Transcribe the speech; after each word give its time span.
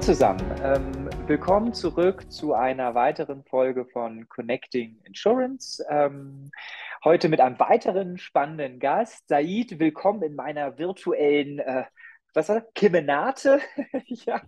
zusammen, 0.00 0.40
ähm, 0.62 1.10
willkommen 1.26 1.74
zurück 1.74 2.30
zu 2.30 2.54
einer 2.54 2.94
weiteren 2.94 3.44
Folge 3.44 3.84
von 3.84 4.28
Connecting 4.28 5.00
Insurance. 5.04 5.84
Ähm, 5.90 6.50
heute 7.04 7.28
mit 7.28 7.40
einem 7.40 7.58
weiteren 7.58 8.16
spannenden 8.16 8.78
Gast. 8.78 9.28
Said, 9.28 9.78
willkommen 9.80 10.22
in 10.22 10.34
meiner 10.34 10.78
virtuellen, 10.78 11.58
äh, 11.58 11.84
was 12.32 12.48
war 12.48 12.60
das? 12.60 12.72
Kemenate. 12.74 13.60
ja. 14.06 14.40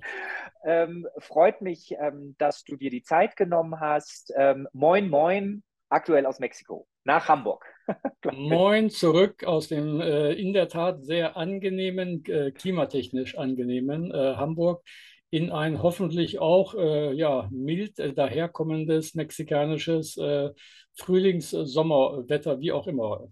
Ähm, 0.64 1.06
freut 1.18 1.60
mich, 1.62 1.94
ähm, 2.00 2.36
dass 2.38 2.62
du 2.62 2.76
dir 2.76 2.90
die 2.90 3.02
Zeit 3.02 3.36
genommen 3.36 3.80
hast. 3.80 4.32
Ähm, 4.36 4.68
moin, 4.72 5.10
moin, 5.10 5.62
aktuell 5.88 6.26
aus 6.26 6.38
Mexiko, 6.38 6.86
nach 7.04 7.28
Hamburg. 7.28 7.66
Moin 8.32 8.88
zurück 8.88 9.42
aus 9.44 9.66
dem 9.66 10.00
äh, 10.00 10.32
in 10.32 10.52
der 10.52 10.68
Tat 10.68 11.04
sehr 11.04 11.36
angenehmen, 11.36 12.24
äh, 12.26 12.52
klimatechnisch 12.52 13.36
angenehmen 13.36 14.12
äh, 14.14 14.36
Hamburg 14.36 14.84
in 15.30 15.50
ein 15.52 15.82
hoffentlich 15.82 16.40
auch 16.40 16.74
äh, 16.74 17.12
ja, 17.12 17.48
mild 17.52 17.98
äh, 17.98 18.12
daherkommendes 18.12 19.14
mexikanisches 19.14 20.16
äh, 20.16 20.50
Frühlings-Sommerwetter, 20.96 22.60
wie 22.60 22.72
auch 22.72 22.86
immer. 22.86 23.28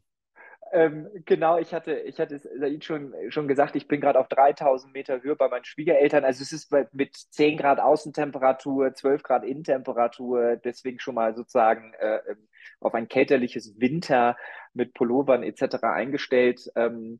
Ähm, 0.72 1.08
genau, 1.24 1.58
ich 1.58 1.72
hatte, 1.72 1.94
ich 2.00 2.20
hatte 2.20 2.38
Said 2.38 2.84
schon, 2.84 3.14
schon 3.30 3.48
gesagt, 3.48 3.74
ich 3.74 3.88
bin 3.88 4.00
gerade 4.00 4.18
auf 4.18 4.28
3000 4.28 4.92
Meter 4.92 5.22
Höhe 5.22 5.34
bei 5.34 5.48
meinen 5.48 5.64
Schwiegereltern. 5.64 6.24
Also 6.24 6.42
es 6.42 6.52
ist 6.52 6.72
mit 6.92 7.16
10 7.16 7.56
Grad 7.56 7.80
Außentemperatur, 7.80 8.92
12 8.94 9.22
Grad 9.22 9.44
Innentemperatur, 9.44 10.56
deswegen 10.56 11.00
schon 11.00 11.14
mal 11.14 11.34
sozusagen 11.34 11.94
äh, 11.94 12.18
ähm, 12.30 12.48
auf 12.80 12.94
ein 12.94 13.08
kälterliches 13.08 13.80
Winter 13.80 14.36
mit 14.74 14.94
Pullovern 14.94 15.42
etc. 15.42 15.82
eingestellt. 15.82 16.70
Ähm, 16.76 17.18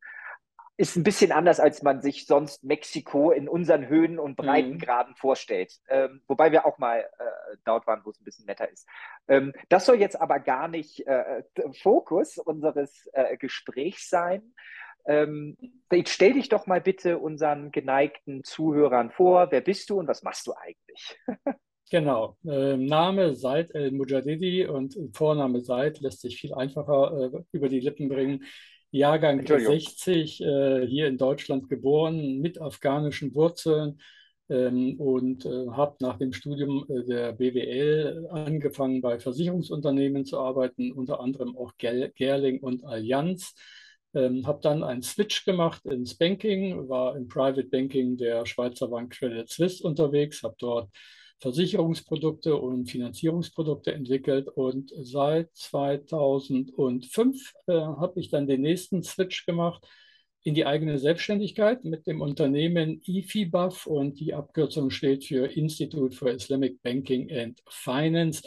ist 0.78 0.94
ein 0.94 1.02
bisschen 1.02 1.32
anders, 1.32 1.58
als 1.58 1.82
man 1.82 2.00
sich 2.00 2.24
sonst 2.24 2.62
Mexiko 2.62 3.32
in 3.32 3.48
unseren 3.48 3.88
Höhen 3.88 4.20
und 4.20 4.36
Breitengraden 4.36 5.12
mhm. 5.14 5.16
vorstellt. 5.16 5.72
Ähm, 5.88 6.22
wobei 6.28 6.52
wir 6.52 6.64
auch 6.66 6.78
mal 6.78 7.00
äh, 7.00 7.56
dort 7.64 7.88
waren, 7.88 8.00
wo 8.04 8.10
es 8.10 8.20
ein 8.20 8.24
bisschen 8.24 8.46
netter 8.46 8.70
ist. 8.70 8.88
Ähm, 9.26 9.52
das 9.68 9.86
soll 9.86 9.96
jetzt 9.96 10.20
aber 10.20 10.38
gar 10.38 10.68
nicht 10.68 11.04
äh, 11.04 11.42
Fokus 11.82 12.38
unseres 12.38 13.08
äh, 13.12 13.36
Gesprächs 13.36 14.08
sein. 14.08 14.54
Ähm, 15.04 15.56
stell 16.06 16.34
dich 16.34 16.48
doch 16.48 16.68
mal 16.68 16.80
bitte 16.80 17.18
unseren 17.18 17.72
geneigten 17.72 18.44
Zuhörern 18.44 19.10
vor. 19.10 19.50
Wer 19.50 19.62
bist 19.62 19.90
du 19.90 19.98
und 19.98 20.06
was 20.06 20.22
machst 20.22 20.46
du 20.46 20.54
eigentlich? 20.54 21.18
Genau. 21.90 22.36
Äh, 22.44 22.76
Name 22.76 23.34
Said 23.34 23.74
El 23.74 23.92
Mujadidi 23.92 24.66
und 24.66 24.94
Vorname 25.14 25.62
Said 25.62 25.98
lässt 26.00 26.20
sich 26.20 26.38
viel 26.38 26.52
einfacher 26.52 27.32
äh, 27.32 27.42
über 27.50 27.70
die 27.70 27.80
Lippen 27.80 28.10
bringen. 28.10 28.44
Jahrgang 28.90 29.46
60, 29.46 30.40
äh, 30.40 30.86
hier 30.86 31.08
in 31.08 31.18
Deutschland 31.18 31.68
geboren, 31.68 32.38
mit 32.38 32.60
afghanischen 32.60 33.34
Wurzeln 33.34 34.00
ähm, 34.48 34.98
und 34.98 35.44
äh, 35.44 35.68
habe 35.70 35.96
nach 36.00 36.16
dem 36.16 36.32
Studium 36.32 36.86
äh, 36.88 37.04
der 37.04 37.32
BWL 37.32 38.28
angefangen, 38.30 39.00
bei 39.00 39.18
Versicherungsunternehmen 39.18 40.24
zu 40.24 40.38
arbeiten, 40.38 40.92
unter 40.92 41.20
anderem 41.20 41.56
auch 41.56 41.72
Gerling 41.76 42.60
und 42.60 42.84
Allianz. 42.84 43.54
Ähm, 44.14 44.46
habe 44.46 44.60
dann 44.62 44.82
einen 44.82 45.02
Switch 45.02 45.44
gemacht 45.44 45.84
ins 45.84 46.16
Banking, 46.16 46.88
war 46.88 47.14
im 47.14 47.28
Private 47.28 47.68
Banking 47.68 48.16
der 48.16 48.46
Schweizer 48.46 48.88
Bank 48.88 49.12
Credit 49.12 49.46
Suisse 49.48 49.86
unterwegs, 49.86 50.42
habe 50.42 50.56
dort 50.58 50.88
Versicherungsprodukte 51.40 52.56
und 52.56 52.90
Finanzierungsprodukte 52.90 53.92
entwickelt 53.92 54.48
und 54.48 54.92
seit 54.96 55.54
2005 55.54 57.54
äh, 57.66 57.72
habe 57.72 58.20
ich 58.20 58.30
dann 58.30 58.46
den 58.46 58.62
nächsten 58.62 59.02
Switch 59.02 59.46
gemacht 59.46 59.86
in 60.42 60.54
die 60.54 60.66
eigene 60.66 60.98
Selbstständigkeit 60.98 61.84
mit 61.84 62.06
dem 62.06 62.22
Unternehmen 62.22 63.00
IFIBAF 63.04 63.86
und 63.86 64.18
die 64.18 64.34
Abkürzung 64.34 64.90
steht 64.90 65.24
für 65.24 65.46
Institute 65.46 66.16
for 66.16 66.30
Islamic 66.30 66.82
Banking 66.82 67.30
and 67.30 67.62
Finance. 67.68 68.42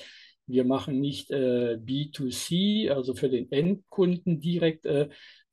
Wir 0.47 0.65
machen 0.65 0.99
nicht 0.99 1.31
äh, 1.31 1.77
B2C, 1.77 2.89
also 2.89 3.13
für 3.13 3.29
den 3.29 3.49
Endkunden 3.51 4.41
direkt, 4.41 4.85
äh, 4.85 5.07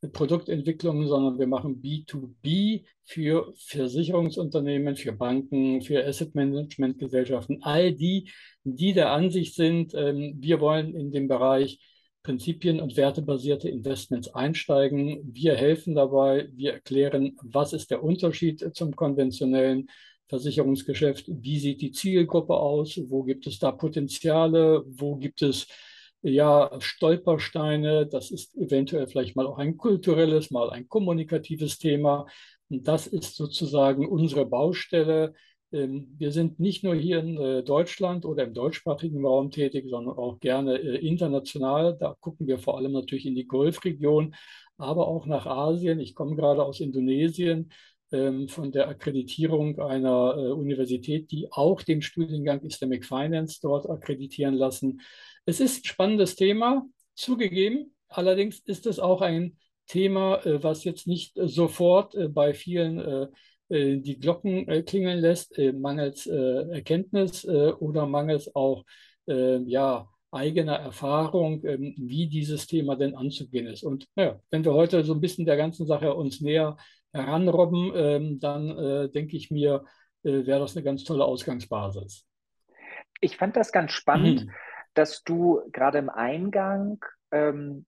Produktentwicklung, 0.07 1.09
sondern 1.09 1.39
wir 1.39 1.49
machen 1.49 1.83
B2B 1.83 2.85
für 3.05 3.53
Versicherungsunternehmen, 3.57 4.95
für 4.95 5.13
Banken, 5.13 5.83
für 5.83 6.07
Asset 6.07 6.35
Management 6.35 6.99
Gesellschaften, 6.99 7.59
all 7.63 7.93
die, 7.93 8.31
die 8.63 8.93
der 8.93 9.11
Ansicht 9.11 9.55
sind, 9.55 9.95
ähm, 9.95 10.37
wir 10.39 10.61
wollen 10.61 10.95
in 10.95 11.11
dem 11.11 11.27
Bereich 11.27 11.81
Prinzipien- 12.23 12.81
und 12.81 12.97
wertebasierte 12.97 13.69
Investments 13.69 14.29
einsteigen. 14.35 15.21
Wir 15.33 15.57
helfen 15.57 15.95
dabei, 15.95 16.49
wir 16.55 16.75
erklären, 16.75 17.37
was 17.43 17.73
ist 17.73 17.91
der 17.91 18.03
Unterschied 18.03 18.77
zum 18.77 18.95
konventionellen 18.95 19.89
Versicherungsgeschäft, 20.29 21.25
wie 21.29 21.59
sieht 21.59 21.81
die 21.81 21.91
Zielgruppe 21.91 22.55
aus, 22.55 23.01
wo 23.09 23.23
gibt 23.23 23.47
es 23.47 23.59
da 23.59 23.73
Potenziale, 23.73 24.85
wo 24.87 25.17
gibt 25.17 25.43
es 25.43 25.67
ja, 26.23 26.71
Stolpersteine, 26.81 28.07
das 28.07 28.31
ist 28.31 28.57
eventuell 28.57 29.07
vielleicht 29.07 29.37
mal 29.37 29.47
auch 29.47 29.59
ein 29.59 29.77
kulturelles, 29.77 30.51
mal 30.51 30.71
ein 30.71 30.89
kommunikatives 30.89 31.79
Thema. 31.79 32.27
Und 32.69 32.87
das 32.89 33.07
ist 33.07 33.37
sozusagen 33.37 34.07
unsere 34.09 34.47
Baustelle. 34.47 35.35
Ähm, 35.73 36.15
wir 36.19 36.33
sind 36.33 36.61
nicht 36.61 36.83
nur 36.85 36.95
hier 36.95 37.21
in 37.21 37.37
äh, 37.39 37.63
Deutschland 37.63 38.25
oder 38.25 38.45
im 38.45 38.55
deutschsprachigen 38.55 39.25
Raum 39.25 39.51
tätig, 39.51 39.87
sondern 39.89 40.17
auch 40.17 40.41
gerne 40.41 40.79
äh, 40.79 40.97
international. 41.07 41.97
Da 41.99 42.17
gucken 42.21 42.47
wir 42.47 42.59
vor 42.59 42.79
allem 42.79 42.93
natürlich 42.93 43.27
in 43.27 43.35
die 43.35 43.47
Golfregion, 43.47 44.35
aber 44.77 45.09
auch 45.09 45.27
nach 45.27 45.47
Asien. 45.47 46.01
Ich 46.01 46.15
komme 46.15 46.37
gerade 46.37 46.65
aus 46.65 46.81
Indonesien 46.81 47.71
ähm, 48.13 48.49
von 48.49 48.73
der 48.73 48.89
Akkreditierung 48.89 49.79
einer 49.81 50.35
äh, 50.37 50.53
Universität, 50.53 51.31
die 51.31 51.49
auch 51.53 51.83
den 51.83 52.03
Studiengang 52.03 52.63
Islamic 52.63 53.05
Finance 53.05 53.59
dort 53.63 53.89
akkreditieren 53.89 54.55
lassen. 54.55 55.01
Es 55.49 55.61
ist 55.61 55.79
ein 55.79 55.85
spannendes 55.87 56.37
Thema, 56.37 56.87
zugegeben. 57.15 57.95
Allerdings 58.09 58.59
ist 58.59 58.85
es 58.85 58.99
auch 58.99 59.23
ein 59.23 59.57
Thema, 59.87 60.45
äh, 60.45 60.63
was 60.63 60.85
jetzt 60.85 61.07
nicht 61.07 61.39
sofort 61.43 62.15
äh, 62.15 62.29
bei 62.29 62.53
vielen 62.53 62.99
äh, 62.99 63.29
die 63.71 64.19
Glocken 64.19 64.67
klingeln 64.87 65.19
lässt, 65.19 65.59
mangels 65.59 66.27
Erkenntnis 66.27 67.45
oder 67.45 68.07
mangels 68.07 68.57
auch 68.57 68.83
ja, 69.27 70.09
eigener 70.31 70.77
Erfahrung, 70.77 71.63
ähm, 71.67 71.95
wie 71.99 72.29
dieses 72.29 72.67
Thema 72.67 72.97
denn 72.97 73.15
anzugehen 73.15 73.67
ist. 73.67 73.83
Und 73.83 74.07
ja, 74.17 74.41
wenn 74.51 74.65
wir 74.65 74.73
heute 74.73 75.05
so 75.05 75.13
ein 75.13 75.21
bisschen 75.21 75.45
der 75.45 75.59
ganzen 75.59 75.87
Sache 75.87 76.15
uns 76.15 76.41
näher 76.41 76.79
heranrobben, 77.13 77.93
ähm, 77.95 78.41
dann 78.41 79.13
denke 79.13 79.37
ich 79.37 79.51
mir, 79.51 79.85
wäre 80.23 80.61
das 80.61 80.75
eine 80.75 80.83
ganz 80.83 81.05
tolle 81.05 81.27
Ausgangsbasis. 81.27 82.25
Ich 83.21 83.37
fand 83.37 83.55
das 83.55 83.71
ganz 83.71 83.93
spannend. 83.93 84.47
Mhm 84.47 84.53
dass 84.99 85.23
du 85.23 85.63
gerade 85.73 85.99
im 85.99 86.11
Eingang 86.11 87.05
ähm, 87.31 87.87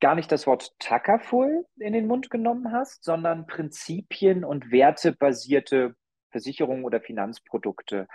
gar 0.00 0.14
nicht 0.14 0.32
das 0.32 0.46
Wort 0.46 0.72
Takaful 0.78 1.66
in 1.78 1.92
den 1.92 2.06
Mund 2.06 2.30
genommen 2.30 2.72
hast, 2.72 3.04
sondern 3.04 3.46
Prinzipien 3.46 4.44
und 4.44 4.70
wertebasierte 4.70 5.94
Versicherungen 6.30 6.84
oder 6.84 7.00
Finanzprodukte. 7.00 8.08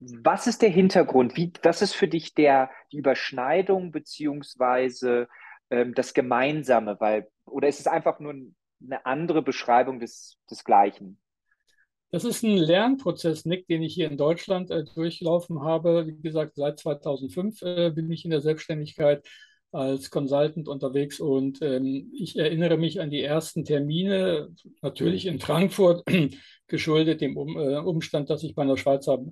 Was 0.00 0.46
ist 0.46 0.62
der 0.62 0.70
Hintergrund? 0.70 1.36
Wie, 1.36 1.52
was 1.62 1.82
ist 1.82 1.94
für 1.94 2.08
dich 2.08 2.34
der, 2.34 2.70
die 2.90 2.98
Überschneidung 2.98 3.92
beziehungsweise 3.92 5.28
ähm, 5.70 5.94
das 5.94 6.14
Gemeinsame? 6.14 6.98
Weil, 7.00 7.28
oder 7.44 7.68
ist 7.68 7.80
es 7.80 7.86
einfach 7.86 8.18
nur 8.18 8.32
eine 8.32 9.04
andere 9.04 9.42
Beschreibung 9.42 10.00
des, 10.00 10.38
des 10.50 10.64
Gleichen? 10.64 11.20
Das 12.12 12.24
ist 12.24 12.42
ein 12.42 12.56
Lernprozess, 12.56 13.44
Nick, 13.44 13.68
den 13.68 13.82
ich 13.82 13.94
hier 13.94 14.10
in 14.10 14.16
Deutschland 14.16 14.70
äh, 14.70 14.84
durchlaufen 14.84 15.62
habe. 15.62 16.06
Wie 16.06 16.20
gesagt, 16.20 16.56
seit 16.56 16.78
2005 16.78 17.62
äh, 17.62 17.90
bin 17.90 18.10
ich 18.10 18.24
in 18.24 18.32
der 18.32 18.40
Selbstständigkeit 18.40 19.24
als 19.72 20.10
Consultant 20.10 20.66
unterwegs 20.66 21.20
und 21.20 21.62
ähm, 21.62 22.10
ich 22.12 22.36
erinnere 22.36 22.76
mich 22.76 23.00
an 23.00 23.10
die 23.10 23.22
ersten 23.22 23.64
Termine, 23.64 24.48
natürlich 24.82 25.26
in 25.26 25.38
Frankfurt, 25.38 26.02
geschuldet 26.66 27.20
dem 27.20 27.36
um, 27.36 27.56
äh, 27.56 27.76
Umstand, 27.76 28.30
dass 28.30 28.42
ich 28.42 28.56
bei 28.56 28.62
einer 28.62 28.76
Schweizer 28.76 29.24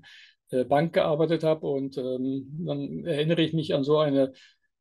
äh, 0.51 0.65
Bank 0.65 0.93
gearbeitet 0.93 1.43
habe. 1.43 1.67
Und 1.67 1.99
ähm, 1.99 2.47
dann 2.65 3.05
erinnere 3.05 3.43
ich 3.43 3.53
mich 3.53 3.75
an 3.75 3.83
so 3.83 3.99
eine 3.99 4.33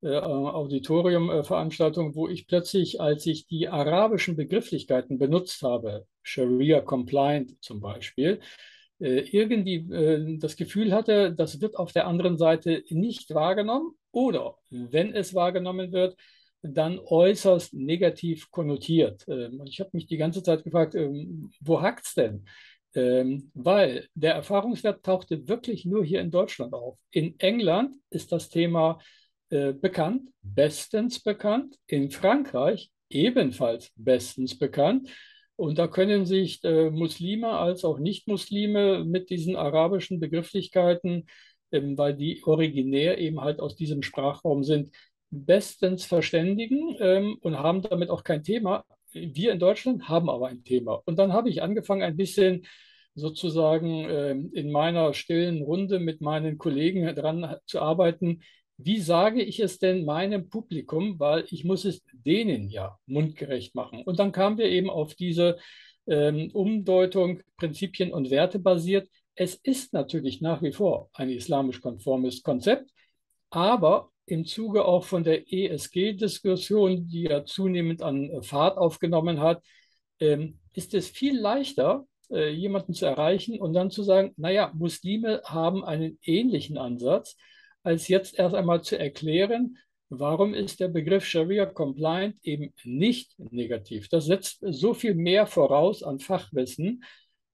Auditorium-Veranstaltung, 0.04 2.16
wo 2.16 2.28
ich 2.28 2.48
plötzlich, 2.48 3.02
als 3.02 3.26
ich 3.26 3.48
die 3.48 3.68
arabischen 3.68 4.36
Begrifflichkeiten 4.36 5.18
benutzt 5.18 5.64
habe, 5.64 6.06
Sharia 6.22 6.82
compliant 6.82 7.56
zum 7.64 7.80
Beispiel, 7.80 8.40
äh, 9.00 9.22
irgendwie 9.32 9.76
äh, 9.94 10.38
das 10.40 10.56
Gefühl 10.56 10.94
hatte, 10.94 11.34
das 11.34 11.62
wird 11.62 11.78
auf 11.78 11.94
der 11.94 12.08
anderen 12.08 12.38
Seite 12.38 12.84
nicht 12.90 13.34
wahrgenommen 13.34 13.92
oder 14.12 14.58
wenn 14.70 15.14
es 15.14 15.34
wahrgenommen 15.34 15.92
wird, 15.92 16.16
dann 16.62 17.00
äußerst 17.00 17.74
negativ 17.74 18.52
konnotiert. 18.52 19.26
Ähm, 19.28 19.62
ich 19.66 19.80
habe 19.80 19.92
mich 19.94 20.08
die 20.08 20.18
ganze 20.18 20.44
Zeit 20.44 20.64
gefragt, 20.64 20.96
ähm, 20.96 21.52
wo 21.62 21.82
hakt 21.82 22.06
es 22.06 22.14
denn? 22.14 22.46
Ähm, 22.96 23.52
weil 23.54 24.08
der 24.16 24.34
Erfahrungswert 24.34 25.04
tauchte 25.04 25.48
wirklich 25.48 25.86
nur 25.86 26.04
hier 26.04 26.22
in 26.22 26.32
Deutschland 26.32 26.74
auf. 26.74 26.98
In 27.12 27.40
England 27.40 27.96
ist 28.10 28.32
das 28.32 28.50
Thema 28.50 29.00
äh, 29.50 29.74
bekannt, 29.74 30.30
bestens 30.42 31.20
bekannt. 31.22 31.76
In 31.88 32.12
Frankreich 32.12 32.92
ebenfalls 33.10 33.92
bestens 33.96 34.58
bekannt. 34.58 35.10
Und 35.56 35.80
da 35.80 35.88
können 35.88 36.26
sich 36.26 36.64
äh, 36.64 36.90
Muslime 36.92 37.50
als 37.50 37.84
auch 37.84 37.98
Nicht-Muslime 37.98 39.04
mit 39.06 39.30
diesen 39.30 39.56
arabischen 39.56 40.20
Begrifflichkeiten, 40.20 41.28
ähm, 41.72 41.98
weil 41.98 42.16
die 42.16 42.44
originär 42.44 43.18
eben 43.18 43.42
halt 43.42 43.60
aus 43.60 43.76
diesem 43.76 44.04
Sprachraum 44.04 44.64
sind, 44.64 44.94
bestens 45.30 46.06
verständigen 46.06 46.96
ähm, 47.00 47.38
und 47.42 47.58
haben 47.58 47.82
damit 47.82 48.10
auch 48.10 48.24
kein 48.24 48.44
Thema. 48.44 48.86
Wir 49.12 49.52
in 49.52 49.60
Deutschland 49.60 50.08
haben 50.08 50.30
aber 50.30 50.48
ein 50.48 50.64
Thema. 50.64 51.02
Und 51.06 51.18
dann 51.18 51.34
habe 51.34 51.50
ich 51.50 51.62
angefangen, 51.62 52.04
ein 52.04 52.18
bisschen 52.18 52.68
sozusagen 53.16 54.06
äh, 54.06 54.32
in 54.32 54.72
meiner 54.72 55.14
stillen 55.14 55.64
Runde 55.64 56.00
mit 56.00 56.22
meinen 56.22 56.58
Kollegen 56.60 57.16
daran 57.16 57.56
zu 57.66 57.82
arbeiten, 57.82 58.42
wie 58.78 59.00
sage 59.02 59.42
ich 59.42 59.60
es 59.60 59.80
denn 59.80 60.06
meinem 60.06 60.50
Publikum, 60.50 61.20
weil 61.20 61.46
ich 61.50 61.64
muss 61.64 61.86
es 61.86 62.04
denen 62.14 62.70
ja 62.70 62.98
mundgerecht 63.08 63.74
machen. 63.76 64.04
Und 64.04 64.20
dann 64.20 64.32
kamen 64.32 64.58
wir 64.58 64.66
eben 64.66 64.90
auf 64.90 65.16
diese 65.16 65.58
ähm, 66.08 66.52
Umdeutung 66.54 67.42
Prinzipien 67.58 68.14
und 68.14 68.30
Werte 68.30 68.60
basiert. 68.60 69.10
Es 69.36 69.56
ist 69.56 69.94
natürlich 69.94 70.42
nach 70.42 70.62
wie 70.62 70.72
vor 70.72 71.10
ein 71.14 71.30
islamisch-konformes 71.30 72.44
Konzept, 72.44 72.92
aber 73.50 74.12
im 74.26 74.46
Zuge 74.46 74.86
auch 74.86 75.06
von 75.06 75.24
der 75.24 75.52
ESG-Diskussion, 75.52 77.08
die 77.08 77.24
ja 77.24 77.46
zunehmend 77.46 78.02
an 78.02 78.44
Fahrt 78.44 78.78
aufgenommen 78.78 79.40
hat, 79.40 79.64
ähm, 80.20 80.60
ist 80.74 80.94
es 80.94 81.08
viel 81.08 81.40
leichter, 81.40 82.06
äh, 82.30 82.50
jemanden 82.50 82.94
zu 82.94 83.06
erreichen 83.06 83.60
und 83.60 83.74
dann 83.74 83.90
zu 83.90 84.04
sagen, 84.04 84.34
naja, 84.38 84.72
Muslime 84.76 85.42
haben 85.46 85.84
einen 85.84 86.20
ähnlichen 86.24 86.78
Ansatz, 86.78 87.38
als 87.84 88.08
jetzt 88.08 88.38
erst 88.38 88.56
einmal 88.56 88.82
zu 88.82 88.98
erklären, 88.98 89.78
warum 90.10 90.54
ist 90.54 90.80
der 90.80 90.88
Begriff 90.88 91.26
Sharia 91.26 91.66
compliant 91.66 92.36
eben 92.44 92.74
nicht 92.84 93.38
negativ. 93.38 94.10
Das 94.10 94.26
setzt 94.26 94.60
so 94.62 94.94
viel 94.94 95.16
mehr 95.16 95.48
voraus 95.48 96.04
an 96.04 96.20
Fachwissen. 96.20 97.04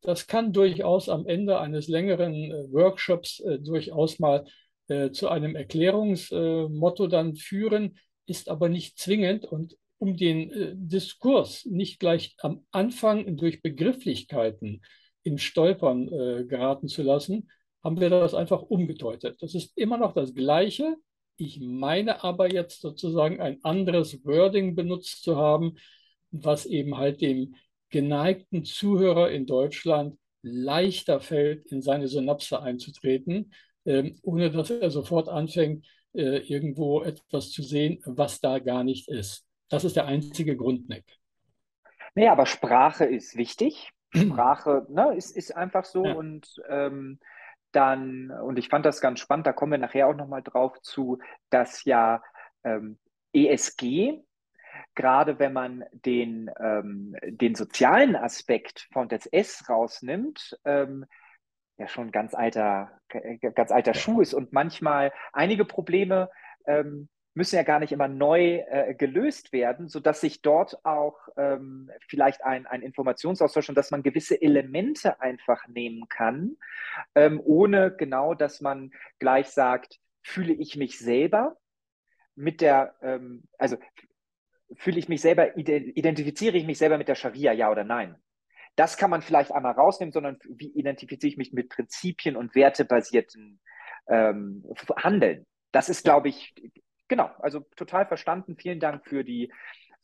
Das 0.02 0.28
kann 0.28 0.54
durchaus 0.54 1.10
am 1.10 1.26
Ende 1.26 1.60
eines 1.60 1.88
längeren 1.88 2.34
äh, 2.34 2.72
Workshops 2.72 3.40
äh, 3.40 3.60
durchaus 3.60 4.20
mal 4.20 4.46
äh, 4.88 5.12
zu 5.12 5.30
einem 5.30 5.56
Erklärungsmotto 5.56 7.08
dann 7.08 7.36
führen, 7.36 7.98
ist 8.26 8.50
aber 8.50 8.70
nicht 8.70 9.00
zwingend 9.00 9.46
und 9.46 9.78
um 9.98 10.18
den 10.18 10.52
äh, 10.52 10.74
Diskurs 10.76 11.66
nicht 11.66 12.00
gleich 12.00 12.36
am 12.40 12.66
Anfang 12.72 13.38
durch 13.38 13.62
Begrifflichkeiten 13.62 14.82
in 15.24 15.38
Stolpern 15.38 16.10
äh, 16.10 16.44
geraten 16.44 16.90
zu 16.90 17.02
lassen, 17.02 17.50
haben 17.84 18.00
wir 18.00 18.10
das 18.10 18.34
einfach 18.34 18.62
umgedeutet. 18.62 19.42
Das 19.42 19.56
ist 19.56 19.78
immer 19.78 19.98
noch 19.98 20.14
das 20.14 20.34
Gleiche. 20.34 20.96
Ich 21.38 21.60
meine 21.60 22.24
aber 22.24 22.52
jetzt 22.52 22.82
sozusagen 22.82 23.42
ein 23.42 23.64
anderes 23.64 24.24
Wording 24.26 24.76
benutzt 24.76 25.24
zu 25.24 25.38
haben, 25.38 25.78
was 26.32 26.66
eben 26.66 26.98
halt 26.98 27.22
dem 27.22 27.56
geneigten 27.90 28.66
Zuhörer 28.66 29.32
in 29.32 29.46
Deutschland 29.46 30.18
leichter 30.42 31.20
fällt, 31.20 31.72
in 31.72 31.82
seine 31.82 32.08
Synapse 32.08 32.62
einzutreten, 32.62 33.54
ähm, 33.86 34.16
ohne 34.24 34.52
dass 34.52 34.70
er 34.70 34.90
sofort 34.90 35.30
anfängt, 35.30 35.86
äh, 36.14 36.38
irgendwo 36.40 37.02
etwas 37.02 37.52
zu 37.52 37.64
sehen, 37.64 38.00
was 38.06 38.40
da 38.40 38.60
gar 38.60 38.84
nicht 38.84 39.10
ist. 39.10 39.46
Das 39.70 39.84
ist 39.84 39.96
der 39.96 40.06
einzige 40.06 40.56
Grund, 40.56 40.90
Nick. 40.90 41.06
Nee, 42.16 42.28
aber 42.28 42.46
Sprache 42.46 43.06
ist 43.06 43.36
wichtig. 43.38 43.92
Sprache 44.16 44.86
ne, 44.90 45.16
ist, 45.16 45.36
ist 45.36 45.56
einfach 45.56 45.86
so 45.86 46.06
ja. 46.06 46.14
und 46.14 46.48
ähm, 46.70 47.20
dann, 47.76 48.32
und 48.32 48.58
ich 48.58 48.70
fand 48.70 48.86
das 48.86 49.02
ganz 49.02 49.20
spannend, 49.20 49.48
da 49.48 49.54
kommen 49.54 49.74
wir 49.74 49.80
nachher 49.80 50.08
auch 50.08 50.16
nochmal 50.16 50.44
drauf 50.44 50.82
zu, 50.82 51.20
dass 51.50 51.84
ja 51.86 52.22
ähm, 52.64 52.98
ESG, 53.34 54.22
gerade 54.96 55.40
wenn 55.40 55.54
man 55.54 55.84
den, 55.92 56.50
ähm, 56.60 57.16
den 57.26 57.56
sozialen 57.56 58.16
Aspekt 58.16 58.88
von 58.92 59.10
des 59.10 59.26
S 59.26 59.68
rausnimmt, 59.70 60.58
ähm, 60.66 61.06
ja 61.78 61.88
schon 61.88 62.12
ganz 62.12 62.34
alter, 62.34 62.92
ganz 63.56 63.72
alter 63.72 63.94
Schuh 63.94 64.22
ist 64.22 64.34
und 64.34 64.54
manchmal 64.54 65.12
einige 65.32 65.66
Probleme 65.66 66.30
ähm, 66.66 67.10
müssen 67.34 67.56
ja 67.56 67.64
gar 67.64 67.80
nicht 67.80 67.92
immer 67.92 68.08
neu 68.08 68.64
äh, 68.70 68.94
gelöst 68.94 69.54
werden, 69.54 69.88
sodass 69.88 70.22
sich 70.22 70.42
dort 70.42 70.86
auch 70.86 71.18
ähm, 71.36 71.90
vielleicht 72.08 72.44
ein, 72.44 72.68
ein 72.68 72.82
Informationsaustausch 72.82 73.70
und 73.70 73.76
dass 73.76 73.92
man 73.92 74.04
gewisse 74.04 74.40
Elemente 74.42 75.20
einfach 75.20 75.68
nehmen 75.68 76.08
kann, 76.10 76.58
ähm, 77.16 77.42
ohne 77.44 77.96
genau, 77.96 78.36
dass 78.36 78.62
man 78.62 78.92
gleich 79.20 79.48
sagt, 79.48 80.00
fühle 80.22 80.54
ich 80.54 80.76
mich 80.76 81.00
selber 81.00 81.58
mit 82.36 82.62
der, 82.62 82.96
ähm, 83.02 83.44
also 83.58 83.78
fühle 84.76 85.00
ich 85.00 85.10
mich 85.10 85.22
selber, 85.22 85.58
identifiziere 85.58 86.58
ich 86.58 86.66
mich 86.66 86.78
selber 86.78 86.98
mit 86.98 87.08
der 87.08 87.16
Scharia, 87.16 87.52
ja 87.52 87.70
oder 87.72 87.84
nein? 87.84 88.16
Das 88.76 88.98
kann 88.98 89.12
man 89.12 89.22
vielleicht 89.22 89.52
einmal 89.52 89.74
rausnehmen, 89.74 90.12
sondern 90.12 90.40
wie 90.46 90.72
identifiziere 90.72 91.30
ich 91.30 91.38
mich 91.38 91.54
mit 91.54 91.70
Prinzipien 91.70 92.36
und 92.36 92.56
wertebasierten 92.56 93.60
ähm, 94.08 94.64
Handeln? 94.98 95.46
Das 95.72 95.90
ist, 95.90 96.04
glaube 96.04 96.30
ich, 96.30 96.56
genau, 97.14 97.30
also 97.38 97.60
total 97.76 98.08
verstanden. 98.08 98.58
Vielen 98.58 98.80
Dank 98.80 99.06
für 99.06 99.24
die, 99.24 99.54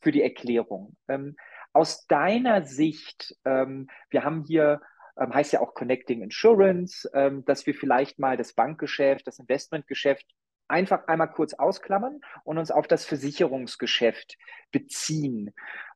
für 0.00 0.12
die 0.12 0.22
Erklärung. 0.22 0.96
Ähm, 1.08 1.36
aus 1.72 2.06
deiner 2.06 2.62
Sicht, 2.62 3.36
ähm, 3.44 3.88
wir 4.10 4.22
haben 4.22 4.44
hier, 4.44 4.80
ähm, 5.18 5.34
heißt 5.34 5.52
ja 5.52 5.60
auch 5.60 5.74
Connecting 5.74 6.22
Insurance, 6.22 7.10
ähm, 7.12 7.44
dass 7.46 7.66
wir 7.66 7.74
vielleicht 7.74 8.20
mal 8.20 8.36
das 8.36 8.52
Bankgeschäft, 8.52 9.26
das 9.26 9.40
Investmentgeschäft 9.40 10.24
einfach 10.68 11.08
einmal 11.08 11.32
kurz 11.32 11.52
ausklammern 11.54 12.20
und 12.44 12.58
uns 12.58 12.70
auf 12.70 12.86
das 12.86 13.04
Versicherungsgeschäft 13.04 14.36
beziehen. 14.70 15.52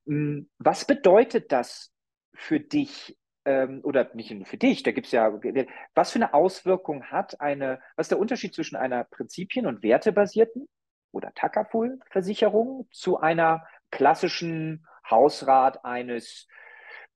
Hm, 0.07 0.51
was 0.59 0.85
bedeutet 0.85 1.53
das 1.53 1.93
für 2.35 2.59
dich 2.59 3.17
ähm, 3.45 3.83
oder 3.85 4.11
nicht 4.15 4.33
nur 4.33 4.47
für 4.47 4.57
dich, 4.57 4.83
da 4.83 4.91
gibt 4.91 5.07
es 5.07 5.13
ja, 5.13 5.33
was 5.95 6.11
für 6.11 6.19
eine 6.19 6.35
Auswirkung 6.35 7.05
hat 7.05 7.41
eine, 7.41 7.81
was 7.95 8.07
ist 8.07 8.11
der 8.11 8.19
Unterschied 8.19 8.53
zwischen 8.53 8.75
einer 8.75 9.05
prinzipien- 9.05 9.67
und 9.67 9.85
wertebasierten 9.85 10.67
oder 11.15 11.33
Takaful-Versicherung 11.35 12.89
zu 12.91 13.19
einer 13.19 13.65
klassischen 13.91 14.87
Hausrat 15.09 15.85
eines 15.85 16.49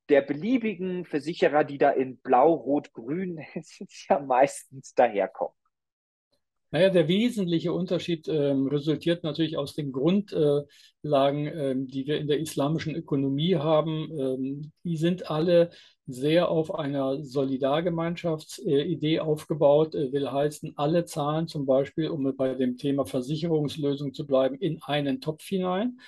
der 0.08 0.22
beliebigen 0.22 1.04
Versicherer, 1.04 1.64
die 1.64 1.78
da 1.78 1.90
in 1.90 2.18
Blau, 2.18 2.54
Rot, 2.54 2.92
Grün 2.92 3.40
ja 4.08 4.20
meistens 4.20 4.94
daherkommen. 4.94 5.54
Naja, 6.70 6.90
der 6.90 7.08
wesentliche 7.08 7.72
Unterschied 7.72 8.28
ähm, 8.28 8.66
resultiert 8.66 9.24
natürlich 9.24 9.56
aus 9.56 9.74
den 9.74 9.90
Grundlagen, 9.90 10.66
ähm, 11.46 11.86
die 11.86 12.06
wir 12.06 12.18
in 12.18 12.26
der 12.26 12.40
islamischen 12.40 12.94
Ökonomie 12.94 13.56
haben. 13.56 14.10
Ähm, 14.18 14.72
die 14.84 14.98
sind 14.98 15.30
alle 15.30 15.70
sehr 16.08 16.48
auf 16.48 16.74
einer 16.74 17.22
Solidargemeinschaftsidee 17.22 19.16
äh, 19.16 19.20
aufgebaut, 19.20 19.94
äh, 19.94 20.10
will 20.10 20.32
heißen, 20.32 20.72
alle 20.76 21.04
zahlen 21.04 21.46
zum 21.48 21.66
Beispiel, 21.66 22.08
um 22.08 22.34
bei 22.34 22.54
dem 22.54 22.78
Thema 22.78 23.04
Versicherungslösung 23.04 24.14
zu 24.14 24.26
bleiben, 24.26 24.56
in 24.56 24.82
einen 24.82 25.20
Topf 25.20 25.44
hinein. 25.44 26.00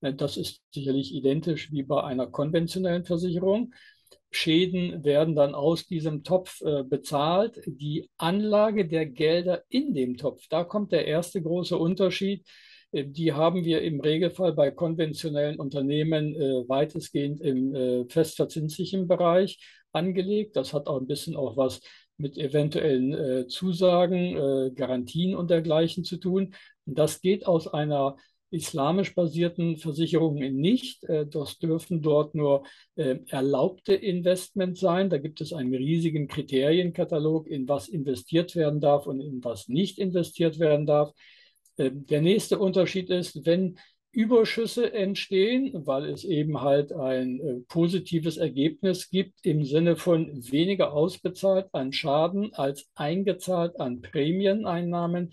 Äh, 0.00 0.14
das 0.14 0.36
ist 0.36 0.62
sicherlich 0.72 1.12
identisch 1.12 1.72
wie 1.72 1.82
bei 1.82 2.04
einer 2.04 2.28
konventionellen 2.28 3.04
Versicherung. 3.04 3.74
Schäden 4.30 5.02
werden 5.04 5.34
dann 5.34 5.56
aus 5.56 5.86
diesem 5.86 6.22
Topf 6.22 6.60
äh, 6.60 6.84
bezahlt. 6.84 7.60
Die 7.66 8.08
Anlage 8.16 8.86
der 8.86 9.06
Gelder 9.06 9.64
in 9.68 9.92
dem 9.92 10.16
Topf, 10.16 10.46
da 10.48 10.62
kommt 10.62 10.92
der 10.92 11.06
erste 11.06 11.42
große 11.42 11.76
Unterschied. 11.76 12.46
Äh, 12.92 13.04
die 13.06 13.32
haben 13.32 13.64
wir 13.64 13.82
im 13.82 14.00
Regelfall 14.00 14.52
bei 14.52 14.70
konventionellen 14.70 15.58
Unternehmen 15.58 16.34
äh, 16.34 16.68
weitestgehend 16.68 17.40
im 17.40 17.74
äh, 17.74 18.04
festverzinslichen 18.08 19.08
Bereich 19.08 19.58
angelegt. 19.92 20.56
Das 20.56 20.72
hat 20.72 20.86
auch 20.86 21.00
ein 21.00 21.06
bisschen 21.06 21.36
auch 21.36 21.56
was 21.56 21.80
mit 22.20 22.36
eventuellen 22.36 23.48
Zusagen, 23.48 24.74
Garantien 24.74 25.36
und 25.36 25.50
dergleichen 25.50 26.02
zu 26.02 26.16
tun. 26.16 26.52
das 26.84 27.20
geht 27.20 27.46
aus 27.46 27.68
einer 27.68 28.16
islamisch 28.50 29.14
basierten 29.14 29.76
Versicherungen 29.76 30.56
nicht. 30.56 31.04
Das 31.30 31.58
dürfen 31.58 32.02
dort 32.02 32.34
nur 32.34 32.64
erlaubte 32.96 33.94
Investments 33.94 34.80
sein. 34.80 35.10
Da 35.10 35.18
gibt 35.18 35.40
es 35.40 35.52
einen 35.52 35.72
riesigen 35.72 36.26
Kriterienkatalog, 36.26 37.46
in 37.46 37.68
was 37.68 37.86
investiert 37.86 38.56
werden 38.56 38.80
darf 38.80 39.06
und 39.06 39.20
in 39.20 39.44
was 39.44 39.68
nicht 39.68 40.00
investiert 40.00 40.58
werden 40.58 40.86
darf. 40.86 41.12
Äh, 41.78 41.90
der 41.92 42.20
nächste 42.20 42.58
Unterschied 42.58 43.08
ist, 43.10 43.46
wenn 43.46 43.78
Überschüsse 44.12 44.92
entstehen, 44.92 45.86
weil 45.86 46.06
es 46.06 46.24
eben 46.24 46.60
halt 46.60 46.92
ein 46.92 47.64
positives 47.68 48.36
Ergebnis 48.36 49.10
gibt 49.10 49.34
im 49.42 49.64
Sinne 49.64 49.96
von 49.96 50.30
weniger 50.50 50.92
ausbezahlt 50.92 51.66
an 51.72 51.92
Schaden 51.92 52.52
als 52.54 52.90
eingezahlt 52.94 53.78
an 53.78 54.00
Prämieneinnahmen, 54.00 55.32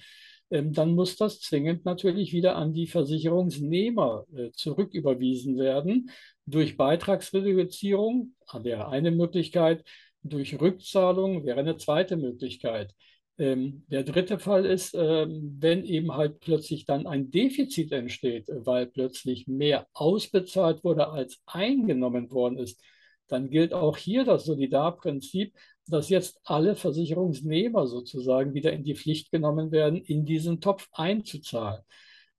ähm, 0.52 0.74
dann 0.74 0.94
muss 0.94 1.18
das 1.18 1.42
zwingend 1.42 1.86
natürlich 1.86 2.32
wieder 2.32 2.56
an 2.56 2.74
die 2.74 2.88
Versicherungsnehmer 2.88 4.25
äh, 4.36 4.52
zurücküberwiesen 4.52 5.58
werden. 5.58 6.12
Durch 6.46 6.78
Beitragsreduzierung 6.78 8.36
wäre 8.62 8.90
eine 8.90 9.12
Möglichkeit, 9.12 9.84
durch 10.22 10.60
Rückzahlung 10.60 11.46
wäre 11.46 11.60
eine 11.60 11.78
zweite 11.78 12.18
Möglichkeit. 12.18 12.94
Ähm, 13.38 13.84
der 13.89 14.04
dritte 14.04 14.39
Fall 14.39 14.65
ist, 14.65 14.94
ähm, 14.94 15.58
wenn 15.60 15.84
eben 15.84 16.13
halt 16.13 16.39
plötzlich 16.39 16.86
dann 16.86 17.06
ein 17.06 17.32
Defizit 17.32 17.92
entsteht, 17.92 18.48
weil 18.50 18.88
plötzlich 18.88 19.48
mehr 19.48 19.88
ausbezahlt 19.94 20.84
wurde, 20.84 21.10
als 21.10 21.42
eingenommen 21.46 22.32
worden 22.32 22.58
ist, 22.58 22.82
dann 23.27 23.50
gilt 23.50 23.74
auch 23.74 23.98
hier 23.98 24.24
das 24.24 24.46
Solidarprinzip, 24.46 25.54
dass 25.88 26.10
jetzt 26.10 26.39
alle 26.46 26.75
Versicherungsnehmer 26.75 27.88
sozusagen 27.88 28.54
wieder 28.54 28.72
in 28.72 28.84
die 28.84 28.96
Pflicht 28.96 29.32
genommen 29.32 29.72
werden, 29.72 30.01
in 30.01 30.25
diesen 30.25 30.62
Topf 30.62 30.88
einzuzahlen. 30.94 31.82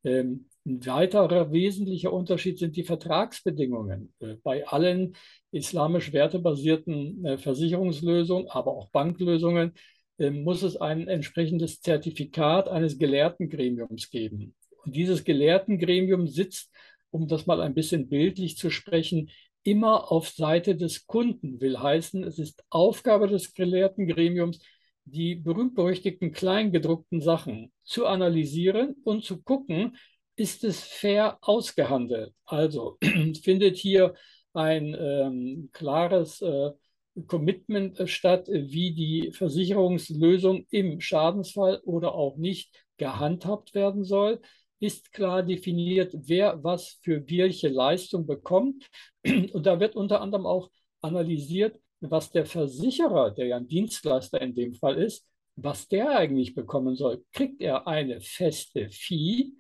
Ähm, 0.04 0.46
ein 0.64 0.84
weiterer 0.86 1.52
wesentlicher 1.52 2.12
Unterschied 2.12 2.58
sind 2.58 2.76
die 2.76 2.84
Vertragsbedingungen. 2.84 4.14
Äh, 4.20 4.36
bei 4.42 4.66
allen 4.66 5.14
islamisch 5.52 6.12
wertebasierten 6.12 7.24
äh, 7.24 7.38
Versicherungslösungen, 7.38 8.48
aber 8.48 8.72
auch 8.72 8.88
Banklösungen, 8.90 9.72
muss 10.18 10.62
es 10.62 10.76
ein 10.76 11.08
entsprechendes 11.08 11.80
Zertifikat 11.80 12.68
eines 12.68 12.98
Gelehrtengremiums 12.98 14.10
geben. 14.10 14.54
Und 14.84 14.96
dieses 14.96 15.24
Gelehrtengremium 15.24 16.28
sitzt, 16.28 16.70
um 17.10 17.28
das 17.28 17.46
mal 17.46 17.60
ein 17.60 17.74
bisschen 17.74 18.08
bildlich 18.08 18.56
zu 18.56 18.70
sprechen, 18.70 19.30
immer 19.62 20.12
auf 20.12 20.28
Seite 20.28 20.76
des 20.76 21.06
Kunden, 21.06 21.60
will 21.60 21.78
heißen, 21.78 22.22
es 22.24 22.38
ist 22.38 22.64
Aufgabe 22.70 23.26
des 23.26 23.52
gelehrten 23.52 24.06
Gremiums, 24.06 24.60
die 25.04 25.34
berühmt-berüchtigten 25.34 26.32
kleingedruckten 26.32 27.20
Sachen 27.20 27.72
zu 27.84 28.06
analysieren 28.06 28.96
und 29.04 29.24
zu 29.24 29.42
gucken, 29.42 29.96
ist 30.36 30.64
es 30.64 30.80
fair 30.80 31.38
ausgehandelt. 31.40 32.32
Also 32.44 32.98
findet 33.42 33.76
hier 33.76 34.14
ein 34.52 34.96
ähm, 34.98 35.70
klares 35.72 36.40
äh, 36.42 36.70
Commitment 37.26 38.08
statt, 38.08 38.48
wie 38.48 38.92
die 38.92 39.32
Versicherungslösung 39.32 40.66
im 40.70 41.00
Schadensfall 41.00 41.80
oder 41.84 42.14
auch 42.14 42.36
nicht 42.36 42.74
gehandhabt 42.98 43.74
werden 43.74 44.04
soll 44.04 44.40
ist 44.80 45.12
klar 45.12 45.42
definiert, 45.42 46.12
wer 46.14 46.62
was 46.62 46.98
für 47.02 47.28
welche 47.30 47.68
Leistung 47.68 48.26
bekommt. 48.26 48.88
Und 49.24 49.64
da 49.66 49.80
wird 49.80 49.96
unter 49.96 50.20
anderem 50.20 50.46
auch 50.46 50.70
analysiert, 51.00 51.80
was 52.00 52.30
der 52.30 52.46
Versicherer, 52.46 53.30
der 53.30 53.46
ja 53.46 53.56
ein 53.56 53.68
Dienstleister 53.68 54.40
in 54.40 54.54
dem 54.54 54.74
Fall 54.74 54.96
ist, 54.96 55.26
was 55.56 55.88
der 55.88 56.10
eigentlich 56.10 56.54
bekommen 56.54 56.94
soll. 56.96 57.24
Kriegt 57.32 57.60
er 57.62 57.86
eine 57.86 58.20
feste 58.20 58.90
Fee, 58.90 59.52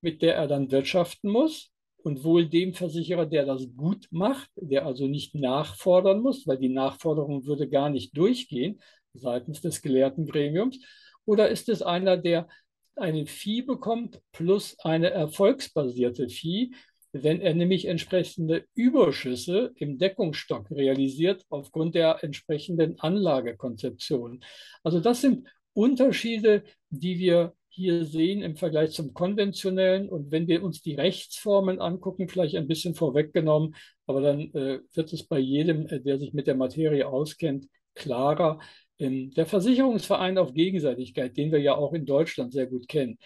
mit 0.00 0.22
der 0.22 0.36
er 0.36 0.46
dann 0.46 0.70
wirtschaften 0.70 1.30
muss? 1.30 1.70
Und 2.02 2.24
wohl 2.24 2.48
dem 2.48 2.74
Versicherer, 2.74 3.26
der 3.26 3.46
das 3.46 3.68
gut 3.76 4.08
macht, 4.10 4.50
der 4.56 4.86
also 4.86 5.06
nicht 5.06 5.34
nachfordern 5.34 6.20
muss, 6.20 6.46
weil 6.46 6.58
die 6.58 6.68
Nachforderung 6.68 7.46
würde 7.46 7.68
gar 7.68 7.90
nicht 7.90 8.16
durchgehen 8.16 8.80
seitens 9.14 9.60
des 9.60 9.82
gelehrten 9.82 10.26
Gremiums? 10.26 10.80
Oder 11.24 11.48
ist 11.48 11.68
es 11.68 11.82
einer, 11.82 12.16
der 12.16 12.48
eine 12.96 13.26
Fee 13.26 13.62
bekommt 13.62 14.20
plus 14.32 14.76
eine 14.80 15.10
erfolgsbasierte 15.10 16.28
Fee, 16.28 16.72
wenn 17.12 17.40
er 17.40 17.54
nämlich 17.54 17.86
entsprechende 17.86 18.64
Überschüsse 18.74 19.72
im 19.76 19.98
Deckungsstock 19.98 20.70
realisiert 20.70 21.44
aufgrund 21.50 21.94
der 21.94 22.24
entsprechenden 22.24 22.98
Anlagekonzeption. 23.00 24.42
Also 24.82 25.00
das 25.00 25.20
sind 25.20 25.46
Unterschiede, 25.74 26.64
die 26.90 27.18
wir 27.18 27.54
hier 27.74 28.04
sehen 28.04 28.42
im 28.42 28.56
Vergleich 28.56 28.92
zum 28.92 29.14
konventionellen. 29.14 30.08
Und 30.08 30.30
wenn 30.30 30.46
wir 30.46 30.62
uns 30.62 30.82
die 30.82 30.94
Rechtsformen 30.94 31.80
angucken, 31.80 32.28
vielleicht 32.28 32.54
ein 32.56 32.68
bisschen 32.68 32.94
vorweggenommen, 32.94 33.74
aber 34.06 34.20
dann 34.20 34.40
äh, 34.54 34.80
wird 34.92 35.12
es 35.12 35.26
bei 35.26 35.38
jedem, 35.38 35.86
äh, 35.86 36.00
der 36.00 36.18
sich 36.18 36.34
mit 36.34 36.46
der 36.46 36.54
Materie 36.54 37.08
auskennt, 37.08 37.66
klarer. 37.94 38.60
Ähm, 38.98 39.30
der 39.30 39.46
Versicherungsverein 39.46 40.36
auf 40.38 40.52
Gegenseitigkeit, 40.52 41.36
den 41.36 41.50
wir 41.50 41.60
ja 41.60 41.74
auch 41.74 41.94
in 41.94 42.04
Deutschland 42.04 42.52
sehr 42.52 42.66
gut 42.66 42.88
kennen, 42.88 43.18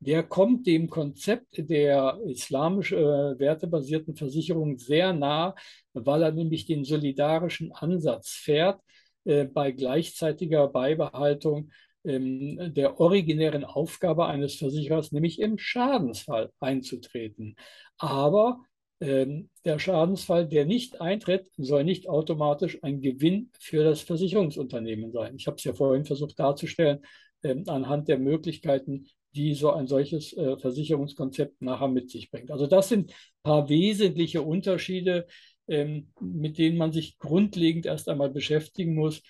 der 0.00 0.22
kommt 0.24 0.66
dem 0.66 0.90
Konzept 0.90 1.46
der 1.70 2.18
islamisch 2.26 2.92
äh, 2.92 3.38
wertebasierten 3.38 4.16
Versicherung 4.16 4.76
sehr 4.76 5.12
nah, 5.12 5.54
weil 5.92 6.22
er 6.22 6.32
nämlich 6.32 6.66
den 6.66 6.84
solidarischen 6.84 7.72
Ansatz 7.72 8.30
fährt 8.30 8.80
äh, 9.24 9.44
bei 9.44 9.72
gleichzeitiger 9.72 10.68
Beibehaltung 10.68 11.70
der 12.04 13.00
originären 13.00 13.64
Aufgabe 13.64 14.26
eines 14.26 14.56
Versicherers, 14.56 15.10
nämlich 15.12 15.40
im 15.40 15.56
Schadensfall 15.56 16.50
einzutreten. 16.60 17.56
Aber 17.96 18.60
ähm, 19.00 19.50
der 19.64 19.78
Schadensfall, 19.78 20.46
der 20.46 20.66
nicht 20.66 21.00
eintritt, 21.00 21.46
soll 21.56 21.84
nicht 21.84 22.08
automatisch 22.08 22.82
ein 22.82 23.00
Gewinn 23.00 23.50
für 23.58 23.84
das 23.84 24.02
Versicherungsunternehmen 24.02 25.12
sein. 25.12 25.34
Ich 25.36 25.46
habe 25.46 25.56
es 25.56 25.64
ja 25.64 25.72
vorhin 25.72 26.04
versucht 26.04 26.38
darzustellen, 26.38 27.00
ähm, 27.42 27.64
anhand 27.66 28.08
der 28.08 28.18
Möglichkeiten, 28.18 29.06
die 29.34 29.54
so 29.54 29.72
ein 29.72 29.86
solches 29.88 30.32
äh, 30.34 30.56
Versicherungskonzept 30.56 31.60
nachher 31.60 31.88
mit 31.88 32.10
sich 32.10 32.30
bringt. 32.30 32.50
Also 32.50 32.66
das 32.66 32.88
sind 32.88 33.10
ein 33.10 33.14
paar 33.42 33.68
wesentliche 33.68 34.42
Unterschiede, 34.42 35.26
ähm, 35.66 36.12
mit 36.20 36.58
denen 36.58 36.76
man 36.76 36.92
sich 36.92 37.18
grundlegend 37.18 37.86
erst 37.86 38.08
einmal 38.08 38.30
beschäftigen 38.30 38.94
muss, 38.94 39.22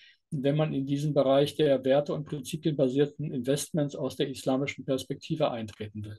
wenn 0.43 0.57
man 0.57 0.73
in 0.73 0.87
diesen 0.87 1.15
Bereich 1.15 1.57
der 1.57 1.85
Werte- 1.85 2.15
und 2.15 2.25
prinzipienbasierten 2.25 3.33
Investments 3.33 3.95
aus 3.95 4.17
der 4.17 4.29
islamischen 4.29 4.85
Perspektive 4.85 5.51
eintreten 5.51 6.05
will. 6.05 6.19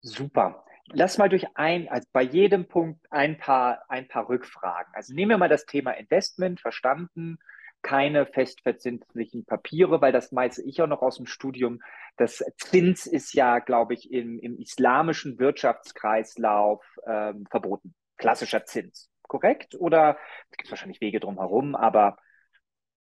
Super. 0.00 0.64
Lass 0.92 1.18
mal 1.18 1.28
durch 1.28 1.46
ein, 1.54 1.88
also 1.88 2.06
bei 2.12 2.22
jedem 2.22 2.68
Punkt 2.68 3.04
ein 3.10 3.38
paar, 3.38 3.82
ein 3.88 4.06
paar 4.06 4.28
Rückfragen. 4.28 4.92
Also 4.94 5.14
nehmen 5.14 5.30
wir 5.30 5.38
mal 5.38 5.48
das 5.48 5.66
Thema 5.66 5.92
Investment, 5.92 6.60
verstanden, 6.60 7.38
keine 7.82 8.26
festverzinslichen 8.26 9.44
Papiere, 9.44 10.00
weil 10.00 10.12
das 10.12 10.32
meiste 10.32 10.62
ich 10.62 10.80
auch 10.80 10.86
noch 10.86 11.02
aus 11.02 11.16
dem 11.16 11.26
Studium. 11.26 11.80
Das 12.16 12.44
Zins 12.56 13.06
ist 13.06 13.34
ja, 13.34 13.58
glaube 13.58 13.94
ich, 13.94 14.12
im, 14.12 14.38
im 14.38 14.58
islamischen 14.58 15.38
Wirtschaftskreislauf 15.38 16.84
ähm, 17.06 17.46
verboten. 17.50 17.94
Klassischer 18.16 18.64
Zins, 18.64 19.10
korrekt? 19.22 19.74
Oder 19.78 20.18
es 20.50 20.56
gibt 20.56 20.70
wahrscheinlich 20.70 21.00
Wege 21.00 21.20
drumherum, 21.20 21.74
aber. 21.74 22.16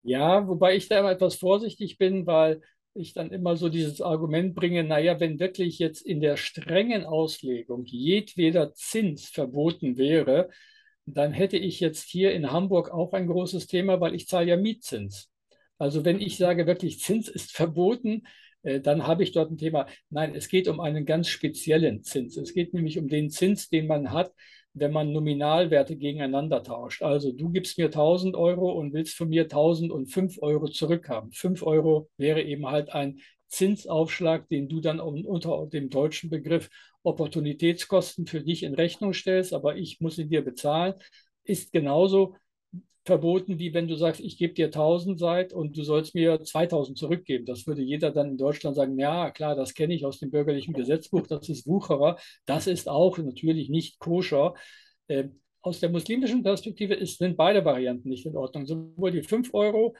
Ja, 0.04 0.48
wobei 0.48 0.76
ich 0.76 0.90
da 0.90 1.10
etwas 1.10 1.36
vorsichtig 1.36 1.98
bin, 1.98 2.26
weil 2.28 2.62
ich 2.94 3.14
dann 3.14 3.32
immer 3.32 3.56
so 3.56 3.70
dieses 3.70 4.02
Argument 4.02 4.54
bringe, 4.54 4.84
naja, 4.84 5.20
wenn 5.20 5.40
wirklich 5.40 5.80
jetzt 5.80 6.02
in 6.06 6.20
der 6.22 6.38
strengen 6.38 7.06
Auslegung 7.06 7.86
jedweder 7.86 8.74
Zins 8.74 9.30
verboten 9.30 9.98
wäre, 9.98 10.50
dann 11.06 11.34
hätte 11.34 11.58
ich 11.58 11.80
jetzt 11.80 12.08
hier 12.10 12.34
in 12.34 12.52
Hamburg 12.52 12.92
auch 12.92 13.14
ein 13.14 13.28
großes 13.28 13.68
Thema, 13.68 14.00
weil 14.00 14.14
ich 14.14 14.28
zahle 14.28 14.48
ja 14.48 14.58
Mietzins. 14.58 15.30
Also 15.78 16.06
wenn 16.06 16.22
ich 16.22 16.38
sage 16.38 16.68
wirklich, 16.68 17.00
Zins 17.00 17.28
ist 17.30 17.52
verboten, 17.52 18.24
äh, 18.62 18.80
dann 18.80 19.08
habe 19.08 19.24
ich 19.24 19.32
dort 19.32 19.52
ein 19.52 19.58
Thema. 19.58 19.88
Nein, 20.10 20.36
es 20.36 20.48
geht 20.48 20.68
um 20.68 20.80
einen 20.80 21.06
ganz 21.06 21.28
speziellen 21.30 22.04
Zins. 22.04 22.38
Es 22.38 22.54
geht 22.54 22.74
nämlich 22.74 23.00
um 23.00 23.08
den 23.08 23.30
Zins, 23.30 23.70
den 23.70 23.88
man 23.88 24.12
hat, 24.12 24.34
wenn 24.74 24.92
man 24.92 25.12
Nominalwerte 25.12 25.96
gegeneinander 25.96 26.63
tauscht. 26.63 27.03
Also 27.03 27.32
du 27.32 27.50
gibst 27.50 27.77
mir 27.77 27.86
1000 27.86 28.36
Euro 28.36 28.72
und 28.72 28.94
willst 28.94 29.15
von 29.15 29.30
mir 29.30 29.44
1005 29.44 30.42
Euro 30.42 30.68
zurückhaben. 30.68 31.32
5 31.32 31.63
Euro 31.63 32.10
wäre 32.18 32.42
eben 32.42 32.68
halt 32.68 32.94
ein 32.94 33.20
Zinsaufschlag, 33.48 34.50
den 34.50 34.68
du 34.68 34.82
dann 34.82 35.00
unter 35.00 35.68
dem 35.68 35.89
deutschen 35.89 36.30
Begriff 36.32 36.70
Opportunitätskosten 37.03 38.25
für 38.25 38.42
dich 38.42 38.63
in 38.63 38.74
Rechnung 38.74 39.13
stellst, 39.13 39.53
aber 39.53 39.77
ich 39.77 40.00
muss 40.00 40.15
sie 40.15 40.27
dir 40.27 40.44
bezahlen, 40.44 40.96
ist 41.44 41.72
genauso 41.72 42.36
verboten, 43.06 43.60
wie 43.60 43.74
wenn 43.74 43.88
du 43.88 43.96
sagst, 43.96 44.22
ich 44.22 44.38
gebe 44.38 44.54
dir 44.54 44.68
1000 44.68 45.20
seit 45.20 45.54
und 45.54 45.78
du 45.78 45.84
sollst 45.84 46.16
mir 46.16 46.42
2000 46.42 46.98
zurückgeben. 46.98 47.46
Das 47.46 47.68
würde 47.68 47.82
jeder 47.82 48.12
dann 48.12 48.30
in 48.32 48.38
Deutschland 48.38 48.76
sagen, 48.76 48.98
ja, 48.98 49.32
klar, 49.32 49.56
das 49.56 49.74
kenne 49.74 49.94
ich 49.94 50.06
aus 50.06 50.20
dem 50.20 50.32
bürgerlichen 50.32 50.74
Gesetzbuch, 50.74 51.28
das 51.28 51.50
ist 51.50 51.68
Wucherer. 51.68 52.18
Das 52.46 52.68
ist 52.68 52.88
auch 52.88 53.18
natürlich 53.18 53.70
nicht 53.70 54.00
koscher. 54.00 54.54
Äh, 55.08 55.26
aus 55.62 55.80
der 55.80 55.90
muslimischen 55.90 56.44
Perspektive 56.44 56.94
ist, 56.94 57.18
sind 57.18 57.38
beide 57.38 57.64
Varianten 57.66 58.10
nicht 58.10 58.26
in 58.26 58.36
Ordnung. 58.36 58.66
Sowohl 58.66 59.12
die 59.12 59.24
5 59.24 59.54
Euro 59.54 59.96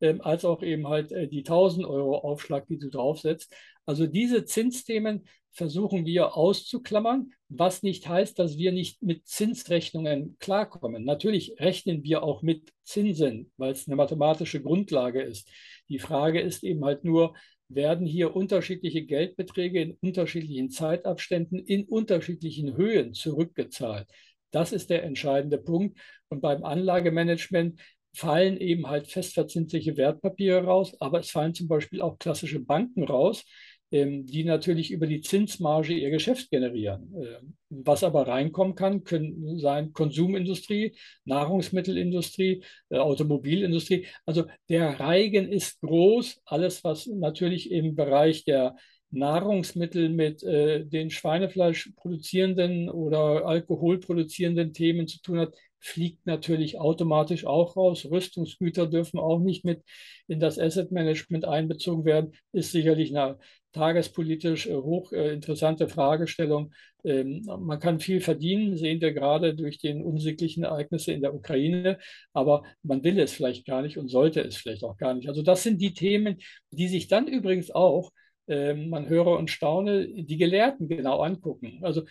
ähm, 0.00 0.20
als 0.20 0.44
auch 0.44 0.62
eben 0.62 0.88
halt 0.88 1.12
äh, 1.12 1.28
die 1.28 1.38
1000 1.38 1.86
Euro 1.86 2.18
Aufschlag, 2.18 2.66
die 2.68 2.78
du 2.78 2.88
draufsetzt. 2.88 3.54
Also 3.86 4.06
diese 4.06 4.44
Zinsthemen 4.44 5.26
versuchen 5.50 6.06
wir 6.06 6.36
auszuklammern, 6.36 7.32
was 7.48 7.82
nicht 7.82 8.08
heißt, 8.08 8.38
dass 8.38 8.58
wir 8.58 8.70
nicht 8.72 9.02
mit 9.02 9.26
Zinsrechnungen 9.26 10.36
klarkommen. 10.38 11.04
Natürlich 11.04 11.56
rechnen 11.58 12.04
wir 12.04 12.22
auch 12.22 12.42
mit 12.42 12.72
Zinsen, 12.84 13.50
weil 13.56 13.72
es 13.72 13.88
eine 13.88 13.96
mathematische 13.96 14.62
Grundlage 14.62 15.22
ist. 15.22 15.50
Die 15.88 15.98
Frage 15.98 16.40
ist 16.40 16.62
eben 16.62 16.84
halt 16.84 17.04
nur, 17.04 17.34
werden 17.68 18.06
hier 18.06 18.34
unterschiedliche 18.34 19.04
Geldbeträge 19.04 19.80
in 19.80 19.98
unterschiedlichen 20.00 20.70
Zeitabständen 20.70 21.58
in 21.58 21.84
unterschiedlichen 21.84 22.76
Höhen 22.76 23.12
zurückgezahlt. 23.12 24.08
Das 24.50 24.72
ist 24.72 24.90
der 24.90 25.02
entscheidende 25.02 25.58
Punkt. 25.58 25.98
Und 26.28 26.40
beim 26.40 26.64
Anlagemanagement 26.64 27.80
fallen 28.14 28.56
eben 28.58 28.88
halt 28.88 29.06
festverzinsliche 29.08 29.96
Wertpapiere 29.96 30.64
raus, 30.64 30.96
aber 31.00 31.20
es 31.20 31.30
fallen 31.30 31.54
zum 31.54 31.68
Beispiel 31.68 32.00
auch 32.00 32.18
klassische 32.18 32.60
Banken 32.60 33.04
raus, 33.04 33.44
ähm, 33.90 34.26
die 34.26 34.44
natürlich 34.44 34.90
über 34.90 35.06
die 35.06 35.20
Zinsmarge 35.20 35.94
ihr 35.94 36.10
Geschäft 36.10 36.50
generieren. 36.50 37.14
Ähm, 37.16 37.56
was 37.70 38.04
aber 38.04 38.26
reinkommen 38.26 38.74
kann, 38.74 39.04
können 39.04 39.58
sein 39.58 39.92
Konsumindustrie, 39.92 40.94
Nahrungsmittelindustrie, 41.24 42.62
äh, 42.90 42.98
Automobilindustrie. 42.98 44.06
Also 44.26 44.44
der 44.68 45.00
Reigen 45.00 45.50
ist 45.50 45.80
groß. 45.80 46.40
Alles, 46.44 46.84
was 46.84 47.06
natürlich 47.06 47.70
im 47.70 47.94
Bereich 47.94 48.44
der 48.44 48.76
Nahrungsmittel 49.10 50.10
mit 50.10 50.42
äh, 50.42 50.84
den 50.84 51.10
Schweinefleisch 51.10 51.92
produzierenden 51.96 52.90
oder 52.90 53.46
Alkohol 53.46 54.00
produzierenden 54.00 54.74
Themen 54.74 55.08
zu 55.08 55.20
tun 55.22 55.38
hat, 55.38 55.54
fliegt 55.80 56.26
natürlich 56.26 56.78
automatisch 56.78 57.46
auch 57.46 57.76
raus. 57.76 58.06
Rüstungsgüter 58.10 58.86
dürfen 58.86 59.18
auch 59.18 59.38
nicht 59.38 59.64
mit 59.64 59.82
in 60.26 60.40
das 60.40 60.58
Asset 60.58 60.90
Management 60.90 61.44
einbezogen 61.44 62.04
werden. 62.04 62.32
Ist 62.52 62.72
sicherlich 62.72 63.16
eine 63.16 63.38
tagespolitisch 63.72 64.66
äh, 64.66 64.74
hochinteressante 64.74 65.84
äh, 65.84 65.88
Fragestellung. 65.88 66.72
Ähm, 67.04 67.42
man 67.46 67.78
kann 67.78 68.00
viel 68.00 68.20
verdienen, 68.20 68.76
sehen 68.76 69.00
wir 69.00 69.12
gerade 69.12 69.54
durch 69.54 69.78
die 69.78 69.92
unsäglichen 69.94 70.64
Ereignisse 70.64 71.12
in 71.12 71.20
der 71.20 71.34
Ukraine, 71.34 71.98
aber 72.32 72.64
man 72.82 73.04
will 73.04 73.18
es 73.18 73.32
vielleicht 73.32 73.66
gar 73.66 73.82
nicht 73.82 73.98
und 73.98 74.08
sollte 74.08 74.40
es 74.40 74.56
vielleicht 74.56 74.84
auch 74.84 74.96
gar 74.96 75.14
nicht. 75.14 75.28
Also 75.28 75.42
das 75.42 75.62
sind 75.62 75.80
die 75.80 75.94
Themen, 75.94 76.38
die 76.70 76.88
sich 76.88 77.08
dann 77.08 77.28
übrigens 77.28 77.70
auch 77.70 78.10
ähm, 78.48 78.88
man 78.88 79.08
höre 79.08 79.38
und 79.38 79.50
staune, 79.50 80.08
die 80.08 80.38
Gelehrten 80.38 80.88
genau 80.88 81.20
angucken. 81.20 81.80
Also 81.82 82.04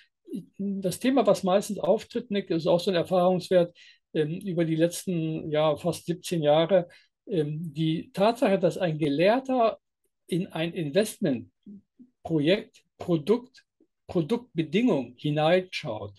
das 0.57 0.99
Thema, 0.99 1.25
was 1.25 1.43
meistens 1.43 1.79
auftritt, 1.79 2.31
Nick, 2.31 2.49
ist 2.49 2.67
auch 2.67 2.79
so 2.79 2.91
ein 2.91 2.95
Erfahrungswert 2.95 3.75
ähm, 4.13 4.39
über 4.41 4.65
die 4.65 4.75
letzten 4.75 5.51
ja, 5.51 5.75
fast 5.77 6.05
17 6.05 6.41
Jahre. 6.41 6.87
Ähm, 7.27 7.73
die 7.73 8.11
Tatsache, 8.13 8.59
dass 8.59 8.77
ein 8.77 8.97
Gelehrter 8.97 9.79
in 10.27 10.47
ein 10.47 10.73
Investmentprojekt, 10.73 12.83
Produkt, 12.97 13.63
Produktbedingung 14.07 15.15
hineinschaut, 15.17 16.13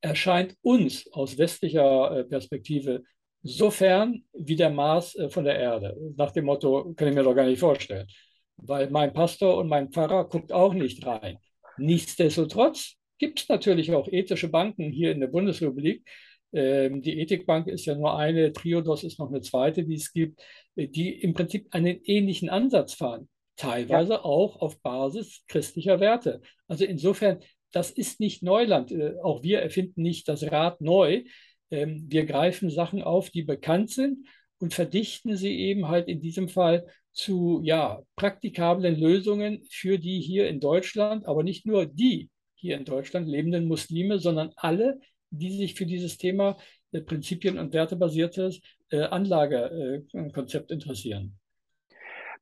erscheint 0.00 0.56
uns 0.62 1.10
aus 1.12 1.38
westlicher 1.38 2.18
äh, 2.18 2.24
Perspektive 2.24 3.02
so 3.42 3.70
fern 3.70 4.24
wie 4.32 4.56
der 4.56 4.70
Mars 4.70 5.14
äh, 5.16 5.30
von 5.30 5.44
der 5.44 5.58
Erde. 5.58 5.96
Nach 6.16 6.32
dem 6.32 6.46
Motto, 6.46 6.94
kann 6.94 7.08
ich 7.08 7.14
mir 7.14 7.22
doch 7.22 7.34
gar 7.34 7.46
nicht 7.46 7.60
vorstellen. 7.60 8.08
Weil 8.56 8.90
mein 8.90 9.12
Pastor 9.12 9.58
und 9.58 9.68
mein 9.68 9.90
Pfarrer 9.90 10.28
guckt 10.28 10.52
auch 10.52 10.74
nicht 10.74 11.06
rein. 11.06 11.38
Nichtsdestotrotz 11.76 12.97
gibt 13.18 13.40
es 13.40 13.48
natürlich 13.48 13.92
auch 13.92 14.08
ethische 14.08 14.48
Banken 14.48 14.90
hier 14.90 15.12
in 15.12 15.20
der 15.20 15.28
Bundesrepublik. 15.28 16.04
Ähm, 16.52 17.02
die 17.02 17.20
Ethikbank 17.20 17.66
ist 17.68 17.84
ja 17.84 17.94
nur 17.94 18.16
eine, 18.16 18.52
Triodos 18.52 19.04
ist 19.04 19.18
noch 19.18 19.28
eine 19.28 19.42
zweite, 19.42 19.84
die 19.84 19.96
es 19.96 20.12
gibt, 20.12 20.40
äh, 20.76 20.88
die 20.88 21.10
im 21.10 21.34
Prinzip 21.34 21.68
einen 21.72 22.00
ähnlichen 22.04 22.48
Ansatz 22.48 22.94
fahren, 22.94 23.28
teilweise 23.56 24.14
ja. 24.14 24.24
auch 24.24 24.60
auf 24.60 24.80
Basis 24.80 25.44
christlicher 25.46 26.00
Werte. 26.00 26.40
Also 26.66 26.84
insofern, 26.84 27.40
das 27.70 27.90
ist 27.90 28.18
nicht 28.20 28.42
Neuland. 28.42 28.92
Äh, 28.92 29.16
auch 29.22 29.42
wir 29.42 29.60
erfinden 29.60 30.02
nicht 30.02 30.28
das 30.28 30.50
Rad 30.50 30.80
neu. 30.80 31.24
Ähm, 31.70 32.06
wir 32.08 32.24
greifen 32.24 32.70
Sachen 32.70 33.02
auf, 33.02 33.28
die 33.28 33.42
bekannt 33.42 33.90
sind 33.90 34.26
und 34.58 34.72
verdichten 34.72 35.36
sie 35.36 35.54
eben 35.54 35.88
halt 35.88 36.08
in 36.08 36.20
diesem 36.20 36.48
Fall 36.48 36.86
zu 37.12 37.60
ja, 37.62 38.02
praktikablen 38.16 38.98
Lösungen 38.98 39.64
für 39.70 39.98
die 39.98 40.20
hier 40.20 40.48
in 40.48 40.60
Deutschland, 40.60 41.26
aber 41.26 41.42
nicht 41.42 41.66
nur 41.66 41.84
die 41.84 42.30
hier 42.58 42.76
in 42.76 42.84
Deutschland 42.84 43.28
lebenden 43.28 43.66
Muslime, 43.66 44.18
sondern 44.18 44.52
alle, 44.56 45.00
die 45.30 45.56
sich 45.56 45.74
für 45.74 45.86
dieses 45.86 46.18
Thema 46.18 46.58
äh, 46.92 47.00
Prinzipien- 47.00 47.58
und 47.58 47.72
wertebasiertes 47.72 48.60
äh, 48.90 49.02
Anlagekonzept 49.02 50.70
interessieren. 50.70 51.37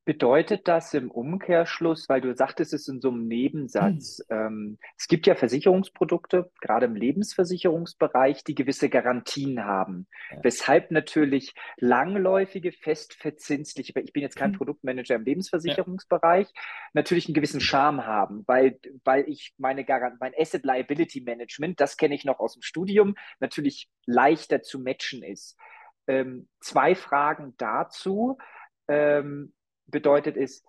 Bedeutet 0.06 0.68
das 0.68 0.94
im 0.94 1.10
Umkehrschluss, 1.10 2.08
weil 2.08 2.20
du 2.20 2.32
sagtest 2.32 2.72
es 2.72 2.86
in 2.86 3.00
so 3.00 3.10
einem 3.10 3.26
Nebensatz, 3.26 4.22
hm. 4.28 4.38
ähm, 4.38 4.78
es 4.96 5.08
gibt 5.08 5.26
ja 5.26 5.34
Versicherungsprodukte, 5.34 6.52
gerade 6.60 6.86
im 6.86 6.94
Lebensversicherungsbereich, 6.94 8.44
die 8.44 8.54
gewisse 8.54 8.88
Garantien 8.88 9.64
haben, 9.64 10.06
ja. 10.30 10.44
weshalb 10.44 10.92
natürlich 10.92 11.54
langläufige, 11.78 12.70
festverzinsliche, 12.70 13.98
ich 13.98 14.12
bin 14.12 14.22
jetzt 14.22 14.36
kein 14.36 14.52
hm. 14.52 14.58
Produktmanager 14.58 15.16
im 15.16 15.24
Lebensversicherungsbereich, 15.24 16.46
ja. 16.54 16.62
natürlich 16.92 17.26
einen 17.26 17.34
gewissen 17.34 17.60
Charme 17.60 18.06
haben, 18.06 18.44
weil, 18.46 18.78
weil 19.02 19.28
ich 19.28 19.54
meine 19.58 19.84
Garant 19.84 20.20
mein 20.20 20.34
Asset 20.38 20.64
Liability 20.64 21.22
Management, 21.22 21.80
das 21.80 21.96
kenne 21.96 22.14
ich 22.14 22.24
noch 22.24 22.38
aus 22.38 22.52
dem 22.52 22.62
Studium, 22.62 23.16
natürlich 23.40 23.90
leichter 24.04 24.62
zu 24.62 24.78
matchen 24.78 25.24
ist. 25.24 25.58
Ähm, 26.06 26.46
zwei 26.60 26.94
Fragen 26.94 27.54
dazu. 27.56 28.38
Ähm, 28.86 29.52
bedeutet 29.86 30.36
ist, 30.36 30.64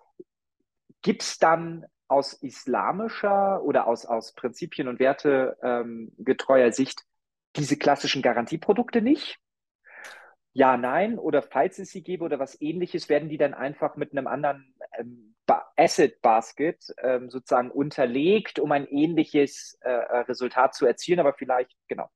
gibt 1.02 1.22
es 1.22 1.38
dann 1.38 1.86
aus 2.08 2.32
islamischer 2.32 3.62
oder 3.62 3.86
aus, 3.86 4.06
aus 4.06 4.32
Prinzipien 4.32 4.88
und 4.88 4.98
Werte 4.98 5.56
ähm, 5.62 6.12
Sicht 6.72 7.04
diese 7.56 7.76
klassischen 7.76 8.22
Garantieprodukte 8.22 9.02
nicht? 9.02 9.38
Ja, 10.54 10.76
nein, 10.76 11.18
oder 11.18 11.42
falls 11.42 11.78
es 11.78 11.90
sie 11.90 12.02
gäbe 12.02 12.24
oder 12.24 12.38
was 12.38 12.60
ähnliches, 12.60 13.08
werden 13.08 13.28
die 13.28 13.38
dann 13.38 13.54
einfach 13.54 13.96
mit 13.96 14.12
einem 14.12 14.26
anderen 14.26 14.74
ähm, 14.98 15.34
Asset 15.76 16.20
Basket 16.20 16.84
ähm, 17.02 17.30
sozusagen 17.30 17.70
unterlegt, 17.70 18.58
um 18.58 18.72
ein 18.72 18.86
ähnliches 18.88 19.78
äh, 19.82 19.90
äh, 19.90 20.18
Resultat 20.20 20.74
zu 20.74 20.86
erzielen, 20.86 21.20
aber 21.20 21.34
vielleicht, 21.34 21.70
genau. 21.86 22.10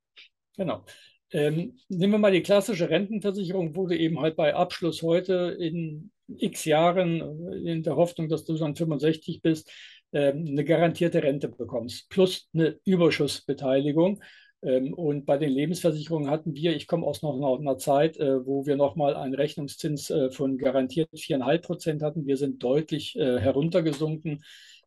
Genau. 0.57 0.85
Ähm, 1.31 1.79
nehmen 1.87 2.13
wir 2.13 2.19
mal 2.19 2.31
die 2.31 2.43
klassische 2.43 2.89
Rentenversicherung, 2.89 3.75
wurde 3.75 3.97
eben 3.97 4.19
halt 4.19 4.35
bei 4.35 4.53
Abschluss 4.53 5.01
heute 5.01 5.55
in 5.59 6.11
x 6.27 6.65
Jahren 6.65 7.21
in 7.65 7.83
der 7.83 7.95
Hoffnung, 7.95 8.29
dass 8.29 8.45
du 8.45 8.57
dann 8.57 8.75
65 8.75 9.41
bist, 9.41 9.71
ähm, 10.13 10.45
eine 10.47 10.63
garantierte 10.63 11.23
Rente 11.23 11.49
bekommst, 11.49 12.09
plus 12.09 12.47
eine 12.53 12.79
Überschussbeteiligung. 12.85 14.21
Ähm, 14.61 14.93
und 14.93 15.25
bei 15.25 15.37
den 15.37 15.49
Lebensversicherungen 15.49 16.29
hatten 16.29 16.53
wir, 16.53 16.75
ich 16.75 16.87
komme 16.87 17.05
aus 17.05 17.21
noch 17.21 17.59
einer 17.59 17.77
Zeit, 17.77 18.17
äh, 18.17 18.45
wo 18.45 18.65
wir 18.65 18.75
nochmal 18.75 19.15
einen 19.15 19.33
Rechnungszins 19.33 20.09
äh, 20.09 20.31
von 20.31 20.57
garantiert 20.57 21.09
4,5 21.13 21.61
Prozent 21.61 22.03
hatten. 22.03 22.27
Wir 22.27 22.37
sind 22.37 22.63
deutlich 22.63 23.15
äh, 23.17 23.39
heruntergesunken. 23.39 24.43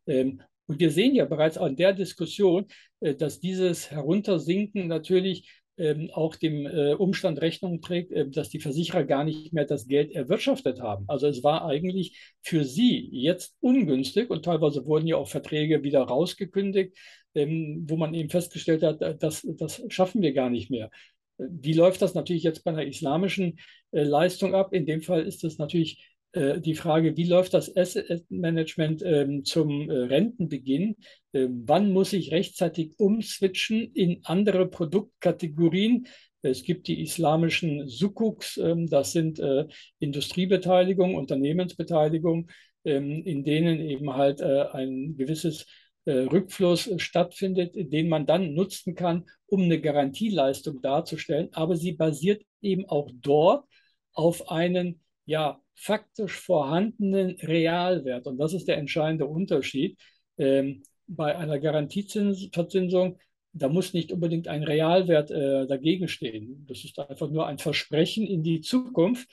Ähm, 0.07 0.41
und 0.65 0.79
wir 0.79 0.91
sehen 0.91 1.15
ja 1.15 1.25
bereits 1.25 1.57
an 1.57 1.77
der 1.77 1.93
Diskussion, 1.93 2.65
dass 2.99 3.39
dieses 3.39 3.89
Heruntersinken 3.89 4.87
natürlich 4.87 5.49
ähm, 5.77 6.09
auch 6.13 6.35
dem 6.35 6.65
äh, 6.65 6.93
Umstand 6.93 7.41
Rechnung 7.41 7.81
trägt, 7.81 8.11
äh, 8.11 8.27
dass 8.29 8.49
die 8.49 8.59
Versicherer 8.59 9.03
gar 9.03 9.23
nicht 9.23 9.53
mehr 9.53 9.65
das 9.65 9.87
Geld 9.87 10.11
erwirtschaftet 10.13 10.81
haben. 10.81 11.05
Also 11.07 11.27
es 11.27 11.43
war 11.43 11.65
eigentlich 11.65 12.33
für 12.41 12.63
sie 12.63 13.09
jetzt 13.11 13.55
ungünstig 13.59 14.29
und 14.29 14.43
teilweise 14.45 14.85
wurden 14.85 15.07
ja 15.07 15.17
auch 15.17 15.27
Verträge 15.27 15.83
wieder 15.83 16.01
rausgekündigt, 16.01 16.97
ähm, 17.35 17.85
wo 17.87 17.97
man 17.97 18.13
eben 18.13 18.29
festgestellt 18.29 18.83
hat, 18.83 19.01
äh, 19.01 19.15
das, 19.17 19.47
das 19.57 19.83
schaffen 19.89 20.21
wir 20.21 20.33
gar 20.33 20.49
nicht 20.49 20.69
mehr. 20.69 20.89
Wie 21.37 21.73
läuft 21.73 22.01
das 22.01 22.15
natürlich 22.15 22.43
jetzt 22.43 22.63
bei 22.63 22.71
einer 22.71 22.85
islamischen 22.85 23.59
äh, 23.91 24.01
Leistung 24.03 24.55
ab? 24.55 24.73
In 24.73 24.87
dem 24.87 25.01
Fall 25.01 25.21
ist 25.21 25.43
es 25.43 25.59
natürlich 25.59 25.99
äh, 25.99 26.06
die 26.35 26.75
Frage, 26.75 27.17
wie 27.17 27.23
läuft 27.23 27.53
das 27.53 27.75
Asset 27.75 28.25
Management 28.29 29.01
ähm, 29.03 29.43
zum 29.43 29.89
äh, 29.89 29.93
Rentenbeginn? 29.93 30.97
Ähm, 31.33 31.63
wann 31.65 31.91
muss 31.91 32.13
ich 32.13 32.31
rechtzeitig 32.31 32.93
umswitchen 32.99 33.91
in 33.93 34.19
andere 34.23 34.67
Produktkategorien? 34.67 36.07
Es 36.41 36.63
gibt 36.63 36.87
die 36.87 37.01
islamischen 37.01 37.87
Sukuks, 37.87 38.57
ähm, 38.57 38.87
das 38.87 39.11
sind 39.11 39.39
äh, 39.39 39.65
Industriebeteiligung, 39.99 41.15
Unternehmensbeteiligung, 41.15 42.49
ähm, 42.85 43.23
in 43.23 43.43
denen 43.43 43.79
eben 43.79 44.13
halt 44.13 44.41
äh, 44.41 44.67
ein 44.71 45.15
gewisses 45.17 45.65
äh, 46.05 46.11
Rückfluss 46.11 46.89
stattfindet, 46.97 47.71
den 47.75 48.09
man 48.09 48.25
dann 48.25 48.53
nutzen 48.53 48.95
kann, 48.95 49.25
um 49.47 49.63
eine 49.63 49.81
Garantieleistung 49.81 50.81
darzustellen. 50.81 51.49
Aber 51.53 51.75
sie 51.75 51.93
basiert 51.93 52.43
eben 52.61 52.85
auch 52.85 53.09
dort 53.21 53.65
auf 54.13 54.49
einen 54.51 55.01
ja, 55.25 55.61
faktisch 55.77 56.39
vorhandenen 56.39 57.37
Realwert. 57.41 58.27
Und 58.27 58.37
das 58.37 58.53
ist 58.53 58.67
der 58.67 58.77
entscheidende 58.77 59.27
Unterschied. 59.27 59.97
Ähm, 60.37 60.83
bei 61.07 61.37
einer 61.37 61.59
Garantieverzinsung, 61.59 63.19
da 63.53 63.69
muss 63.69 63.93
nicht 63.93 64.11
unbedingt 64.11 64.47
ein 64.47 64.63
Realwert 64.63 65.31
äh, 65.31 65.67
dagegen 65.67 66.07
stehen. 66.07 66.65
Das 66.67 66.83
ist 66.83 66.99
einfach 66.99 67.29
nur 67.29 67.47
ein 67.47 67.59
Versprechen 67.59 68.25
in 68.27 68.43
die 68.43 68.61
Zukunft. 68.61 69.29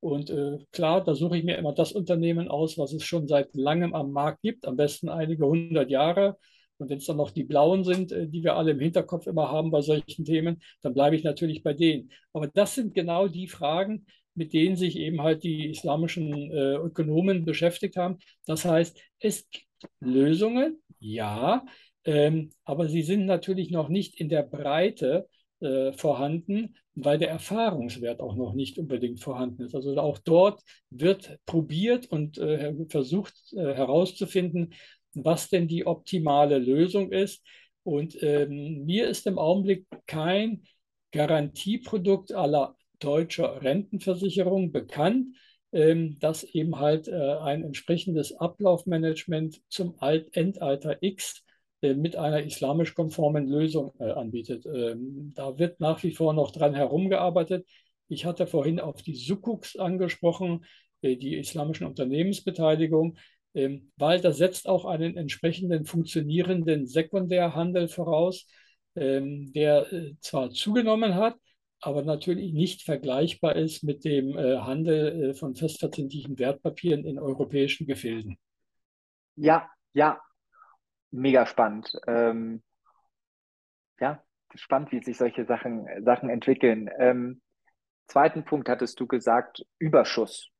Und 0.00 0.30
äh, 0.30 0.58
klar, 0.70 1.02
da 1.02 1.14
suche 1.14 1.36
ich 1.36 1.44
mir 1.44 1.56
immer 1.58 1.74
das 1.74 1.92
Unternehmen 1.92 2.48
aus, 2.48 2.78
was 2.78 2.92
es 2.92 3.04
schon 3.04 3.26
seit 3.26 3.54
langem 3.56 3.94
am 3.94 4.12
Markt 4.12 4.42
gibt, 4.42 4.66
am 4.66 4.76
besten 4.76 5.08
einige 5.08 5.46
hundert 5.46 5.90
Jahre. 5.90 6.36
Und 6.78 6.88
wenn 6.90 6.98
es 6.98 7.06
dann 7.06 7.16
noch 7.16 7.32
die 7.32 7.42
blauen 7.42 7.82
sind, 7.82 8.12
äh, 8.12 8.28
die 8.28 8.44
wir 8.44 8.54
alle 8.54 8.70
im 8.70 8.80
Hinterkopf 8.80 9.26
immer 9.26 9.50
haben 9.50 9.72
bei 9.72 9.80
solchen 9.80 10.24
Themen, 10.24 10.62
dann 10.82 10.94
bleibe 10.94 11.16
ich 11.16 11.24
natürlich 11.24 11.64
bei 11.64 11.74
denen. 11.74 12.12
Aber 12.32 12.46
das 12.46 12.76
sind 12.76 12.94
genau 12.94 13.26
die 13.26 13.48
Fragen, 13.48 14.06
mit 14.38 14.52
denen 14.52 14.76
sich 14.76 14.96
eben 14.96 15.20
halt 15.22 15.42
die 15.42 15.70
islamischen 15.70 16.32
äh, 16.50 16.76
Ökonomen 16.76 17.44
beschäftigt 17.44 17.96
haben. 17.96 18.18
Das 18.46 18.64
heißt, 18.64 18.98
es 19.18 19.48
gibt 19.50 19.66
Lösungen, 20.00 20.80
ja, 21.00 21.66
ähm, 22.04 22.50
aber 22.64 22.88
sie 22.88 23.02
sind 23.02 23.26
natürlich 23.26 23.70
noch 23.70 23.88
nicht 23.88 24.18
in 24.18 24.28
der 24.28 24.42
Breite 24.42 25.28
äh, 25.60 25.92
vorhanden, 25.92 26.76
weil 26.94 27.18
der 27.18 27.30
Erfahrungswert 27.30 28.20
auch 28.20 28.36
noch 28.36 28.54
nicht 28.54 28.78
unbedingt 28.78 29.20
vorhanden 29.20 29.62
ist. 29.62 29.74
Also 29.74 29.96
auch 29.98 30.18
dort 30.18 30.62
wird 30.90 31.38
probiert 31.46 32.06
und 32.06 32.38
äh, 32.38 32.74
versucht 32.88 33.34
äh, 33.52 33.74
herauszufinden, 33.74 34.72
was 35.14 35.48
denn 35.48 35.68
die 35.68 35.86
optimale 35.86 36.58
Lösung 36.58 37.12
ist. 37.12 37.44
Und 37.82 38.22
ähm, 38.22 38.84
mir 38.84 39.08
ist 39.08 39.26
im 39.26 39.38
Augenblick 39.38 39.86
kein 40.06 40.62
Garantieprodukt 41.12 42.32
aller 42.32 42.77
deutscher 42.98 43.62
Rentenversicherung 43.62 44.72
bekannt, 44.72 45.36
ähm, 45.70 46.18
dass 46.18 46.44
eben 46.44 46.78
halt 46.78 47.08
äh, 47.08 47.12
ein 47.12 47.62
entsprechendes 47.62 48.34
Ablaufmanagement 48.34 49.60
zum 49.68 49.96
Alt 49.98 50.34
Endalter 50.34 50.96
X 51.02 51.44
äh, 51.82 51.92
mit 51.92 52.16
einer 52.16 52.42
islamisch-konformen 52.42 53.46
Lösung 53.46 53.92
äh, 53.98 54.10
anbietet. 54.10 54.64
Ähm, 54.64 55.32
da 55.34 55.58
wird 55.58 55.78
nach 55.78 56.02
wie 56.02 56.12
vor 56.12 56.32
noch 56.32 56.52
dran 56.52 56.74
herumgearbeitet. 56.74 57.66
Ich 58.08 58.24
hatte 58.24 58.46
vorhin 58.46 58.80
auf 58.80 59.02
die 59.02 59.14
Sukuks 59.14 59.76
angesprochen, 59.76 60.64
die 61.02 61.36
islamischen 61.36 61.86
Unternehmensbeteiligung, 61.86 63.18
ähm, 63.54 63.92
weil 63.96 64.20
das 64.20 64.38
setzt 64.38 64.66
auch 64.66 64.86
einen 64.86 65.18
entsprechenden 65.18 65.84
funktionierenden 65.84 66.86
Sekundärhandel 66.86 67.88
voraus, 67.88 68.46
der 68.94 69.86
zwar 70.20 70.50
zugenommen 70.50 71.14
hat, 71.14 71.36
aber 71.80 72.02
natürlich 72.02 72.52
nicht 72.52 72.82
vergleichbar 72.82 73.56
ist 73.56 73.84
mit 73.84 74.04
dem 74.04 74.36
Handel 74.36 75.34
von 75.34 75.54
festverzinslichen 75.54 76.38
Wertpapieren 76.38 77.04
in 77.04 77.18
europäischen 77.18 77.86
Gefilden. 77.86 78.38
Ja, 79.36 79.70
ja, 79.92 80.20
mega 81.10 81.46
spannend. 81.46 81.92
Ähm, 82.06 82.62
ja, 84.00 84.22
spannend, 84.54 84.92
wie 84.92 85.02
sich 85.02 85.16
solche 85.16 85.44
Sachen, 85.44 85.86
Sachen 86.04 86.30
entwickeln. 86.30 86.90
Ähm, 86.98 87.40
zweiten 88.06 88.44
Punkt 88.44 88.68
hattest 88.68 88.98
du 88.98 89.06
gesagt, 89.06 89.64
Überschuss. 89.78 90.50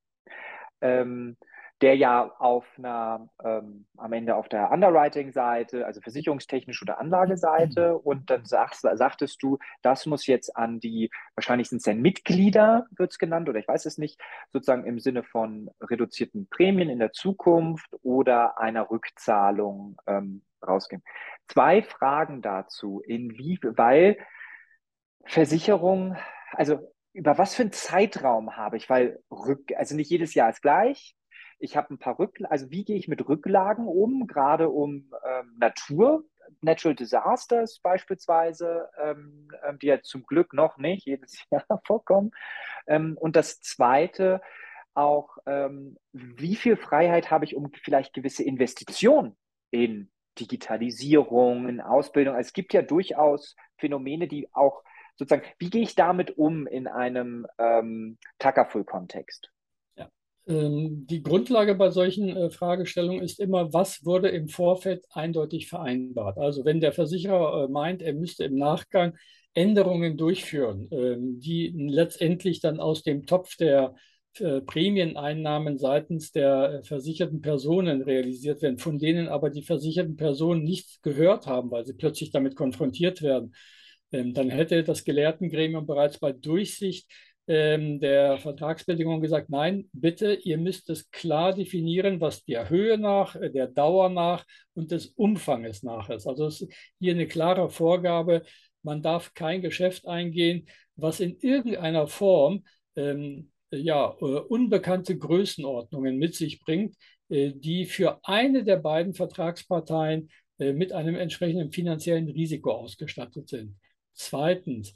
Ähm, 0.80 1.36
der 1.80 1.96
ja 1.96 2.32
auf 2.38 2.66
einer, 2.76 3.28
ähm, 3.44 3.86
am 3.96 4.12
Ende 4.12 4.34
auf 4.34 4.48
der 4.48 4.70
Underwriting-Seite, 4.70 5.86
also 5.86 6.00
versicherungstechnisch 6.00 6.82
oder 6.82 6.98
Anlageseite, 6.98 7.92
mhm. 7.92 7.96
und 7.98 8.30
dann 8.30 8.44
sagst, 8.44 8.82
sagtest 8.82 9.42
du, 9.42 9.58
das 9.82 10.06
muss 10.06 10.26
jetzt 10.26 10.56
an 10.56 10.80
die, 10.80 11.10
wahrscheinlich 11.36 11.68
sind 11.68 11.78
es 11.78 11.84
dann 11.84 12.00
Mitglieder, 12.00 12.86
wird 12.90 13.12
es 13.12 13.18
genannt, 13.18 13.48
oder 13.48 13.60
ich 13.60 13.68
weiß 13.68 13.86
es 13.86 13.98
nicht, 13.98 14.20
sozusagen 14.52 14.86
im 14.86 14.98
Sinne 14.98 15.22
von 15.22 15.70
reduzierten 15.80 16.48
Prämien 16.48 16.90
in 16.90 16.98
der 16.98 17.12
Zukunft 17.12 17.88
oder 18.02 18.58
einer 18.58 18.90
Rückzahlung 18.90 19.96
ähm, 20.06 20.42
rausgehen. 20.66 21.02
Zwei 21.46 21.82
Fragen 21.82 22.42
dazu, 22.42 23.00
inwie, 23.06 23.58
weil 23.62 24.18
Versicherung, 25.24 26.16
also 26.52 26.92
über 27.12 27.38
was 27.38 27.54
für 27.54 27.62
einen 27.62 27.72
Zeitraum 27.72 28.56
habe 28.56 28.76
ich, 28.76 28.90
weil 28.90 29.20
Rück, 29.30 29.72
also 29.76 29.94
nicht 29.94 30.10
jedes 30.10 30.34
Jahr 30.34 30.50
ist 30.50 30.62
gleich, 30.62 31.14
ich 31.58 31.76
habe 31.76 31.92
ein 31.92 31.98
paar 31.98 32.18
Rücklagen, 32.18 32.50
also 32.50 32.70
wie 32.70 32.84
gehe 32.84 32.96
ich 32.96 33.08
mit 33.08 33.26
Rücklagen 33.28 33.86
um, 33.86 34.26
gerade 34.26 34.68
um 34.68 35.12
ähm, 35.26 35.54
Natur, 35.58 36.24
Natural 36.60 36.94
Disasters 36.94 37.80
beispielsweise, 37.80 38.88
ähm, 39.02 39.48
ähm 39.66 39.78
die 39.78 39.86
ja 39.86 40.00
zum 40.02 40.24
Glück 40.24 40.54
noch 40.54 40.78
nicht 40.78 41.06
jedes 41.06 41.44
Jahr 41.50 41.64
vorkommen. 41.84 42.30
Ähm, 42.86 43.16
und 43.18 43.36
das 43.36 43.60
Zweite 43.60 44.40
auch, 44.94 45.36
ähm, 45.46 45.96
wie 46.12 46.56
viel 46.56 46.76
Freiheit 46.76 47.30
habe 47.30 47.44
ich, 47.44 47.54
um 47.54 47.70
vielleicht 47.82 48.14
gewisse 48.14 48.42
Investitionen 48.42 49.36
in 49.70 50.10
Digitalisierung, 50.38 51.68
in 51.68 51.80
Ausbildung. 51.80 52.34
Also 52.34 52.48
es 52.48 52.52
gibt 52.52 52.72
ja 52.72 52.82
durchaus 52.82 53.56
Phänomene, 53.76 54.28
die 54.28 54.48
auch 54.54 54.82
sozusagen, 55.16 55.46
wie 55.58 55.70
gehe 55.70 55.82
ich 55.82 55.94
damit 55.94 56.38
um 56.38 56.66
in 56.66 56.86
einem 56.86 57.46
ähm, 57.58 58.18
Takaful-Kontext? 58.38 59.50
Ähm, 60.48 61.06
die 61.06 61.22
Grundlage 61.22 61.74
bei 61.74 61.90
solchen 61.90 62.34
äh, 62.36 62.50
Fragestellungen 62.50 63.22
ist 63.22 63.38
immer, 63.38 63.72
was 63.72 64.04
wurde 64.04 64.28
im 64.28 64.48
Vorfeld 64.48 65.04
eindeutig 65.10 65.68
vereinbart? 65.68 66.38
Also 66.38 66.64
wenn 66.64 66.80
der 66.80 66.92
Versicherer 66.92 67.64
äh, 67.64 67.68
meint, 67.68 68.00
er 68.02 68.14
müsste 68.14 68.44
im 68.44 68.56
Nachgang 68.56 69.14
Änderungen 69.52 70.16
durchführen, 70.16 70.88
ähm, 70.90 71.38
die 71.40 71.74
letztendlich 71.76 72.60
dann 72.60 72.80
aus 72.80 73.02
dem 73.02 73.26
Topf 73.26 73.56
der 73.56 73.94
äh, 74.38 74.62
Prämieneinnahmen 74.62 75.76
seitens 75.76 76.32
der 76.32 76.80
versicherten 76.84 77.42
Personen 77.42 78.00
realisiert 78.00 78.62
werden, 78.62 78.78
von 78.78 78.98
denen 78.98 79.28
aber 79.28 79.50
die 79.50 79.62
versicherten 79.62 80.16
Personen 80.16 80.64
nichts 80.64 81.02
gehört 81.02 81.46
haben, 81.46 81.70
weil 81.70 81.84
sie 81.84 81.94
plötzlich 81.94 82.30
damit 82.30 82.56
konfrontiert 82.56 83.20
werden, 83.20 83.54
ähm, 84.12 84.32
dann 84.32 84.48
hätte 84.48 84.82
das 84.84 85.04
Gelehrtengremium 85.04 85.86
bereits 85.86 86.18
bei 86.18 86.32
Durchsicht 86.32 87.06
ähm, 87.48 87.98
der 87.98 88.36
Vertragsbedingungen 88.36 89.22
gesagt, 89.22 89.48
nein, 89.48 89.88
bitte, 89.92 90.34
ihr 90.34 90.58
müsst 90.58 90.90
es 90.90 91.10
klar 91.10 91.54
definieren, 91.54 92.20
was 92.20 92.44
der 92.44 92.68
Höhe 92.68 92.98
nach, 92.98 93.36
äh, 93.36 93.50
der 93.50 93.68
Dauer 93.68 94.10
nach 94.10 94.44
und 94.74 94.90
des 94.90 95.06
Umfanges 95.06 95.82
nach 95.82 96.10
ist. 96.10 96.26
Also 96.26 96.46
es 96.46 96.60
ist 96.60 96.72
hier 97.00 97.14
eine 97.14 97.26
klare 97.26 97.70
Vorgabe, 97.70 98.42
man 98.82 99.00
darf 99.00 99.32
kein 99.32 99.62
Geschäft 99.62 100.06
eingehen, 100.06 100.68
was 100.96 101.20
in 101.20 101.38
irgendeiner 101.40 102.06
Form 102.06 102.64
ähm, 102.96 103.50
ja, 103.70 104.14
äh, 104.20 104.24
unbekannte 104.24 105.16
Größenordnungen 105.16 106.18
mit 106.18 106.34
sich 106.34 106.60
bringt, 106.60 106.96
äh, 107.30 107.52
die 107.54 107.86
für 107.86 108.20
eine 108.24 108.62
der 108.62 108.76
beiden 108.76 109.14
Vertragsparteien 109.14 110.30
mit 110.60 110.92
einem 110.92 111.14
entsprechenden 111.14 111.70
finanziellen 111.70 112.28
Risiko 112.28 112.72
ausgestattet 112.72 113.48
sind. 113.48 113.76
Zweitens, 114.12 114.92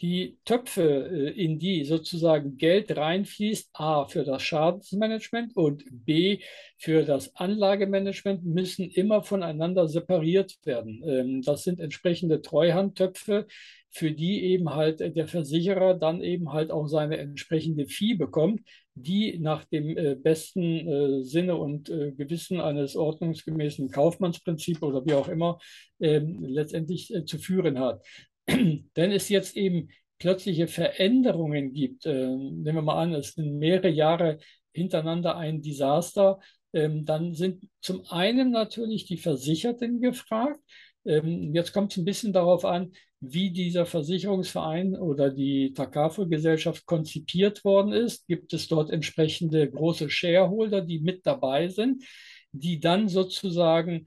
die 0.00 0.38
Töpfe, 0.44 1.08
äh, 1.10 1.42
in 1.42 1.58
die 1.58 1.84
sozusagen 1.84 2.56
Geld 2.56 2.96
reinfließt, 2.96 3.70
a 3.72 4.06
für 4.06 4.24
das 4.24 4.42
Schadensmanagement 4.42 5.56
und 5.56 5.84
b 5.90 6.40
für 6.78 7.04
das 7.04 7.34
Anlagemanagement, 7.36 8.44
müssen 8.44 8.90
immer 8.90 9.22
voneinander 9.22 9.88
separiert 9.88 10.56
werden. 10.64 11.02
Ähm, 11.06 11.42
das 11.42 11.64
sind 11.64 11.80
entsprechende 11.80 12.42
Treuhandtöpfe, 12.42 13.46
für 13.90 14.12
die 14.12 14.44
eben 14.44 14.74
halt 14.74 15.00
der 15.00 15.26
Versicherer 15.26 15.94
dann 15.94 16.20
eben 16.20 16.52
halt 16.52 16.70
auch 16.70 16.86
seine 16.86 17.16
entsprechende 17.16 17.86
Fee 17.86 18.14
bekommt, 18.14 18.60
die 18.94 19.38
nach 19.38 19.64
dem 19.64 19.96
äh, 19.96 20.14
besten 20.14 20.62
äh, 20.86 21.22
Sinne 21.22 21.56
und 21.56 21.86
Gewissen 21.86 22.60
eines 22.60 22.96
ordnungsgemäßen 22.96 23.90
Kaufmannsprinzips 23.90 24.82
oder 24.82 25.06
wie 25.06 25.14
auch 25.14 25.28
immer 25.28 25.58
ähm, 26.00 26.44
letztendlich 26.44 27.12
zu 27.24 27.38
führen 27.38 27.78
hat. 27.78 28.02
wenn 28.94 29.12
es 29.12 29.28
jetzt 29.28 29.56
eben 29.56 29.88
plötzliche 30.18 30.66
Veränderungen 30.66 31.72
gibt, 31.72 32.06
äh, 32.06 32.26
nehmen 32.28 32.64
wir 32.64 32.82
mal 32.82 33.02
an, 33.02 33.14
es 33.14 33.34
sind 33.34 33.58
mehrere 33.58 33.88
Jahre 33.88 34.38
hintereinander 34.72 35.36
ein 35.36 35.62
Desaster, 35.62 36.38
ähm, 36.72 37.04
dann 37.04 37.34
sind 37.34 37.68
zum 37.80 38.04
einen 38.06 38.50
natürlich 38.50 39.06
die 39.06 39.16
Versicherten 39.16 40.00
gefragt. 40.00 40.60
Ähm, 41.04 41.54
jetzt 41.54 41.72
kommt 41.72 41.92
es 41.92 41.98
ein 41.98 42.04
bisschen 42.04 42.32
darauf 42.32 42.64
an, 42.64 42.92
wie 43.20 43.50
dieser 43.50 43.86
Versicherungsverein 43.86 44.96
oder 44.96 45.30
die 45.30 45.72
Takaful-Gesellschaft 45.72 46.84
konzipiert 46.86 47.64
worden 47.64 47.92
ist. 47.92 48.26
Gibt 48.26 48.52
es 48.52 48.68
dort 48.68 48.90
entsprechende 48.90 49.70
große 49.70 50.10
Shareholder, 50.10 50.82
die 50.82 51.00
mit 51.00 51.24
dabei 51.24 51.68
sind, 51.68 52.04
die 52.52 52.78
dann 52.78 53.08
sozusagen 53.08 54.06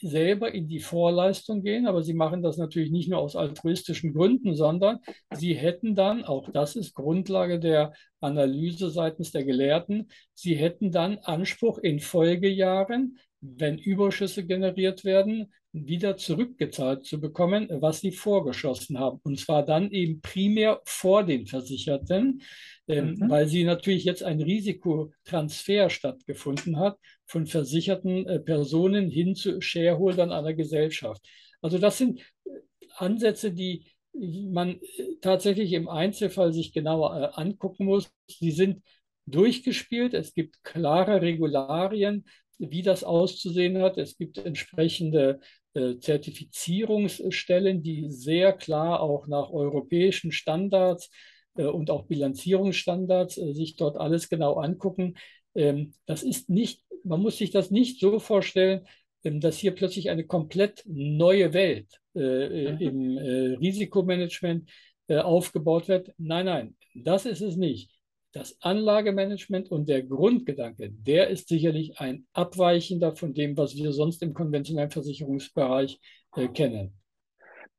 selber 0.00 0.54
in 0.54 0.68
die 0.68 0.78
Vorleistung 0.78 1.62
gehen, 1.62 1.86
aber 1.86 2.02
sie 2.02 2.14
machen 2.14 2.42
das 2.42 2.58
natürlich 2.58 2.92
nicht 2.92 3.08
nur 3.08 3.18
aus 3.18 3.34
altruistischen 3.34 4.12
Gründen, 4.12 4.54
sondern 4.54 5.00
sie 5.34 5.54
hätten 5.54 5.96
dann, 5.96 6.24
auch 6.24 6.50
das 6.50 6.76
ist 6.76 6.94
Grundlage 6.94 7.58
der 7.58 7.92
Analyse 8.20 8.90
seitens 8.90 9.32
der 9.32 9.44
Gelehrten, 9.44 10.08
sie 10.34 10.54
hätten 10.54 10.92
dann 10.92 11.18
Anspruch 11.18 11.78
in 11.78 11.98
Folgejahren, 11.98 13.18
wenn 13.40 13.78
Überschüsse 13.78 14.46
generiert 14.46 15.04
werden, 15.04 15.52
wieder 15.72 16.16
zurückgezahlt 16.16 17.04
zu 17.04 17.18
bekommen, 17.18 17.66
was 17.70 18.00
sie 18.00 18.12
vorgeschossen 18.12 18.98
haben. 18.98 19.20
Und 19.24 19.40
zwar 19.40 19.64
dann 19.64 19.90
eben 19.90 20.20
primär 20.20 20.80
vor 20.84 21.24
den 21.24 21.46
Versicherten, 21.46 22.42
ähm, 22.86 23.14
mhm. 23.14 23.30
weil 23.30 23.48
sie 23.48 23.64
natürlich 23.64 24.04
jetzt 24.04 24.22
ein 24.22 24.40
Risikotransfer 24.40 25.88
stattgefunden 25.88 26.78
hat 26.78 26.98
von 27.32 27.46
versicherten 27.46 28.28
äh, 28.28 28.38
Personen 28.38 29.08
hin 29.08 29.34
zu 29.34 29.62
Shareholdern 29.62 30.30
einer 30.30 30.52
Gesellschaft. 30.52 31.22
Also 31.62 31.78
das 31.78 31.96
sind 31.96 32.20
äh, 32.44 32.50
Ansätze, 32.98 33.52
die 33.52 33.86
man 34.12 34.72
äh, 34.72 34.78
tatsächlich 35.22 35.72
im 35.72 35.88
Einzelfall 35.88 36.52
sich 36.52 36.74
genauer 36.74 37.38
angucken 37.38 37.86
muss. 37.86 38.12
Sie 38.28 38.50
sind 38.50 38.82
durchgespielt. 39.24 40.12
Es 40.12 40.34
gibt 40.34 40.62
klare 40.62 41.22
Regularien, 41.22 42.26
wie 42.58 42.82
das 42.82 43.02
auszusehen 43.02 43.80
hat. 43.80 43.96
Es 43.96 44.18
gibt 44.18 44.36
entsprechende 44.38 45.40
Zertifizierungsstellen, 45.74 47.82
die 47.82 48.10
sehr 48.10 48.52
klar 48.52 49.00
auch 49.00 49.26
nach 49.26 49.48
europäischen 49.48 50.30
Standards 50.30 51.08
und 51.54 51.90
auch 51.90 52.04
Bilanzierungsstandards 52.04 53.36
sich 53.36 53.76
dort 53.76 53.96
alles 53.96 54.28
genau 54.28 54.56
angucken. 54.56 55.14
Ähm, 55.54 55.94
das 56.06 56.22
ist 56.22 56.48
nicht, 56.48 56.82
man 57.04 57.20
muss 57.20 57.38
sich 57.38 57.50
das 57.50 57.70
nicht 57.70 58.00
so 58.00 58.18
vorstellen, 58.18 58.86
ähm, 59.24 59.40
dass 59.40 59.58
hier 59.58 59.74
plötzlich 59.74 60.10
eine 60.10 60.24
komplett 60.24 60.82
neue 60.86 61.52
Welt 61.52 62.00
mhm. 62.14 62.76
im 62.78 63.18
Risikomanagement 63.58 64.70
aufgebaut 65.08 65.88
wird. 65.88 66.12
Nein, 66.18 66.46
nein, 66.46 66.76
das 66.94 67.24
ist 67.24 67.40
es 67.40 67.56
nicht 67.56 67.90
das 68.32 68.56
Anlagemanagement 68.62 69.70
und 69.70 69.88
der 69.88 70.02
Grundgedanke, 70.02 70.90
der 70.90 71.28
ist 71.28 71.48
sicherlich 71.48 71.98
ein 72.00 72.26
abweichender 72.32 73.14
von 73.14 73.34
dem, 73.34 73.56
was 73.56 73.76
wir 73.76 73.92
sonst 73.92 74.22
im 74.22 74.32
konventionellen 74.32 74.90
Versicherungsbereich 74.90 76.00
äh, 76.36 76.48
kennen. 76.48 76.94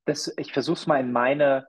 Das, 0.06 0.32
ich 0.38 0.54
versuche 0.54 0.78
es 0.78 0.88
mal 0.88 1.00
in 1.00 1.12
meine 1.12 1.66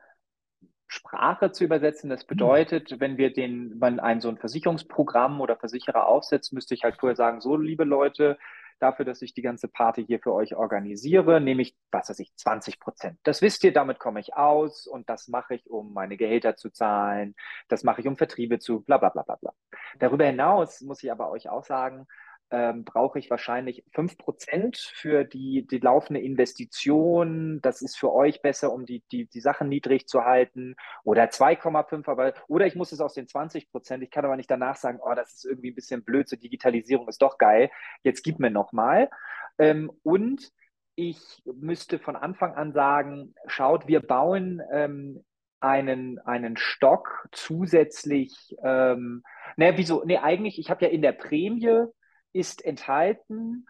Sprache 0.94 1.52
zu 1.52 1.64
übersetzen. 1.64 2.08
Das 2.08 2.24
bedeutet, 2.24 3.00
wenn 3.00 3.18
wir 3.18 3.32
den, 3.32 3.80
wenn 3.80 4.00
ein 4.00 4.20
so 4.20 4.28
ein 4.28 4.38
Versicherungsprogramm 4.38 5.40
oder 5.40 5.56
Versicherer 5.56 6.06
aufsetzt, 6.06 6.52
müsste 6.52 6.74
ich 6.74 6.84
halt 6.84 6.96
vorher 6.98 7.16
sagen, 7.16 7.40
so 7.40 7.56
liebe 7.56 7.84
Leute, 7.84 8.38
dafür, 8.78 9.04
dass 9.04 9.22
ich 9.22 9.34
die 9.34 9.42
ganze 9.42 9.68
Party 9.68 10.04
hier 10.04 10.20
für 10.20 10.32
euch 10.32 10.54
organisiere, 10.54 11.40
nehme 11.40 11.62
ich, 11.62 11.76
was 11.90 12.08
weiß 12.08 12.18
ich, 12.18 12.34
20 12.36 12.80
Prozent. 12.80 13.18
Das 13.22 13.42
wisst 13.42 13.64
ihr, 13.64 13.72
damit 13.72 13.98
komme 13.98 14.20
ich 14.20 14.34
aus 14.34 14.86
und 14.86 15.08
das 15.08 15.28
mache 15.28 15.54
ich, 15.54 15.70
um 15.70 15.92
meine 15.92 16.16
Gehälter 16.16 16.56
zu 16.56 16.70
zahlen, 16.70 17.34
das 17.68 17.84
mache 17.84 18.00
ich, 18.00 18.06
um 18.06 18.16
Vertriebe 18.16 18.58
zu, 18.58 18.80
bla 18.80 18.98
bla 18.98 19.10
bla 19.10 19.22
bla 19.22 19.36
bla. 19.36 19.52
Darüber 19.98 20.24
hinaus 20.24 20.80
muss 20.80 21.02
ich 21.02 21.10
aber 21.10 21.30
euch 21.30 21.48
auch 21.48 21.64
sagen, 21.64 22.06
ähm, 22.54 22.84
brauche 22.84 23.18
ich 23.18 23.30
wahrscheinlich 23.30 23.84
5% 23.92 24.92
für 24.94 25.24
die, 25.24 25.66
die 25.66 25.78
laufende 25.78 26.20
Investition. 26.20 27.60
Das 27.62 27.82
ist 27.82 27.96
für 27.96 28.12
euch 28.12 28.42
besser, 28.42 28.72
um 28.72 28.86
die, 28.86 29.02
die, 29.10 29.26
die 29.26 29.40
Sachen 29.40 29.68
niedrig 29.68 30.06
zu 30.06 30.24
halten. 30.24 30.76
Oder 31.02 31.24
2,5, 31.24 32.08
aber 32.08 32.32
oder 32.46 32.66
ich 32.66 32.76
muss 32.76 32.92
es 32.92 33.00
aus 33.00 33.14
den 33.14 33.26
20%. 33.26 34.02
Ich 34.02 34.10
kann 34.10 34.24
aber 34.24 34.36
nicht 34.36 34.50
danach 34.50 34.76
sagen, 34.76 35.00
oh, 35.02 35.14
das 35.14 35.34
ist 35.34 35.44
irgendwie 35.44 35.72
ein 35.72 35.74
bisschen 35.74 36.04
blöd, 36.04 36.28
so 36.28 36.36
Digitalisierung 36.36 37.08
ist 37.08 37.22
doch 37.22 37.38
geil. 37.38 37.70
Jetzt 38.04 38.22
gib 38.22 38.38
mir 38.38 38.50
nochmal. 38.50 39.10
Ähm, 39.58 39.90
und 40.04 40.52
ich 40.94 41.18
müsste 41.44 41.98
von 41.98 42.14
Anfang 42.14 42.54
an 42.54 42.72
sagen, 42.72 43.34
schaut, 43.48 43.88
wir 43.88 43.98
bauen 43.98 44.62
ähm, 44.70 45.24
einen, 45.58 46.20
einen 46.20 46.56
Stock 46.56 47.28
zusätzlich. 47.32 48.54
Ähm, 48.62 49.24
ne, 49.56 49.72
wieso? 49.76 50.04
Ne, 50.04 50.22
eigentlich, 50.22 50.60
ich 50.60 50.70
habe 50.70 50.84
ja 50.84 50.90
in 50.92 51.02
der 51.02 51.12
Prämie 51.12 51.88
ist 52.34 52.64
enthalten, 52.64 53.66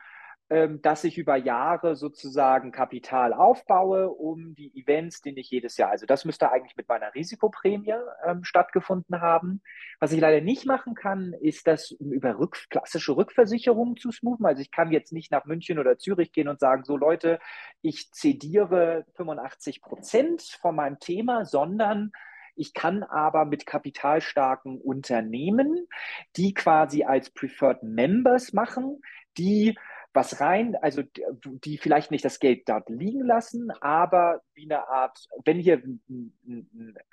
ähm, 0.51 0.83
dass 0.83 1.05
ich 1.05 1.17
über 1.17 1.37
Jahre 1.37 1.97
sozusagen 1.97 2.71
Kapital 2.71 3.33
aufbaue, 3.33 4.11
um 4.11 4.55
die 4.55 4.77
Events, 4.79 5.23
die 5.23 5.39
ich 5.39 5.51
jedes 5.51 5.79
Jahr, 5.79 5.91
also 5.91 6.05
das 6.05 6.27
müsste 6.27 6.53
eigentlich 6.53 6.77
mit 6.77 6.87
meiner 6.87 7.15
Risikoprämie 7.15 7.95
ähm, 8.27 8.45
stattgefunden 8.45 9.23
haben. 9.23 9.63
Was 10.01 10.13
ich 10.13 10.21
leider 10.21 10.43
nicht 10.43 10.67
machen 10.67 10.95
kann, 10.95 11.33
ist 11.41 11.67
das 11.67 11.93
über 11.93 12.39
rück, 12.39 12.67
klassische 12.69 13.17
Rückversicherungen 13.17 13.97
zu 13.97 14.13
smoothen. 14.13 14.45
Also 14.45 14.61
ich 14.61 14.71
kann 14.71 14.93
jetzt 14.93 15.15
nicht 15.15 15.33
nach 15.33 15.47
München 15.47 15.79
oder 15.79 15.97
Zürich 15.97 16.31
gehen 16.31 16.49
und 16.49 16.61
sagen, 16.61 16.85
so 16.85 16.99
Leute, 16.99 17.39
ich 17.81 18.13
zediere 18.13 19.07
85 19.17 19.81
Prozent 19.81 20.43
von 20.61 20.77
meinem 20.77 20.99
Thema, 20.99 21.47
sondern 21.47 22.13
ich 22.57 22.75
kann 22.75 23.03
aber 23.03 23.45
mit 23.45 23.67
kapitalstarken 23.67 24.81
Unternehmen, 24.81 25.87
die 26.37 26.55
quasi 26.55 27.05
als 27.05 27.31
Preferred 27.31 27.83
Members 27.83 28.53
machen, 28.53 29.01
die 29.37 29.77
was 30.13 30.41
rein, 30.41 30.77
also 30.77 31.03
die 31.43 31.77
vielleicht 31.77 32.13
nicht 32.13 32.25
das 32.25 32.39
Geld 32.39 32.69
dort 32.69 32.89
liegen 32.89 33.25
lassen, 33.25 33.73
aber 33.81 34.43
wie 34.55 34.65
eine 34.65 34.89
Art, 34.89 35.27
wenn 35.45 35.59
hier, 35.59 35.83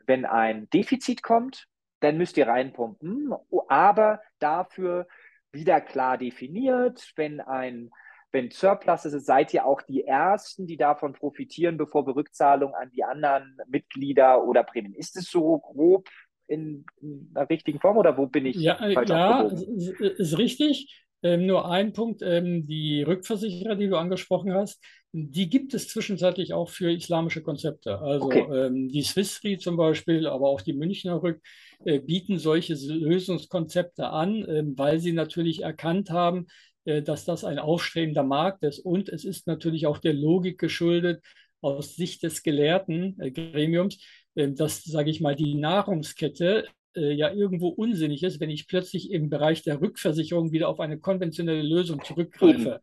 wenn 0.06 0.26
ein 0.26 0.70
Defizit 0.70 1.24
kommt, 1.24 1.68
dann 2.00 2.18
müsst 2.18 2.38
ihr 2.38 2.48
reinpumpen, 2.48 3.34
aber 3.68 4.22
dafür 4.40 5.08
wieder 5.52 5.82
klar 5.82 6.18
definiert, 6.18 7.12
wenn 7.16 7.42
ein 7.42 7.92
wenn 8.32 8.52
Surplus 8.52 9.06
ist, 9.06 9.26
seid 9.26 9.54
ihr 9.54 9.66
auch 9.66 9.82
die 9.82 10.04
Ersten, 10.04 10.68
die 10.68 10.78
davon 10.78 11.14
profitieren, 11.14 11.78
bevor 11.78 12.08
wir 12.08 12.16
Rückzahlung 12.16 12.74
an 12.74 12.90
die 12.92 13.04
anderen 13.04 13.58
Mitglieder 13.68 14.44
oder 14.44 14.64
Prämien. 14.64 14.94
Ist 14.94 15.18
es 15.18 15.30
so 15.30 15.60
grob 15.60 16.08
in, 16.48 16.86
in 17.02 17.34
der 17.34 17.50
richtigen 17.50 17.80
Form 17.80 17.98
oder 17.98 18.18
wo 18.18 18.28
bin 18.28 18.46
ich? 18.46 18.56
Ja, 18.56 18.88
ja 18.88 19.42
ist, 19.42 20.00
ist 20.00 20.38
richtig. 20.38 21.06
Ähm, 21.24 21.46
nur 21.46 21.70
ein 21.70 21.94
Punkt, 21.94 22.24
ähm, 22.24 22.66
die 22.66 23.04
Rückversicherer, 23.04 23.76
die 23.76 23.88
du 23.88 23.98
angesprochen 23.98 24.54
hast, 24.54 24.84
die 25.14 25.50
gibt 25.50 25.74
es 25.74 25.88
zwischenzeitlich 25.88 26.54
auch 26.54 26.70
für 26.70 26.92
islamische 26.92 27.44
Konzepte. 27.44 28.00
Also 28.00 28.26
okay. 28.26 28.48
ähm, 28.52 28.90
die 28.90 29.04
Swiss 29.04 29.44
Re 29.44 29.58
zum 29.58 29.78
Beispiel, 29.78 30.26
aber 30.26 30.48
auch 30.48 30.62
die 30.62 30.74
Münchner 30.74 31.22
Rück 31.22 31.40
äh, 31.86 32.00
bieten 32.00 32.40
solche 32.40 32.74
Lösungskonzepte 32.74 34.08
an, 34.08 34.44
äh, 34.46 34.64
weil 34.76 35.00
sie 35.00 35.12
natürlich 35.12 35.62
erkannt 35.62 36.10
haben, 36.10 36.48
äh, 36.48 36.71
dass 36.84 37.26
das 37.26 37.44
ein 37.44 37.60
aufstrebender 37.60 38.24
Markt 38.24 38.64
ist. 38.64 38.80
Und 38.80 39.10
es 39.10 39.24
ist 39.24 39.48
natürlich 39.48 39.86
auch 39.88 40.00
der 40.00 40.14
Logik 40.14 40.58
geschuldet, 40.58 41.24
aus 41.62 41.96
Sicht 41.96 42.24
des 42.24 42.44
gelehrten 42.44 43.20
äh, 43.20 43.32
Gremiums, 43.32 44.00
äh, 44.36 44.50
dass, 44.52 44.84
sage 44.84 45.10
ich 45.10 45.22
mal, 45.22 45.36
die 45.36 45.56
Nahrungskette 45.56 46.68
ja 46.94 47.32
irgendwo 47.32 47.70
unsinnig 47.70 48.22
ist, 48.22 48.42
wenn 48.42 48.50
ich 48.50 48.68
plötzlich 48.68 49.12
im 49.12 49.30
Bereich 49.30 49.64
der 49.64 49.80
Rückversicherung 49.80 50.52
wieder 50.52 50.68
auf 50.68 50.82
eine 50.82 51.00
konventionelle 51.00 51.62
Lösung 51.62 52.04
zurückgreife. 52.04 52.82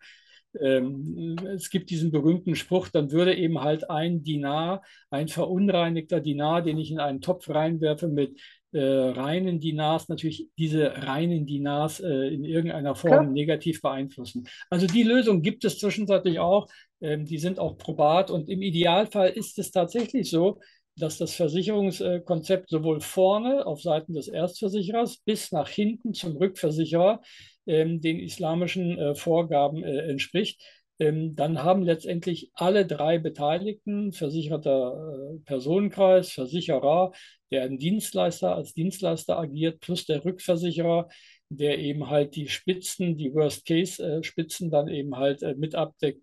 Ähm, 0.59 1.37
es 1.55 1.69
gibt 1.69 1.91
diesen 1.91 2.11
berühmten 2.11 2.55
Spruch, 2.55 2.89
dann 2.89 3.13
würde 3.13 3.35
eben 3.37 3.61
halt 3.61 3.91
ein 3.91 4.25
Dinar, 4.25 4.83
ein 5.11 5.29
verunreinigter 5.29 6.21
Dinar, 6.21 6.63
den 6.63 6.79
ich 6.79 6.91
in 6.91 7.01
einen 7.01 7.21
Topf 7.21 7.51
reinwerfe 7.51 8.09
mit 8.09 8.41
äh, 8.73 8.81
reinen 8.81 9.61
Dinars 9.61 10.09
natürlich 10.09 10.49
diese 10.59 11.07
reinen 11.07 11.47
Dinars 11.47 12.01
äh, 12.01 12.29
in 12.29 12.45
irgendeiner 12.45 12.95
Form 12.95 13.11
Klar. 13.11 13.25
negativ 13.25 13.81
beeinflussen. 13.81 14.47
Also 14.71 14.87
die 14.87 15.05
Lösung 15.05 15.43
gibt 15.43 15.65
es 15.65 15.79
zwischenzeitlich 15.79 16.39
auch. 16.39 16.69
Ähm, 17.01 17.25
die 17.25 17.39
sind 17.39 17.59
auch 17.59 17.79
probat 17.79 18.31
und 18.31 18.49
im 18.49 18.61
Idealfall 18.61 19.31
ist 19.31 19.59
es 19.59 19.71
tatsächlich 19.71 20.31
so, 20.31 20.59
dass 20.97 21.17
das 21.17 21.35
Versicherungskonzept 21.35 22.69
sowohl 22.69 23.01
vorne 23.01 23.67
auf 23.67 23.81
Seiten 23.81 24.15
des 24.15 24.29
Erstversicherers 24.29 25.19
bis 25.19 25.53
nach 25.53 25.69
hinten 25.69 26.13
zum 26.13 26.37
Rückversicherer 26.37 27.21
ähm, 27.67 28.01
den 28.01 28.19
islamischen 28.19 28.99
äh, 28.99 29.15
Vorgaben 29.15 29.85
äh, 29.85 30.11
entspricht. 30.11 30.61
Ähm, 30.99 31.37
dann 31.37 31.63
haben 31.63 31.83
letztendlich 31.83 32.51
alle 32.55 32.85
drei 32.85 33.19
Beteiligten, 33.19 34.13
versicherter 34.13 35.37
äh, 35.37 35.39
Personenkreis, 35.45 36.33
Versicherer, 36.33 37.13
der 37.51 37.63
ein 37.63 37.79
Dienstleister 37.79 38.55
als 38.55 38.75
Dienstleister 38.75 39.39
agiert, 39.39 39.81
plus 39.81 40.07
der 40.07 40.25
Rückversicherer, 40.25 41.09
der 41.51 41.79
eben 41.79 42.11
halt 42.11 42.35
die 42.35 42.49
Spitzen, 42.49 43.17
die 43.17 43.33
Worst-Case-Spitzen 43.33 44.71
dann 44.71 44.89
eben 44.89 45.17
halt 45.17 45.43
äh, 45.43 45.55
mit 45.55 45.75
abdeckt, 45.75 46.23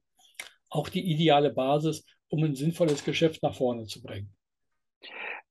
auch 0.70 0.90
die 0.90 1.10
ideale 1.10 1.52
Basis, 1.52 2.06
um 2.28 2.44
ein 2.44 2.56
sinnvolles 2.56 3.04
Geschäft 3.04 3.42
nach 3.44 3.56
vorne 3.56 3.86
zu 3.86 4.02
bringen. 4.02 4.36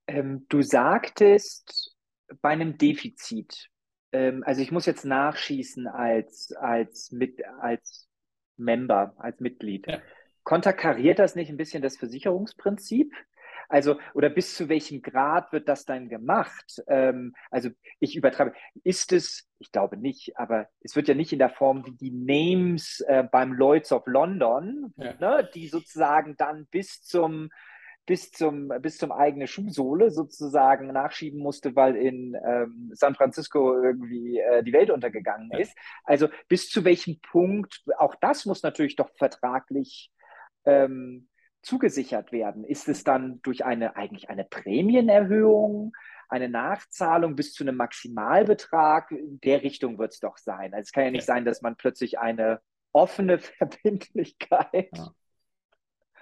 Ähm, 0.07 0.45
du 0.49 0.61
sagtest 0.61 1.97
bei 2.43 2.51
einem 2.51 2.77
Defizit, 2.77 3.71
ähm, 4.13 4.43
also 4.45 4.61
ich 4.61 4.71
muss 4.71 4.87
jetzt 4.87 5.05
nachschießen 5.05 5.87
als, 5.87 6.53
als, 6.53 7.11
mit, 7.11 7.43
als 7.61 8.04
Member, 8.57 9.15
als 9.19 9.41
Mitglied. 9.41 9.87
Ja. 9.87 10.01
Konterkariert 10.43 11.19
das 11.19 11.35
nicht 11.35 11.49
ein 11.49 11.57
bisschen 11.57 11.83
das 11.83 11.97
Versicherungsprinzip? 11.97 13.13
Also, 13.69 13.99
oder 14.13 14.29
bis 14.29 14.55
zu 14.55 14.69
welchem 14.69 15.01
Grad 15.01 15.53
wird 15.53 15.69
das 15.69 15.85
dann 15.85 16.09
gemacht? 16.09 16.83
Ähm, 16.87 17.35
also, 17.51 17.71
ich 17.99 18.15
übertreibe. 18.15 18.53
Ist 18.83 19.13
es, 19.13 19.49
ich 19.59 19.73
glaube 19.73 19.97
nicht, 19.97 20.37
aber 20.37 20.69
es 20.81 20.97
wird 20.97 21.09
ja 21.09 21.15
nicht 21.15 21.33
in 21.33 21.39
der 21.39 21.51
Form 21.51 21.87
wie 21.87 21.97
die 21.97 22.11
Names 22.11 23.01
äh, 23.09 23.25
beim 23.25 23.53
Lloyds 23.55 23.93
of 23.93 24.07
London, 24.07 24.93
ja. 24.97 25.15
ne, 25.19 25.49
die 25.55 25.69
sozusagen 25.69 26.37
dann 26.37 26.67
bis 26.67 27.03
zum 27.03 27.51
bis 28.07 28.31
zum, 28.33 28.69
bis 28.81 28.99
zum 28.99 29.13
eigene 29.13 29.47
Schuhsohle 29.47 30.11
sozusagen 30.11 30.89
nachschieben 30.89 31.41
musste, 31.41 31.75
weil 31.75 31.97
in 31.97 32.37
ähm, 32.47 32.91
San 32.93 33.15
Francisco 33.15 33.83
irgendwie 33.83 34.39
äh, 34.39 34.63
die 34.63 34.73
Welt 34.73 34.91
untergegangen 34.91 35.51
ja. 35.53 35.59
ist. 35.59 35.77
Also 36.05 36.29
bis 36.49 36.69
zu 36.69 36.85
welchem 36.85 37.21
Punkt, 37.21 37.83
auch 37.99 38.15
das 38.17 38.45
muss 38.45 38.63
natürlich 38.63 38.97
doch 38.97 39.11
vertraglich 39.17 40.13
ähm, 40.67 41.29
zugesichert 41.63 42.31
werden. 42.31 42.65
Ist 42.65 42.89
es 42.89 43.05
dann 43.05 43.41
durch 43.43 43.65
eine 43.65 43.97
eigentlich 43.97 44.29
eine 44.29 44.45
Prämienerhöhung, 44.45 45.93
eine 46.29 46.51
Nachzahlung 46.51 47.37
bis 47.37 47.55
zu 47.55 47.65
einem 47.65 47.77
Maximalbetrag? 47.77 49.13
In 49.13 49.41
der 49.41 49.63
Richtung 49.63 49.99
wird 49.99 50.13
es 50.13 50.21
doch 50.21 50.37
sein. 50.37 50.75
Also 50.75 50.83
es 50.83 50.93
kann 50.93 51.05
ja 51.05 51.11
nicht 51.11 51.29
ja. 51.29 51.35
sein, 51.35 51.47
dass 51.47 51.63
man 51.63 51.77
plötzlich 51.77 52.19
eine 52.19 52.61
offene 52.93 53.39
Verbindlichkeit 53.59 54.91
ja 54.95 55.15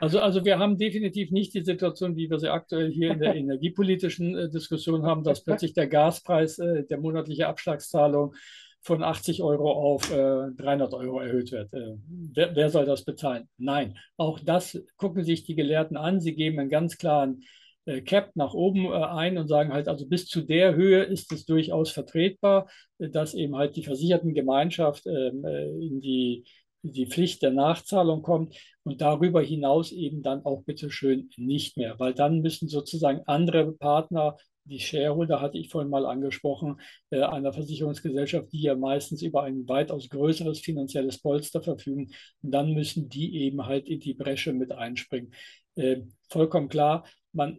also, 0.03 0.19
also 0.19 0.45
wir 0.45 0.59
haben 0.59 0.79
definitiv 0.79 1.31
nicht 1.31 1.55
die 1.55 1.63
Situation, 1.63 2.17
wie 2.17 2.29
wir 2.29 2.41
sie 2.41 2.51
aktuell 2.51 2.91
hier 2.91 3.13
in 3.13 3.21
der 3.21 3.35
energiepolitischen 3.37 4.37
äh, 4.37 4.51
Diskussion 4.51 5.07
haben, 5.07 5.23
dass 5.23 5.45
plötzlich 5.45 5.75
der 5.75 5.87
Gaspreis, 5.87 6.59
äh, 6.59 6.83
der 6.83 6.99
monatliche 6.99 7.47
Abschlagszahlung 7.47 8.35
von 8.81 9.05
80 9.05 9.45
Euro 9.45 9.71
auf 9.71 10.11
äh, 10.11 10.51
300 10.57 10.93
Euro 10.95 11.21
erhöht 11.21 11.53
wird. 11.53 11.73
Äh, 11.73 11.99
wer, 12.35 12.57
wer, 12.57 12.69
soll 12.69 12.85
das 12.85 13.05
bezahlen? 13.05 13.49
Nein, 13.59 13.97
auch 14.17 14.41
das 14.41 14.83
gucken 14.97 15.23
sich 15.23 15.45
die 15.45 15.55
Gelehrten 15.55 15.97
an. 15.97 16.21
Sie 16.21 16.35
geben 16.35 16.59
einen 16.59 16.69
ganz 16.69 16.99
klaren 16.99 17.45
äh, 17.85 18.01
Cap 18.01 18.33
nach 18.35 18.55
oben 18.55 18.87
äh, 18.87 19.05
ein 19.05 19.39
und 19.39 19.47
sagen 19.47 19.73
halt, 19.73 19.87
also 19.87 20.09
bis 20.09 20.27
zu 20.27 20.43
der 20.43 20.75
Höhe 20.75 21.05
ist 21.05 21.31
es 21.31 21.47
durchaus 21.47 21.93
vertretbar, 21.93 22.69
dass 22.99 23.35
eben 23.35 23.55
halt 23.55 23.77
die 23.77 23.85
versicherten 23.85 24.35
Gemeinschaft 24.35 25.07
ähm, 25.07 25.45
in 25.45 26.01
die 26.01 26.45
die 26.83 27.07
Pflicht 27.07 27.43
der 27.43 27.53
Nachzahlung 27.53 28.23
kommt 28.23 28.57
und 28.83 29.01
darüber 29.01 29.41
hinaus 29.41 29.93
eben 29.93 30.23
dann 30.23 30.45
auch 30.45 30.65
bitteschön 30.65 31.31
nicht 31.37 31.77
mehr, 31.77 31.99
weil 31.99 32.15
dann 32.15 32.41
müssen 32.41 32.69
sozusagen 32.69 33.23
andere 33.27 33.73
Partner, 33.73 34.37
die 34.65 34.79
Shareholder 34.79 35.41
hatte 35.41 35.59
ich 35.59 35.71
vorhin 35.71 35.91
mal 35.91 36.07
angesprochen, 36.07 36.81
äh, 37.11 37.21
einer 37.23 37.53
Versicherungsgesellschaft, 37.53 38.53
die 38.53 38.63
ja 38.63 38.77
meistens 38.77 39.23
über 39.23 39.43
ein 39.43 39.69
weitaus 39.69 40.09
größeres 40.09 40.61
finanzielles 40.61 41.21
Polster 41.21 41.63
verfügen, 41.63 42.13
dann 42.43 42.73
müssen 42.73 43.09
die 43.09 43.43
eben 43.43 43.67
halt 43.67 43.89
in 43.89 44.01
die 44.01 44.15
Bresche 44.15 44.53
mit 44.53 44.73
einspringen. 44.73 45.35
Äh, 45.75 46.03
vollkommen 46.29 46.69
klar, 46.69 47.05
man, 47.33 47.59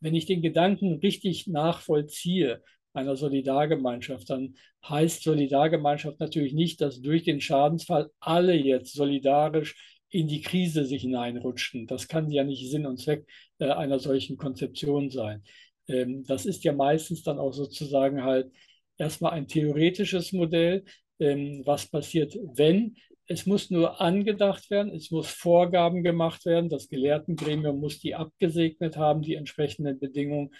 wenn 0.00 0.14
ich 0.14 0.26
den 0.26 0.42
Gedanken 0.42 0.94
richtig 0.94 1.46
nachvollziehe, 1.46 2.62
einer 2.94 3.16
Solidargemeinschaft, 3.16 4.28
dann 4.30 4.54
heißt 4.88 5.22
Solidargemeinschaft 5.22 6.20
natürlich 6.20 6.52
nicht, 6.52 6.80
dass 6.80 7.00
durch 7.00 7.24
den 7.24 7.40
Schadensfall 7.40 8.10
alle 8.20 8.54
jetzt 8.54 8.94
solidarisch 8.94 9.74
in 10.10 10.28
die 10.28 10.42
Krise 10.42 10.84
sich 10.84 11.02
hineinrutschen. 11.02 11.86
Das 11.86 12.06
kann 12.06 12.30
ja 12.30 12.44
nicht 12.44 12.70
Sinn 12.70 12.86
und 12.86 12.98
Zweck 12.98 13.26
äh, 13.58 13.70
einer 13.70 13.98
solchen 13.98 14.36
Konzeption 14.36 15.10
sein. 15.10 15.42
Ähm, 15.88 16.24
das 16.24 16.46
ist 16.46 16.64
ja 16.64 16.72
meistens 16.72 17.22
dann 17.22 17.38
auch 17.38 17.52
sozusagen 17.52 18.22
halt 18.22 18.52
erstmal 18.98 19.32
ein 19.32 19.48
theoretisches 19.48 20.32
Modell, 20.32 20.84
ähm, 21.18 21.62
was 21.64 21.86
passiert, 21.86 22.36
wenn. 22.54 22.96
Es 23.26 23.46
muss 23.46 23.70
nur 23.70 24.00
angedacht 24.00 24.68
werden, 24.70 24.92
es 24.92 25.10
muss 25.10 25.28
Vorgaben 25.28 26.02
gemacht 26.02 26.44
werden, 26.44 26.68
das 26.68 26.88
Gelehrtengremium 26.88 27.78
muss 27.78 28.00
die 28.00 28.14
abgesegnet 28.14 28.96
haben, 28.96 29.22
die 29.22 29.34
entsprechenden 29.34 29.98
Bedingungen. 29.98 30.50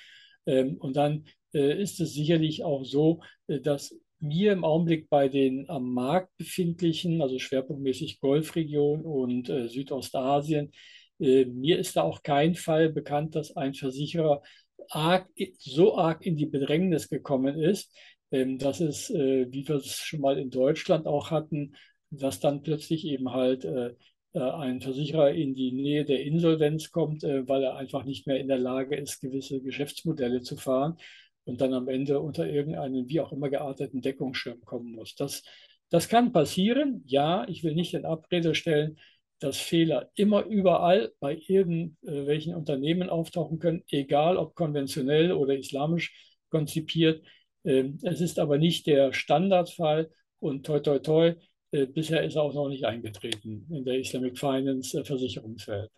Ähm, 0.47 0.77
und 0.79 0.97
dann 0.97 1.25
ist 1.59 2.01
es 2.01 2.15
sicherlich 2.15 2.65
auch 2.65 2.85
so, 2.85 3.21
äh, 3.47 3.61
dass 3.61 3.95
mir 4.23 4.53
im 4.53 4.65
Augenblick 4.65 5.09
bei 5.11 5.29
den 5.29 5.69
am 5.69 5.93
Markt 5.93 6.37
befindlichen, 6.37 7.21
also 7.23 7.39
schwerpunktmäßig 7.39 8.21
Golfregion 8.21 9.03
und 9.03 9.49
äh, 9.49 9.69
Südostasien, 9.69 10.73
äh, 11.19 11.45
mir 11.45 11.79
ist 11.79 11.97
da 11.97 12.03
auch 12.03 12.23
kein 12.23 12.55
Fall 12.55 12.91
bekannt, 12.91 13.35
dass 13.35 13.57
ein 13.57 13.75
Versicherer 13.75 14.43
arg, 14.91 15.29
so 15.59 15.97
arg 15.97 16.25
in 16.25 16.37
die 16.37 16.47
Bedrängnis 16.47 17.09
gekommen 17.09 17.59
ist, 17.59 17.93
ähm, 18.31 18.59
dass 18.59 18.81
es, 18.81 19.11
äh, 19.11 19.47
wie 19.51 19.67
wir 19.67 19.77
es 19.77 19.97
schon 19.97 20.21
mal 20.21 20.39
in 20.39 20.51
Deutschland 20.51 21.07
auch 21.07 21.31
hatten, 21.31 21.75
dass 22.11 22.41
dann 22.41 22.63
plötzlich 22.63 23.05
eben 23.05 23.33
halt 23.33 23.65
äh, 23.65 23.95
äh, 24.35 24.41
ein 24.41 24.81
Versicherer 24.81 25.33
in 25.33 25.55
die 25.55 25.73
Nähe 25.73 26.05
der 26.05 26.23
Insolvenz 26.23 26.91
kommt, 26.91 27.25
äh, 27.25 27.47
weil 27.49 27.65
er 27.65 27.77
einfach 27.77 28.05
nicht 28.05 28.27
mehr 28.27 28.39
in 28.39 28.49
der 28.49 28.59
Lage 28.59 28.97
ist, 28.97 29.21
gewisse 29.21 29.61
Geschäftsmodelle 29.61 30.43
zu 30.43 30.57
fahren 30.57 30.97
und 31.45 31.61
dann 31.61 31.75
am 31.75 31.89
Ende 31.89 32.21
unter 32.21 32.49
irgendeinen 32.49 33.09
wie 33.09 33.21
auch 33.21 33.33
immer 33.33 33.51
gearteten 33.51 34.01
Deckungsschirm 34.01 34.61
kommen 34.65 34.93
muss. 34.93 35.15
Das, 35.15 35.43
das 35.91 36.09
kann 36.09 36.33
passieren. 36.33 37.03
Ja, 37.07 37.47
ich 37.49 37.65
will 37.65 37.75
nicht 37.75 37.95
in 37.95 38.05
Abrede 38.05 38.55
stellen, 38.55 38.99
dass 39.41 39.59
Fehler 39.59 40.11
immer 40.15 40.45
überall 40.45 41.13
bei 41.19 41.37
irgendwelchen 41.49 42.55
Unternehmen 42.55 43.11
auftauchen 43.11 43.59
können, 43.59 43.83
egal 43.89 44.37
ob 44.37 44.55
konventionell 44.55 45.33
oder 45.33 45.57
islamisch 45.57 46.15
konzipiert. 46.49 47.25
Ähm, 47.65 47.99
es 48.03 48.21
ist 48.21 48.39
aber 48.39 48.59
nicht 48.59 48.87
der 48.87 49.13
Standardfall 49.13 50.11
und 50.39 50.65
toi 50.67 50.81
toi 50.81 50.99
toi, 51.01 51.35
äh, 51.73 51.87
bisher 51.87 52.23
ist 52.23 52.37
er 52.37 52.43
auch 52.43 52.55
noch 52.55 52.69
nicht 52.69 52.85
eingetreten 52.85 53.67
in 53.71 53.85
der 53.85 53.99
Islamic 53.99 54.39
Finance 54.39 54.99
äh, 54.99 55.05
Versicherungswelt. 55.05 55.91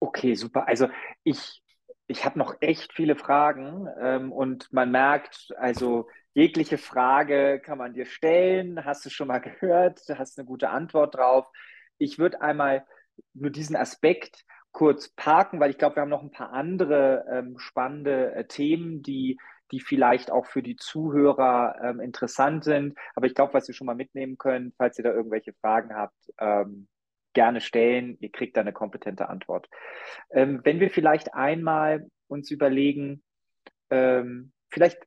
Okay, 0.00 0.34
super. 0.34 0.66
Also 0.66 0.88
ich 1.22 1.62
ich 2.10 2.24
habe 2.24 2.40
noch 2.40 2.56
echt 2.60 2.92
viele 2.92 3.14
Fragen 3.14 3.86
ähm, 4.00 4.32
und 4.32 4.72
man 4.72 4.90
merkt, 4.90 5.54
also 5.56 6.08
jegliche 6.34 6.76
Frage 6.76 7.60
kann 7.64 7.78
man 7.78 7.92
dir 7.92 8.04
stellen, 8.04 8.84
hast 8.84 9.06
du 9.06 9.10
schon 9.10 9.28
mal 9.28 9.38
gehört, 9.38 10.00
hast 10.18 10.36
eine 10.36 10.44
gute 10.44 10.70
Antwort 10.70 11.14
drauf. 11.14 11.46
Ich 11.98 12.18
würde 12.18 12.40
einmal 12.42 12.84
nur 13.32 13.50
diesen 13.50 13.76
Aspekt 13.76 14.44
kurz 14.72 15.08
parken, 15.10 15.60
weil 15.60 15.70
ich 15.70 15.78
glaube, 15.78 15.96
wir 15.96 16.02
haben 16.02 16.08
noch 16.08 16.22
ein 16.22 16.32
paar 16.32 16.52
andere 16.52 17.24
ähm, 17.30 17.58
spannende 17.58 18.34
äh, 18.34 18.44
Themen, 18.44 19.02
die, 19.02 19.38
die 19.70 19.80
vielleicht 19.80 20.32
auch 20.32 20.46
für 20.46 20.64
die 20.64 20.76
Zuhörer 20.76 21.76
ähm, 21.80 22.00
interessant 22.00 22.64
sind. 22.64 22.98
Aber 23.14 23.26
ich 23.26 23.36
glaube, 23.36 23.54
was 23.54 23.68
ihr 23.68 23.74
schon 23.74 23.86
mal 23.86 23.94
mitnehmen 23.94 24.36
könnt, 24.36 24.74
falls 24.76 24.98
ihr 24.98 25.04
da 25.04 25.12
irgendwelche 25.12 25.52
Fragen 25.52 25.94
habt, 25.94 26.18
ähm, 26.40 26.88
gerne 27.32 27.60
stellen. 27.60 28.16
Ihr 28.20 28.30
kriegt 28.30 28.56
da 28.56 28.60
eine 28.60 28.72
kompetente 28.72 29.28
Antwort. 29.28 29.68
Ähm, 30.30 30.60
wenn 30.64 30.80
wir 30.80 30.90
vielleicht 30.90 31.34
einmal 31.34 32.06
uns 32.28 32.50
überlegen, 32.50 33.22
ähm, 33.90 34.52
vielleicht 34.70 34.98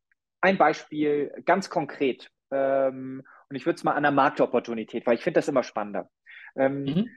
ein 0.41 0.57
Beispiel 0.57 1.31
ganz 1.45 1.69
konkret. 1.69 2.29
Ähm, 2.51 3.23
und 3.49 3.55
ich 3.55 3.65
würde 3.65 3.77
es 3.77 3.83
mal 3.83 3.93
an 3.93 4.03
der 4.03 4.11
Marktopportunität, 4.11 5.05
weil 5.05 5.15
ich 5.15 5.23
finde 5.23 5.39
das 5.39 5.47
immer 5.47 5.63
spannender. 5.63 6.09
Ähm, 6.55 6.83
mhm. 6.83 7.09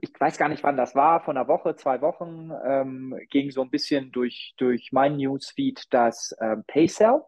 Ich 0.00 0.12
weiß 0.18 0.38
gar 0.38 0.48
nicht, 0.48 0.62
wann 0.62 0.76
das 0.76 0.94
war, 0.94 1.20
vor 1.24 1.34
einer 1.34 1.48
Woche, 1.48 1.74
zwei 1.74 2.00
Wochen, 2.00 2.52
ähm, 2.64 3.18
ging 3.30 3.50
so 3.50 3.62
ein 3.62 3.70
bisschen 3.70 4.12
durch, 4.12 4.54
durch 4.56 4.90
mein 4.92 5.16
Newsfeed, 5.16 5.92
dass 5.92 6.36
ähm, 6.40 6.64
PayCell, 6.66 7.22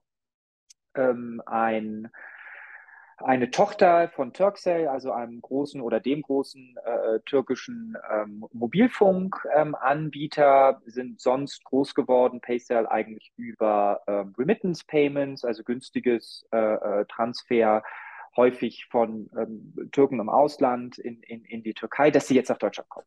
ein 0.92 2.10
eine 3.22 3.50
Tochter 3.50 4.08
von 4.08 4.32
Turkcell, 4.32 4.88
also 4.88 5.12
einem 5.12 5.40
großen 5.40 5.80
oder 5.80 6.00
dem 6.00 6.22
großen 6.22 6.76
äh, 6.84 7.20
türkischen 7.26 7.96
ähm, 8.10 8.44
Mobilfunkanbieter, 8.52 10.80
ähm, 10.84 10.90
sind 10.90 11.20
sonst 11.20 11.64
groß 11.64 11.94
geworden, 11.94 12.40
PayCell 12.40 12.86
eigentlich 12.86 13.32
über 13.36 14.00
ähm, 14.06 14.34
Remittance 14.38 14.84
Payments, 14.86 15.44
also 15.44 15.62
günstiges 15.64 16.46
äh, 16.52 16.56
äh, 16.56 17.04
Transfer, 17.06 17.82
häufig 18.36 18.86
von 18.90 19.28
ähm, 19.36 19.90
Türken 19.92 20.20
im 20.20 20.28
Ausland 20.28 20.98
in, 20.98 21.22
in, 21.22 21.44
in 21.44 21.62
die 21.62 21.74
Türkei, 21.74 22.10
dass 22.10 22.28
sie 22.28 22.34
jetzt 22.34 22.48
nach 22.48 22.58
Deutschland 22.58 22.88
kommen. 22.88 23.06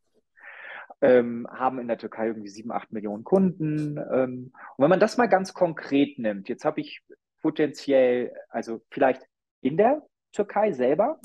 Ähm, 1.00 1.48
haben 1.50 1.80
in 1.80 1.88
der 1.88 1.98
Türkei 1.98 2.28
irgendwie 2.28 2.48
sieben, 2.48 2.70
acht 2.70 2.92
Millionen 2.92 3.24
Kunden. 3.24 3.96
Ähm, 3.96 4.52
und 4.76 4.82
wenn 4.82 4.90
man 4.90 5.00
das 5.00 5.16
mal 5.16 5.26
ganz 5.26 5.54
konkret 5.54 6.18
nimmt, 6.18 6.48
jetzt 6.48 6.64
habe 6.64 6.80
ich 6.80 7.02
potenziell, 7.40 8.32
also 8.48 8.80
vielleicht 8.90 9.22
in 9.64 9.76
der 9.76 10.06
Türkei 10.32 10.72
selber, 10.72 11.18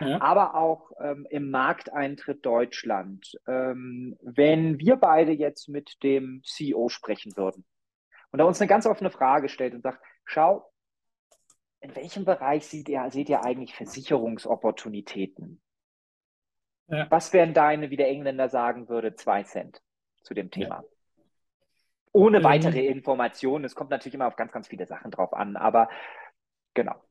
ja. 0.00 0.20
aber 0.20 0.54
auch 0.54 0.90
ähm, 1.00 1.26
im 1.30 1.50
Markteintritt 1.50 2.44
Deutschland. 2.44 3.38
Ähm, 3.46 4.16
wenn 4.20 4.78
wir 4.78 4.96
beide 4.96 5.32
jetzt 5.32 5.68
mit 5.68 6.02
dem 6.02 6.42
CEO 6.44 6.88
sprechen 6.88 7.36
würden 7.36 7.64
und 8.32 8.40
er 8.40 8.46
uns 8.46 8.60
eine 8.60 8.68
ganz 8.68 8.86
offene 8.86 9.10
Frage 9.10 9.48
stellt 9.48 9.74
und 9.74 9.82
sagt, 9.82 10.02
schau, 10.24 10.68
in 11.80 11.94
welchem 11.94 12.24
Bereich 12.24 12.66
seht 12.66 12.88
ihr, 12.88 13.08
seht 13.10 13.28
ihr 13.28 13.44
eigentlich 13.44 13.74
Versicherungsopportunitäten? 13.74 15.60
Ja. 16.88 17.06
Was 17.10 17.32
wären 17.32 17.54
deine, 17.54 17.90
wie 17.90 17.96
der 17.96 18.08
Engländer 18.08 18.48
sagen 18.48 18.88
würde, 18.88 19.14
zwei 19.14 19.42
Cent 19.44 19.80
zu 20.22 20.34
dem 20.34 20.50
Thema? 20.50 20.82
Ja. 20.82 20.84
Ohne 22.12 22.38
ähm. 22.38 22.44
weitere 22.44 22.86
Informationen. 22.86 23.64
Es 23.64 23.74
kommt 23.74 23.90
natürlich 23.90 24.14
immer 24.14 24.26
auf 24.26 24.36
ganz, 24.36 24.50
ganz 24.50 24.66
viele 24.66 24.86
Sachen 24.86 25.10
drauf 25.10 25.32
an, 25.32 25.56
aber 25.56 25.88
genau. 26.72 27.03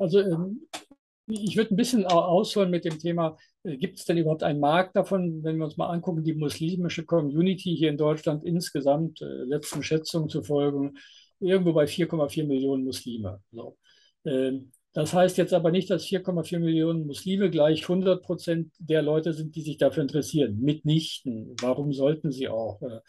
Also 0.00 0.20
ähm, 0.20 0.66
ich 1.28 1.56
würde 1.56 1.74
ein 1.74 1.76
bisschen 1.76 2.06
ausholen 2.06 2.70
mit 2.70 2.84
dem 2.84 2.98
Thema, 2.98 3.36
äh, 3.62 3.76
gibt 3.76 3.98
es 3.98 4.04
denn 4.04 4.16
überhaupt 4.16 4.42
einen 4.42 4.60
Markt 4.60 4.96
davon, 4.96 5.44
wenn 5.44 5.58
wir 5.58 5.64
uns 5.64 5.76
mal 5.76 5.90
angucken, 5.90 6.24
die 6.24 6.34
muslimische 6.34 7.04
Community 7.04 7.76
hier 7.76 7.90
in 7.90 7.98
Deutschland 7.98 8.44
insgesamt, 8.44 9.20
äh, 9.20 9.44
letzten 9.44 9.82
Schätzungen 9.82 10.28
zu 10.28 10.42
folgen, 10.42 10.96
irgendwo 11.38 11.72
bei 11.72 11.86
4,4 11.86 12.46
Millionen 12.46 12.84
Muslime. 12.84 13.40
So. 13.52 13.76
Ähm, 14.24 14.72
das 14.92 15.12
heißt 15.14 15.36
jetzt 15.38 15.52
aber 15.52 15.70
nicht, 15.70 15.90
dass 15.90 16.04
4,4 16.04 16.58
Millionen 16.58 17.06
Muslime 17.06 17.50
gleich 17.50 17.82
100 17.82 18.22
Prozent 18.22 18.72
der 18.78 19.02
Leute 19.02 19.32
sind, 19.32 19.54
die 19.54 19.62
sich 19.62 19.76
dafür 19.76 20.02
interessieren. 20.02 20.58
Mitnichten. 20.60 21.54
Warum 21.60 21.92
sollten 21.92 22.32
sie 22.32 22.48
auch? 22.48 22.80
Äh, 22.82 23.00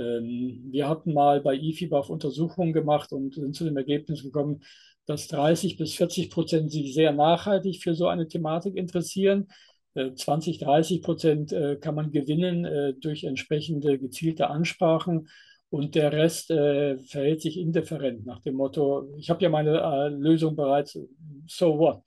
ähm, 0.00 0.68
wir 0.70 0.88
hatten 0.88 1.14
mal 1.14 1.40
bei 1.40 1.56
IFIBAF 1.56 2.10
Untersuchungen 2.10 2.72
gemacht 2.72 3.12
und 3.12 3.34
sind 3.34 3.56
zu 3.56 3.64
dem 3.64 3.76
Ergebnis 3.76 4.22
gekommen, 4.22 4.60
dass 5.06 5.28
30 5.28 5.76
bis 5.76 5.94
40 5.94 6.30
Prozent 6.30 6.70
sich 6.70 6.94
sehr 6.94 7.12
nachhaltig 7.12 7.82
für 7.82 7.94
so 7.94 8.08
eine 8.08 8.28
Thematik 8.28 8.76
interessieren. 8.76 9.48
20, 9.94 10.60
äh, 10.60 10.64
30 10.64 11.02
Prozent 11.02 11.52
äh, 11.52 11.76
kann 11.76 11.94
man 11.94 12.12
gewinnen 12.12 12.64
äh, 12.64 12.94
durch 12.94 13.24
entsprechende 13.24 13.98
gezielte 13.98 14.50
Ansprachen 14.50 15.28
und 15.70 15.94
der 15.94 16.12
Rest 16.12 16.46
verhält 16.46 17.42
sich 17.42 17.58
indifferent 17.58 18.24
nach 18.24 18.40
dem 18.40 18.54
Motto, 18.54 19.12
ich 19.18 19.30
habe 19.30 19.42
ja 19.42 19.48
meine 19.48 20.08
Lösung 20.10 20.54
bereits, 20.54 20.96
so 21.48 21.78
what. 21.78 22.02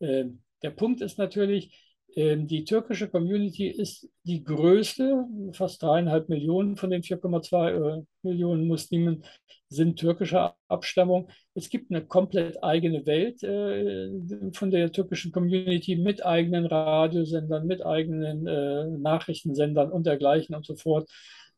Der 0.00 0.70
Punkt 0.70 1.02
ist 1.02 1.18
natürlich, 1.18 1.83
die 2.16 2.64
türkische 2.64 3.08
Community 3.08 3.68
ist 3.68 4.08
die 4.22 4.44
größte, 4.44 5.24
fast 5.52 5.82
dreieinhalb 5.82 6.28
Millionen 6.28 6.76
von 6.76 6.90
den 6.90 7.02
4,2 7.02 7.98
äh, 7.98 8.02
Millionen 8.22 8.66
Muslimen 8.66 9.24
sind 9.68 9.98
türkischer 9.98 10.56
Abstammung. 10.68 11.28
Es 11.54 11.68
gibt 11.68 11.90
eine 11.90 12.06
komplett 12.06 12.62
eigene 12.62 13.04
Welt 13.06 13.42
äh, 13.42 14.52
von 14.52 14.70
der 14.70 14.92
türkischen 14.92 15.32
Community 15.32 15.96
mit 15.96 16.24
eigenen 16.24 16.66
Radiosendern, 16.66 17.66
mit 17.66 17.84
eigenen 17.84 18.46
äh, 18.46 18.86
Nachrichtensendern 18.98 19.90
und 19.90 20.06
dergleichen 20.06 20.54
und 20.54 20.64
so 20.64 20.76
fort. 20.76 21.10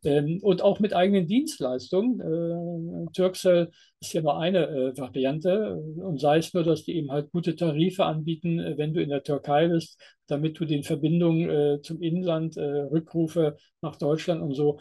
Ähm, 0.07 0.38
und 0.40 0.62
auch 0.62 0.78
mit 0.78 0.94
eigenen 0.94 1.26
Dienstleistungen. 1.26 2.20
Äh, 2.20 3.12
Turkcell 3.12 3.70
ist 4.00 4.12
ja 4.12 4.22
nur 4.22 4.38
eine 4.38 4.68
äh, 4.68 4.96
Variante 4.96 5.76
und 5.76 6.20
sei 6.20 6.38
es 6.38 6.54
nur, 6.54 6.62
dass 6.62 6.84
die 6.84 6.94
eben 6.96 7.11
halt 7.11 7.32
gute 7.32 7.57
Tarife 7.57 8.04
anbieten, 8.04 8.61
äh, 8.61 8.78
wenn 8.78 8.94
du 8.94 9.02
in 9.02 9.09
der 9.09 9.24
Türkei 9.24 9.66
bist, 9.66 10.00
damit 10.28 10.61
du 10.61 10.64
den 10.64 10.84
Verbindungen 10.84 11.80
zum 11.84 12.02
Inland, 12.02 12.57
Rückrufe 12.57 13.57
nach 13.80 13.94
Deutschland 13.94 14.42
und 14.42 14.54
so 14.54 14.80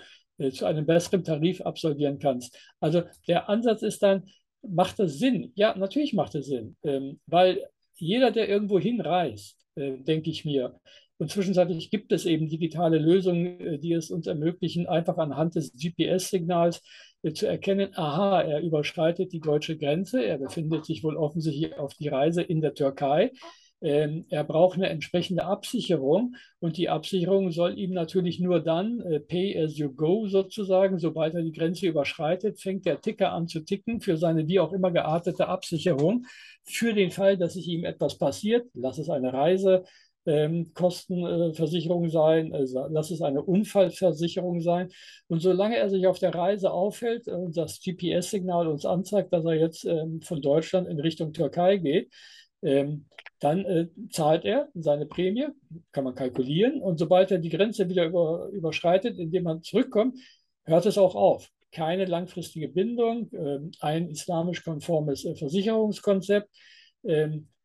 zu 0.51 0.65
einem 0.65 0.87
besseren 0.87 1.23
Tarif 1.23 1.61
absolvieren 1.61 2.17
kannst. 2.17 2.57
Also 2.79 3.03
der 3.27 3.47
Ansatz 3.47 3.83
ist 3.83 4.01
dann, 4.01 4.23
macht 4.67 4.97
das 4.97 5.19
Sinn? 5.19 5.51
Ja, 5.53 5.77
natürlich 5.77 6.13
macht 6.13 6.33
es 6.33 6.47
Sinn, 6.47 6.75
ähm, 6.83 7.19
weil 7.27 7.63
jeder, 7.93 8.31
der 8.31 8.49
irgendwo 8.49 8.79
hinreist, 8.79 9.55
denke 9.77 10.29
ich 10.31 10.45
mir, 10.45 10.79
Und 11.17 11.31
zwischenzeitlich 11.31 11.89
gibt 11.91 12.11
es 12.11 12.25
eben 12.25 12.49
digitale 12.49 12.97
Lösungen, 12.97 13.59
äh, 13.59 13.79
die 13.79 13.93
es 13.93 14.11
uns 14.11 14.27
ermöglichen, 14.27 14.87
einfach 14.87 15.17
anhand 15.17 15.55
des 15.55 15.73
GPS-Signals 15.73 16.81
äh, 17.23 17.33
zu 17.33 17.47
erkennen, 17.47 17.91
aha, 17.95 18.41
er 18.41 18.61
überschreitet 18.61 19.31
die 19.31 19.39
deutsche 19.39 19.77
Grenze, 19.77 20.23
er 20.23 20.37
befindet 20.37 20.85
sich 20.85 21.03
wohl 21.03 21.15
offensichtlich 21.15 21.77
auf 21.77 21.93
die 21.93 22.09
Reise 22.09 22.41
in 22.41 22.61
der 22.61 22.73
Türkei. 22.73 23.31
Ähm, 23.81 24.25
er 24.29 24.43
braucht 24.43 24.77
eine 24.77 24.89
entsprechende 24.89 25.45
Absicherung 25.45 26.35
und 26.59 26.77
die 26.77 26.89
Absicherung 26.89 27.51
soll 27.51 27.77
ihm 27.77 27.91
natürlich 27.91 28.39
nur 28.39 28.61
dann 28.61 29.01
äh, 29.01 29.19
pay 29.19 29.61
as 29.61 29.77
you 29.77 29.93
go 29.93 30.27
sozusagen, 30.27 30.97
sobald 30.97 31.35
er 31.35 31.43
die 31.43 31.51
Grenze 31.51 31.87
überschreitet, 31.87 32.59
fängt 32.59 32.85
der 32.85 33.01
Ticker 33.01 33.33
an 33.33 33.47
zu 33.47 33.59
ticken 33.59 33.99
für 33.99 34.17
seine 34.17 34.47
wie 34.47 34.59
auch 34.59 34.71
immer 34.71 34.91
geartete 34.91 35.47
Absicherung 35.47 36.25
für 36.63 36.93
den 36.93 37.11
Fall, 37.11 37.37
dass 37.37 37.53
sich 37.53 37.67
ihm 37.67 37.85
etwas 37.85 38.17
passiert, 38.17 38.65
lass 38.73 38.97
es 38.97 39.09
eine 39.09 39.33
Reise, 39.33 39.83
ähm, 40.25 40.73
Kostenversicherung 40.73 42.09
sein, 42.09 42.53
also 42.53 42.85
lass 42.89 43.11
es 43.11 43.21
eine 43.21 43.43
Unfallversicherung 43.43 44.61
sein. 44.61 44.89
Und 45.27 45.41
solange 45.41 45.77
er 45.77 45.89
sich 45.89 46.07
auf 46.07 46.19
der 46.19 46.33
Reise 46.33 46.71
aufhält 46.71 47.27
und 47.27 47.55
das 47.57 47.79
GPS-Signal 47.79 48.67
uns 48.67 48.85
anzeigt, 48.85 49.33
dass 49.33 49.45
er 49.45 49.53
jetzt 49.53 49.85
ähm, 49.85 50.21
von 50.21 50.41
Deutschland 50.41 50.87
in 50.87 50.99
Richtung 50.99 51.33
Türkei 51.33 51.77
geht, 51.77 52.11
ähm, 52.61 53.05
dann 53.39 53.65
äh, 53.65 53.87
zahlt 54.09 54.45
er 54.45 54.69
seine 54.73 55.05
Prämie, 55.05 55.47
kann 55.91 56.03
man 56.03 56.15
kalkulieren. 56.15 56.81
Und 56.81 56.97
sobald 56.97 57.31
er 57.31 57.37
die 57.37 57.49
Grenze 57.49 57.89
wieder 57.89 58.05
über, 58.05 58.49
überschreitet, 58.51 59.19
indem 59.19 59.43
man 59.43 59.61
zurückkommt, 59.61 60.17
hört 60.63 60.85
es 60.85 60.97
auch 60.97 61.15
auf. 61.15 61.49
Keine 61.71 62.05
langfristige 62.05 62.69
Bindung, 62.69 63.29
äh, 63.33 63.59
ein 63.81 64.09
islamisch-konformes 64.09 65.25
äh, 65.25 65.35
Versicherungskonzept, 65.35 66.49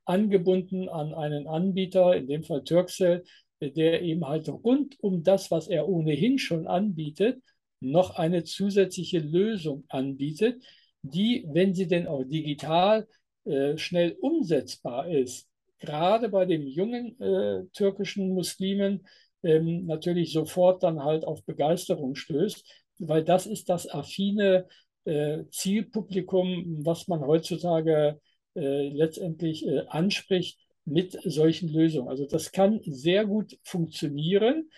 angebunden 0.04 0.88
an 0.88 1.14
einen 1.14 1.46
Anbieter, 1.46 2.16
in 2.16 2.26
dem 2.26 2.42
Fall 2.42 2.64
Turkcell, 2.64 3.24
der 3.60 4.02
eben 4.02 4.26
halt 4.26 4.48
rund 4.48 4.98
um 5.00 5.22
das, 5.22 5.50
was 5.50 5.68
er 5.68 5.88
ohnehin 5.88 6.38
schon 6.38 6.66
anbietet, 6.66 7.42
noch 7.80 8.16
eine 8.16 8.44
zusätzliche 8.44 9.18
Lösung 9.18 9.84
anbietet, 9.88 10.62
die, 11.02 11.46
wenn 11.48 11.74
sie 11.74 11.86
denn 11.86 12.06
auch 12.06 12.24
digital 12.24 13.06
äh, 13.44 13.76
schnell 13.78 14.16
umsetzbar 14.20 15.08
ist, 15.08 15.48
gerade 15.78 16.28
bei 16.28 16.44
den 16.44 16.66
jungen 16.66 17.18
äh, 17.20 17.64
türkischen 17.72 18.34
Muslimen 18.34 19.06
ähm, 19.42 19.86
natürlich 19.86 20.32
sofort 20.32 20.82
dann 20.82 21.02
halt 21.02 21.24
auf 21.24 21.44
Begeisterung 21.44 22.14
stößt, 22.14 22.64
weil 22.98 23.24
das 23.24 23.46
ist 23.46 23.70
das 23.70 23.88
affine 23.88 24.66
äh, 25.04 25.44
Zielpublikum, 25.50 26.84
was 26.84 27.08
man 27.08 27.20
heutzutage 27.20 28.20
äh, 28.54 28.88
letztendlich 28.88 29.66
äh, 29.66 29.84
anspricht 29.88 30.58
mit 30.84 31.16
solchen 31.24 31.68
Lösungen. 31.68 32.08
Also 32.08 32.26
das 32.26 32.50
kann 32.50 32.80
sehr 32.84 33.24
gut 33.24 33.56
funktionieren, 33.62 34.70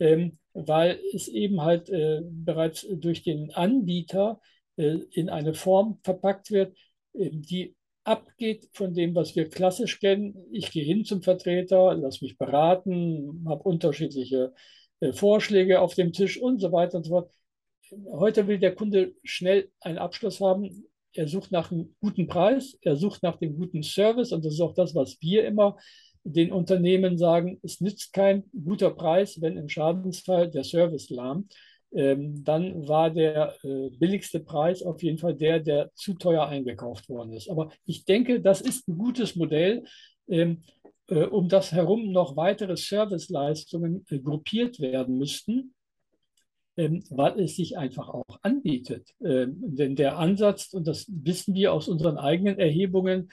ähm, 0.00 0.38
weil 0.52 0.98
es 1.14 1.28
eben 1.28 1.60
halt 1.60 1.88
äh, 1.90 2.22
bereits 2.24 2.86
durch 2.90 3.22
den 3.22 3.52
Anbieter 3.52 4.40
in 4.76 5.28
eine 5.28 5.52
Form 5.52 5.98
verpackt 6.04 6.50
wird, 6.52 6.74
die 7.12 7.76
abgeht 8.04 8.70
von 8.72 8.94
dem, 8.94 9.14
was 9.14 9.36
wir 9.36 9.50
klassisch 9.50 10.00
kennen. 10.00 10.34
Ich 10.52 10.70
gehe 10.70 10.84
hin 10.84 11.04
zum 11.04 11.20
Vertreter, 11.20 11.94
lass 11.96 12.22
mich 12.22 12.38
beraten, 12.38 13.44
habe 13.46 13.64
unterschiedliche 13.64 14.54
Vorschläge 15.12 15.80
auf 15.82 15.94
dem 15.96 16.14
Tisch 16.14 16.40
und 16.40 16.60
so 16.60 16.72
weiter 16.72 16.96
und 16.96 17.04
so 17.04 17.10
fort. 17.10 17.32
Heute 18.10 18.46
will 18.46 18.58
der 18.58 18.74
Kunde 18.74 19.12
schnell 19.22 19.70
einen 19.80 19.98
Abschluss 19.98 20.40
haben 20.40 20.86
er 21.12 21.28
sucht 21.28 21.52
nach 21.52 21.70
einem 21.70 21.94
guten 22.00 22.26
Preis, 22.26 22.78
er 22.82 22.96
sucht 22.96 23.22
nach 23.22 23.36
dem 23.36 23.56
guten 23.56 23.82
Service 23.82 24.32
und 24.32 24.44
das 24.44 24.54
ist 24.54 24.60
auch 24.60 24.74
das, 24.74 24.94
was 24.94 25.16
wir 25.20 25.44
immer 25.44 25.76
den 26.24 26.52
Unternehmen 26.52 27.16
sagen, 27.18 27.58
es 27.62 27.80
nützt 27.80 28.12
kein 28.12 28.44
guter 28.52 28.90
Preis, 28.90 29.40
wenn 29.40 29.56
im 29.56 29.68
Schadensfall 29.68 30.50
der 30.50 30.64
Service 30.64 31.08
lahmt. 31.10 31.54
Ähm, 31.92 32.44
dann 32.44 32.86
war 32.86 33.10
der 33.10 33.56
äh, 33.64 33.90
billigste 33.98 34.38
Preis 34.38 34.82
auf 34.82 35.02
jeden 35.02 35.18
Fall 35.18 35.34
der, 35.34 35.58
der 35.58 35.90
zu 35.94 36.14
teuer 36.14 36.46
eingekauft 36.46 37.08
worden 37.08 37.32
ist. 37.32 37.50
Aber 37.50 37.70
ich 37.84 38.04
denke, 38.04 38.40
das 38.40 38.60
ist 38.60 38.86
ein 38.86 38.96
gutes 38.96 39.34
Modell, 39.34 39.82
ähm, 40.28 40.62
äh, 41.08 41.24
um 41.24 41.48
das 41.48 41.72
herum 41.72 42.12
noch 42.12 42.36
weitere 42.36 42.76
Serviceleistungen 42.76 44.04
äh, 44.08 44.20
gruppiert 44.20 44.78
werden 44.78 45.18
müssten 45.18 45.74
weil 47.10 47.40
es 47.40 47.56
sich 47.56 47.76
einfach 47.76 48.08
auch 48.08 48.38
anbietet. 48.42 49.14
Ähm, 49.22 49.56
denn 49.60 49.96
der 49.96 50.18
Ansatz, 50.18 50.72
und 50.72 50.86
das 50.86 51.06
wissen 51.08 51.54
wir 51.54 51.72
aus 51.72 51.88
unseren 51.88 52.16
eigenen 52.16 52.58
Erhebungen, 52.58 53.30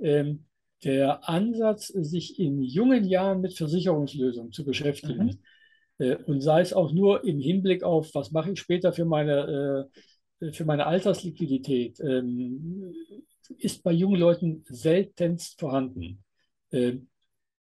ähm, 0.00 0.46
der 0.84 1.28
Ansatz, 1.28 1.88
sich 1.88 2.38
in 2.38 2.62
jungen 2.62 3.04
Jahren 3.04 3.40
mit 3.40 3.54
Versicherungslösungen 3.54 4.52
zu 4.52 4.64
beschäftigen, 4.64 5.38
mhm. 5.98 6.04
äh, 6.04 6.16
und 6.24 6.40
sei 6.40 6.60
es 6.60 6.72
auch 6.72 6.92
nur 6.92 7.24
im 7.24 7.38
Hinblick 7.38 7.82
auf, 7.82 8.14
was 8.14 8.30
mache 8.30 8.52
ich 8.52 8.60
später 8.60 8.92
für 8.92 9.04
meine, 9.04 9.88
äh, 10.40 10.52
für 10.52 10.64
meine 10.64 10.86
Altersliquidität, 10.86 12.00
ähm, 12.00 12.94
ist 13.58 13.82
bei 13.82 13.92
jungen 13.92 14.20
Leuten 14.20 14.64
seltenst 14.68 15.58
vorhanden. 15.58 16.22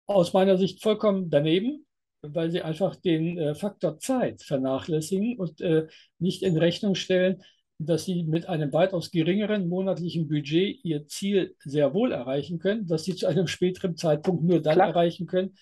Aus 0.07 0.33
meiner 0.33 0.57
Sicht 0.57 0.81
vollkommen 0.81 1.29
daneben, 1.29 1.86
weil 2.21 2.51
sie 2.51 2.61
einfach 2.61 2.95
den 2.95 3.37
äh, 3.37 3.55
Faktor 3.55 3.99
Zeit 3.99 4.41
vernachlässigen 4.41 5.37
und 5.37 5.61
äh, 5.61 5.87
nicht 6.19 6.43
in 6.43 6.57
Rechnung 6.57 6.95
stellen, 6.95 7.43
dass 7.79 8.05
sie 8.05 8.23
mit 8.23 8.49
einem 8.49 8.73
weitaus 8.73 9.11
geringeren 9.11 9.67
monatlichen 9.67 10.27
Budget 10.27 10.83
ihr 10.83 11.05
Ziel 11.07 11.55
sehr 11.59 11.93
wohl 11.93 12.11
erreichen 12.11 12.57
können, 12.57 12.87
dass 12.87 13.03
sie 13.03 13.15
zu 13.15 13.27
einem 13.27 13.47
späteren 13.47 13.95
Zeitpunkt 13.95 14.43
nur 14.43 14.61
dann 14.61 14.75
Klar. 14.75 14.89
erreichen 14.89 15.27
können, 15.27 15.55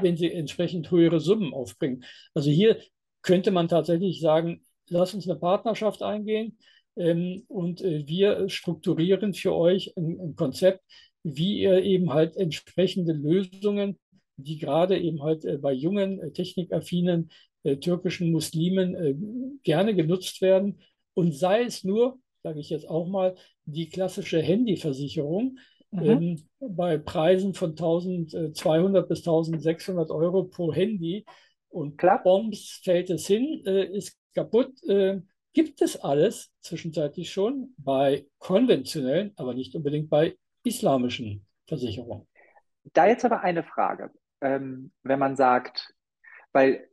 wenn 0.00 0.16
sie 0.16 0.32
entsprechend 0.32 0.90
höhere 0.90 1.20
Summen 1.20 1.52
aufbringen. 1.52 2.04
Also 2.34 2.50
hier 2.50 2.78
könnte 3.22 3.50
man 3.50 3.66
tatsächlich 3.68 4.20
sagen, 4.20 4.62
lass 4.88 5.14
uns 5.14 5.28
eine 5.28 5.38
Partnerschaft 5.38 6.02
eingehen 6.02 6.58
ähm, 6.96 7.44
und 7.48 7.80
äh, 7.82 8.06
wir 8.06 8.48
strukturieren 8.48 9.34
für 9.34 9.54
euch 9.54 9.92
ein, 9.96 10.18
ein 10.20 10.36
Konzept, 10.36 10.84
wie 11.24 11.60
ihr 11.60 11.82
eben 11.82 12.12
halt 12.12 12.36
entsprechende 12.36 13.12
Lösungen 13.12 13.98
die 14.38 14.58
gerade 14.58 14.98
eben 14.98 15.22
halt 15.22 15.44
äh, 15.44 15.58
bei 15.58 15.72
jungen, 15.72 16.20
äh, 16.20 16.30
technikaffinen 16.30 17.30
äh, 17.64 17.76
türkischen 17.76 18.30
Muslimen 18.30 19.60
gerne 19.64 19.94
genutzt 19.94 20.40
werden. 20.40 20.80
Und 21.14 21.34
sei 21.34 21.64
es 21.64 21.84
nur, 21.84 22.18
sage 22.42 22.60
ich 22.60 22.70
jetzt 22.70 22.88
auch 22.88 23.08
mal, 23.08 23.34
die 23.64 23.88
klassische 23.88 24.40
Handyversicherung 24.40 25.58
mhm. 25.90 26.02
ähm, 26.04 26.42
bei 26.60 26.98
Preisen 26.98 27.54
von 27.54 27.70
1200 27.70 29.08
bis 29.08 29.18
1600 29.18 30.10
Euro 30.10 30.44
pro 30.44 30.72
Handy. 30.72 31.26
Und 31.68 31.98
Klar. 31.98 32.22
Bombs 32.22 32.80
fällt 32.82 33.10
es 33.10 33.26
hin, 33.26 33.62
ist 33.64 34.16
kaputt. 34.34 34.72
Gibt 35.52 35.82
es 35.82 35.96
alles 35.96 36.50
zwischenzeitlich 36.60 37.30
schon 37.30 37.74
bei 37.76 38.26
konventionellen, 38.38 39.32
aber 39.36 39.52
nicht 39.52 39.74
unbedingt 39.74 40.08
bei 40.08 40.38
islamischen 40.64 41.44
Versicherungen. 41.66 42.26
Da 42.94 43.06
jetzt 43.06 43.24
aber 43.26 43.42
eine 43.42 43.64
Frage 43.64 44.10
ähm, 44.40 44.92
wenn 45.02 45.18
man 45.18 45.36
sagt, 45.36 45.94
weil 46.52 46.88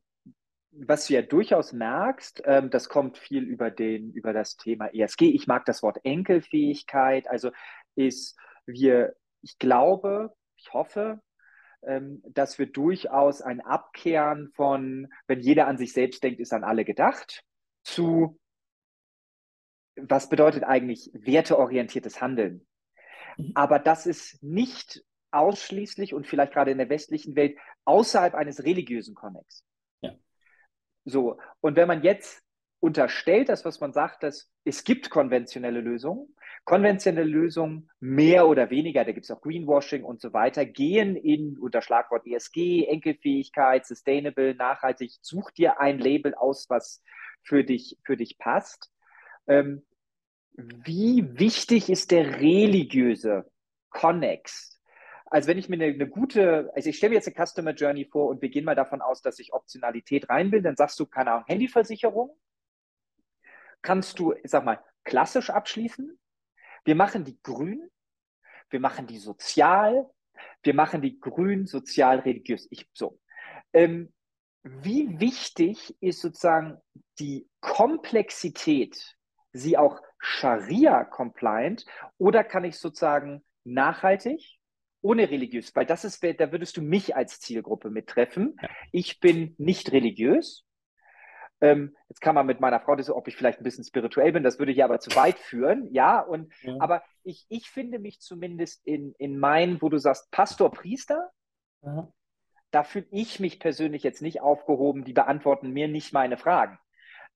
was 0.77 1.07
du 1.07 1.13
ja 1.13 1.21
durchaus 1.21 1.71
merkst, 1.71 2.43
ähm, 2.45 2.69
das 2.69 2.89
kommt 2.89 3.17
viel 3.17 3.43
über, 3.43 3.71
den, 3.71 4.11
über 4.11 4.33
das 4.33 4.57
Thema 4.57 4.93
ESG. 4.93 5.29
Ich 5.29 5.47
mag 5.47 5.65
das 5.65 5.81
Wort 5.81 5.99
Enkelfähigkeit. 6.03 7.29
Also 7.29 7.51
ist 7.95 8.37
wir, 8.65 9.15
ich 9.41 9.57
glaube, 9.57 10.35
ich 10.57 10.73
hoffe, 10.73 11.21
ähm, 11.83 12.21
dass 12.27 12.59
wir 12.59 12.65
durchaus 12.65 13.41
ein 13.41 13.61
Abkehren 13.61 14.51
von, 14.53 15.07
wenn 15.27 15.39
jeder 15.39 15.67
an 15.67 15.77
sich 15.77 15.93
selbst 15.93 16.23
denkt, 16.23 16.39
ist 16.39 16.53
an 16.53 16.63
alle 16.63 16.83
gedacht, 16.83 17.43
zu 17.83 18.37
was 19.95 20.27
bedeutet 20.27 20.65
eigentlich 20.65 21.09
werteorientiertes 21.13 22.19
Handeln? 22.19 22.67
Mhm. 23.37 23.51
Aber 23.55 23.79
das 23.79 24.05
ist 24.05 24.43
nicht 24.43 25.03
ausschließlich 25.35 26.13
und 26.13 26.27
vielleicht 26.27 26.53
gerade 26.53 26.71
in 26.71 26.77
der 26.77 26.89
westlichen 26.89 27.35
Welt 27.35 27.57
außerhalb 27.85 28.33
eines 28.33 28.63
religiösen 28.63 29.15
Konnex. 29.15 29.63
Ja. 30.01 30.13
So, 31.05 31.37
und 31.61 31.75
wenn 31.75 31.87
man 31.87 32.03
jetzt 32.03 32.41
unterstellt, 32.79 33.49
das, 33.49 33.65
was 33.65 33.79
man 33.79 33.93
sagt, 33.93 34.23
dass 34.23 34.51
es 34.63 34.83
gibt 34.83 35.09
konventionelle 35.09 35.81
Lösungen, 35.81 36.35
konventionelle 36.65 37.27
Lösungen 37.27 37.89
mehr 37.99 38.47
oder 38.47 38.69
weniger, 38.69 39.03
da 39.05 39.11
gibt 39.11 39.25
es 39.25 39.31
auch 39.31 39.41
Greenwashing 39.41 40.03
und 40.03 40.21
so 40.21 40.33
weiter, 40.33 40.65
gehen 40.65 41.15
in 41.15 41.57
unter 41.57 41.81
Schlagwort 41.81 42.25
ESG, 42.25 42.85
Enkelfähigkeit, 42.85 43.85
Sustainable, 43.85 44.55
nachhaltig, 44.55 45.13
such 45.21 45.51
dir 45.51 45.79
ein 45.79 45.99
Label 45.99 46.33
aus, 46.35 46.69
was 46.69 47.03
für 47.43 47.63
dich, 47.63 47.97
für 48.03 48.17
dich 48.17 48.37
passt. 48.37 48.91
Ähm, 49.47 49.85
wie 50.53 51.37
wichtig 51.37 51.89
ist 51.89 52.11
der 52.11 52.39
religiöse 52.39 53.49
Connex 53.89 54.74
also 55.25 55.47
wenn 55.47 55.57
ich 55.57 55.69
mir 55.69 55.75
eine, 55.75 55.85
eine 55.85 56.07
gute, 56.07 56.71
also 56.75 56.89
ich 56.89 56.97
stelle 56.97 57.11
mir 57.11 57.15
jetzt 57.15 57.27
eine 57.27 57.45
Customer 57.45 57.71
Journey 57.71 58.05
vor 58.05 58.27
und 58.27 58.41
wir 58.41 58.49
gehen 58.49 58.65
mal 58.65 58.75
davon 58.75 59.01
aus, 59.01 59.21
dass 59.21 59.39
ich 59.39 59.53
Optionalität 59.53 60.29
rein 60.29 60.51
will, 60.51 60.61
dann 60.61 60.75
sagst 60.75 60.99
du, 60.99 61.05
keine 61.05 61.31
Ahnung, 61.31 61.45
Handyversicherung, 61.47 62.37
kannst 63.81 64.19
du, 64.19 64.33
ich 64.33 64.51
sag 64.51 64.65
mal, 64.65 64.83
klassisch 65.03 65.49
abschließen. 65.49 66.19
Wir 66.83 66.95
machen 66.95 67.23
die 67.23 67.39
grün, 67.41 67.89
wir 68.69 68.79
machen 68.79 69.07
die 69.07 69.17
sozial, 69.17 70.09
wir 70.63 70.73
machen 70.73 71.01
die 71.01 71.19
grün, 71.19 71.65
sozial, 71.65 72.19
religiös. 72.19 72.67
Ich, 72.69 72.87
so. 72.93 73.19
Ähm, 73.73 74.13
wie 74.63 75.19
wichtig 75.19 75.95
ist 76.01 76.21
sozusagen 76.21 76.81
die 77.19 77.47
Komplexität, 77.61 79.15
sie 79.53 79.77
auch 79.77 80.01
Scharia-compliant 80.17 81.85
oder 82.17 82.43
kann 82.43 82.63
ich 82.63 82.77
sozusagen 82.77 83.43
nachhaltig, 83.63 84.54
ohne 85.05 85.29
religiös, 85.29 85.75
weil 85.75 85.85
das 85.85 86.03
ist, 86.03 86.23
da 86.23 86.51
würdest 86.51 86.77
du 86.77 86.81
mich 86.81 87.15
als 87.15 87.39
Zielgruppe 87.39 87.89
mittreffen. 87.89 88.57
Ja. 88.61 88.69
Ich 88.91 89.19
bin 89.19 89.55
nicht 89.57 89.91
religiös. 89.91 90.65
Ähm, 91.61 91.95
jetzt 92.09 92.21
kann 92.21 92.35
man 92.35 92.45
mit 92.45 92.59
meiner 92.59 92.81
Frau 92.81 92.95
das, 92.95 93.09
ob 93.09 93.27
ich 93.27 93.35
vielleicht 93.35 93.59
ein 93.59 93.63
bisschen 93.63 93.85
spirituell 93.85 94.33
bin, 94.33 94.43
das 94.43 94.59
würde 94.59 94.73
hier 94.73 94.83
aber 94.83 94.99
zu 94.99 95.15
weit 95.15 95.39
führen, 95.39 95.87
ja. 95.93 96.19
Und 96.19 96.51
ja. 96.63 96.75
aber 96.79 97.03
ich, 97.23 97.45
ich 97.49 97.69
finde 97.69 97.99
mich 97.99 98.19
zumindest 98.19 98.85
in, 98.85 99.13
in 99.17 99.39
meinen, 99.39 99.81
wo 99.81 99.89
du 99.89 99.97
sagst, 99.97 100.29
Pastor, 100.31 100.71
Priester, 100.71 101.31
ja 101.81 102.11
da 102.75 102.83
fühle 102.83 103.07
ich 103.11 103.39
mich 103.39 103.61
persönlich 103.61 104.03
jetzt 104.03 104.21
nicht 104.21 104.41
aufgehoben, 104.41 105.05
die 105.05 105.13
beantworten 105.13 105.71
mir 105.71 105.87
nicht 105.87 106.11
meine 106.11 106.35
Fragen. 106.35 106.77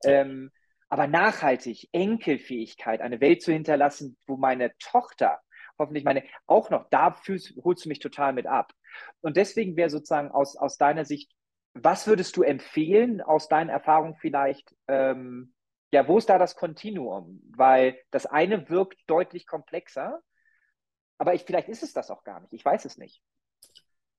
Ähm, 0.03 0.51
aber 0.89 1.07
nachhaltig, 1.07 1.87
Enkelfähigkeit, 1.93 2.99
eine 2.99 3.21
Welt 3.21 3.41
zu 3.41 3.53
hinterlassen, 3.53 4.17
wo 4.27 4.35
meine 4.35 4.73
Tochter, 4.79 5.39
hoffentlich 5.79 6.03
meine, 6.03 6.23
auch 6.45 6.69
noch, 6.69 6.87
da 6.89 7.11
fühlst, 7.11 7.53
holst 7.63 7.85
du 7.85 7.89
mich 7.89 7.99
total 7.99 8.33
mit 8.33 8.45
ab. 8.45 8.73
Und 9.21 9.37
deswegen 9.37 9.75
wäre 9.75 9.89
sozusagen 9.89 10.31
aus, 10.31 10.55
aus 10.55 10.77
deiner 10.77 11.05
Sicht, 11.05 11.31
was 11.73 12.07
würdest 12.07 12.35
du 12.37 12.43
empfehlen, 12.43 13.21
aus 13.21 13.47
deinen 13.47 13.69
Erfahrungen 13.69 14.15
vielleicht, 14.15 14.75
ähm, 14.87 15.53
ja, 15.91 16.07
wo 16.07 16.17
ist 16.17 16.29
da 16.29 16.37
das 16.37 16.55
Kontinuum? 16.55 17.41
Weil 17.55 17.97
das 18.11 18.25
eine 18.25 18.69
wirkt 18.69 18.99
deutlich 19.07 19.47
komplexer, 19.47 20.19
aber 21.17 21.33
ich, 21.33 21.43
vielleicht 21.43 21.69
ist 21.69 21.83
es 21.83 21.93
das 21.93 22.11
auch 22.11 22.23
gar 22.23 22.39
nicht. 22.39 22.53
Ich 22.53 22.63
weiß 22.63 22.85
es 22.85 22.97
nicht. 22.97 23.21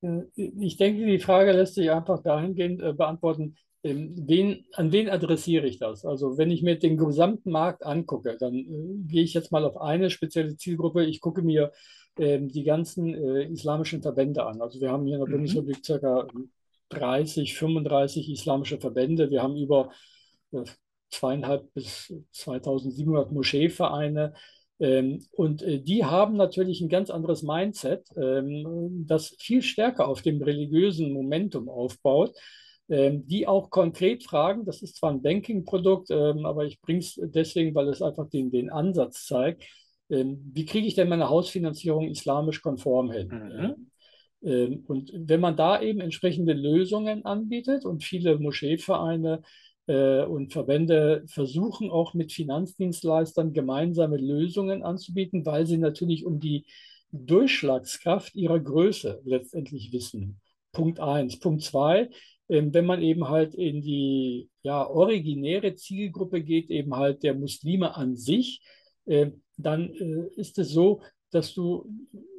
Äh, 0.03 0.23
ich 0.35 0.77
denke, 0.77 1.07
die 1.07 1.19
Frage 1.19 1.53
lässt 1.53 1.75
sich 1.75 1.91
einfach 1.91 2.23
dahingehend 2.23 2.83
äh, 2.83 2.93
beantworten, 2.93 3.57
wen, 3.83 4.67
an 4.73 4.93
wen 4.93 5.09
adressiere 5.09 5.67
ich 5.67 5.79
das? 5.79 6.05
Also 6.05 6.37
wenn 6.39 6.51
ich 6.51 6.63
mir 6.63 6.79
den 6.79 6.97
gesamten 6.97 7.51
Markt 7.51 7.85
angucke, 7.85 8.37
dann 8.39 8.55
äh, 8.55 9.09
gehe 9.09 9.23
ich 9.23 9.35
jetzt 9.35 9.53
mal 9.53 9.65
auf 9.65 9.77
eine 9.79 10.11
spezielle 10.11 10.57
Zielgruppe. 10.57 11.05
Ich 11.05 11.21
gucke 11.21 11.43
mir 11.43 11.73
ähm, 12.19 12.49
die 12.49 12.65
ganzen 12.65 13.15
äh, 13.15 13.45
islamischen 13.45 14.03
Verbände 14.03 14.45
an. 14.45 14.61
Also 14.61 14.81
wir 14.81 14.91
haben 14.91 15.07
hier 15.07 15.15
in 15.17 15.21
der 15.21 15.29
mhm. 15.29 15.33
Bundesrepublik 15.33 15.83
ca. 15.83 16.27
30, 16.91 17.55
35 17.55 18.31
islamische 18.31 18.81
Verbände. 18.81 19.31
Wir 19.31 19.43
haben 19.43 19.57
über 19.57 19.91
äh, 20.53 20.65
zweieinhalb 21.11 21.73
bis 21.73 22.13
2700 22.33 23.33
Moscheevereine. 23.33 24.35
Ähm, 24.81 25.25
und 25.33 25.63
äh, 25.63 25.81
die 25.81 26.05
haben 26.05 26.37
natürlich 26.37 26.81
ein 26.81 26.89
ganz 26.89 27.11
anderes 27.11 27.43
Mindset, 27.43 28.07
ähm, 28.17 29.05
das 29.07 29.37
viel 29.39 29.63
stärker 29.63 30.09
auf 30.09 30.23
dem 30.23 30.43
religiösen 30.43 31.13
Momentum 31.13 31.69
aufbaut, 31.69 32.35
ähm, 32.35 32.39
die 32.93 33.47
auch 33.47 33.71
konkret 33.71 34.25
fragen, 34.25 34.65
das 34.65 34.83
ist 34.83 34.97
zwar 34.97 35.13
ein 35.13 35.23
Banking-Produkt, 35.23 36.11
aber 36.11 36.65
ich 36.65 36.81
bringe 36.81 36.99
es 36.99 37.21
deswegen, 37.23 37.73
weil 37.75 37.89
es 37.89 38.03
einfach 38.03 38.29
den, 38.29 38.51
den 38.51 38.69
Ansatz 38.69 39.27
zeigt, 39.27 39.63
wie 40.09 40.65
kriege 40.65 40.89
ich 40.89 40.97
denn 40.97 41.09
meine 41.09 41.29
Hausfinanzierung 41.29 42.09
islamisch 42.09 42.61
konform 42.63 43.13
hin? 43.13 43.87
Mhm. 44.43 44.85
Und 44.89 45.13
wenn 45.15 45.41
man 45.41 45.57
da 45.57 45.81
eben 45.81 46.01
entsprechende 46.01 46.53
Lösungen 46.53 47.25
anbietet 47.25 47.85
und 47.85 48.03
viele 48.03 48.39
Moscheevereine 48.39 49.43
äh, 49.87 50.25
und 50.25 50.53
Verbände 50.53 51.25
versuchen 51.27 51.91
auch 51.91 52.15
mit 52.15 52.33
Finanzdienstleistern 52.33 53.53
gemeinsame 53.53 54.17
Lösungen 54.17 54.83
anzubieten, 54.83 55.45
weil 55.45 55.67
sie 55.67 55.79
natürlich 55.79 56.25
um 56.25 56.41
die 56.41 56.65
Durchschlagskraft 57.13 58.35
ihrer 58.35 58.61
Größe 58.61 59.21
letztendlich 59.25 59.93
wissen. 59.93 60.41
Punkt 60.73 61.01
eins. 61.01 61.39
Punkt 61.39 61.63
zwei, 61.63 62.09
ähm, 62.09 62.09
wenn 62.51 62.85
man 62.87 63.01
eben 63.03 63.29
halt 63.29 63.55
in 63.55 63.81
die 63.81 64.51
ja, 64.63 64.87
originäre 64.87 65.75
Zielgruppe 65.77 66.43
geht, 66.43 66.71
eben 66.71 66.97
halt 66.97 67.23
der 67.23 67.35
Muslime 67.35 67.97
an 67.97 68.17
sich, 68.17 68.61
äh, 69.07 69.31
dann 69.57 69.91
äh, 69.95 70.29
ist 70.37 70.59
es 70.59 70.71
so, 70.71 71.01
dass 71.31 71.55
du, 71.55 71.89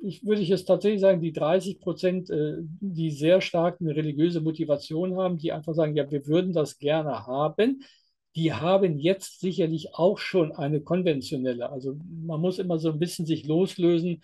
ich 0.04 0.26
würde 0.26 0.42
jetzt 0.42 0.66
tatsächlich 0.66 1.00
sagen, 1.02 1.22
die 1.22 1.32
30 1.32 1.80
Prozent, 1.80 2.30
äh, 2.30 2.58
die 2.60 3.12
sehr 3.12 3.40
stark 3.40 3.80
eine 3.80 3.96
religiöse 3.96 4.42
Motivation 4.42 5.16
haben, 5.18 5.38
die 5.38 5.54
einfach 5.54 5.74
sagen, 5.74 5.96
ja, 5.96 6.10
wir 6.12 6.28
würden 6.28 6.52
das 6.54 6.78
gerne 6.78 7.26
haben, 7.26 7.84
die 8.36 8.54
haben 8.54 8.98
jetzt 8.98 9.40
sicherlich 9.40 9.96
auch 9.96 10.18
schon 10.18 10.52
eine 10.52 10.82
konventionelle. 10.82 11.70
Also 11.70 11.98
man 12.26 12.40
muss 12.40 12.60
immer 12.60 12.80
so 12.80 12.92
ein 12.92 13.00
bisschen 13.00 13.26
sich 13.26 13.46
loslösen. 13.46 14.22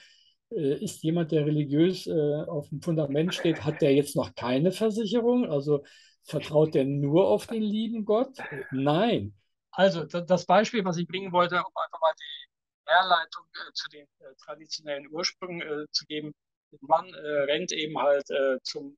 Äh, 0.49 0.83
ist 0.83 1.03
jemand, 1.03 1.31
der 1.31 1.45
religiös 1.45 2.07
äh, 2.07 2.43
auf 2.47 2.69
dem 2.69 2.81
Fundament 2.81 3.33
steht, 3.33 3.63
hat 3.63 3.81
der 3.81 3.93
jetzt 3.93 4.15
noch 4.15 4.33
keine 4.35 4.71
Versicherung? 4.71 5.45
Also 5.45 5.83
vertraut 6.23 6.73
der 6.73 6.85
nur 6.85 7.27
auf 7.27 7.47
den 7.47 7.63
lieben 7.63 8.05
Gott? 8.05 8.37
Nein. 8.71 9.33
Also 9.71 10.05
das 10.05 10.45
Beispiel, 10.45 10.83
was 10.85 10.97
ich 10.97 11.07
bringen 11.07 11.31
wollte, 11.31 11.55
um 11.55 11.71
einfach 11.75 12.01
mal 12.01 12.13
die 12.19 12.47
Herleitung 12.89 13.43
äh, 13.53 13.73
zu 13.73 13.89
den 13.89 14.05
äh, 14.19 14.33
traditionellen 14.43 15.07
Ursprüngen 15.11 15.61
äh, 15.61 15.85
zu 15.91 16.05
geben. 16.05 16.33
Der 16.71 16.79
Mann 16.81 17.13
äh, 17.13 17.43
rennt 17.43 17.71
eben 17.71 17.97
halt 17.97 18.25
zum 18.63 18.97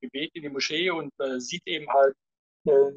Gebet 0.00 0.30
in 0.34 0.42
die 0.42 0.48
Moschee 0.48 0.90
und 0.90 1.12
sieht 1.38 1.66
eben 1.66 1.88
halt 1.92 2.14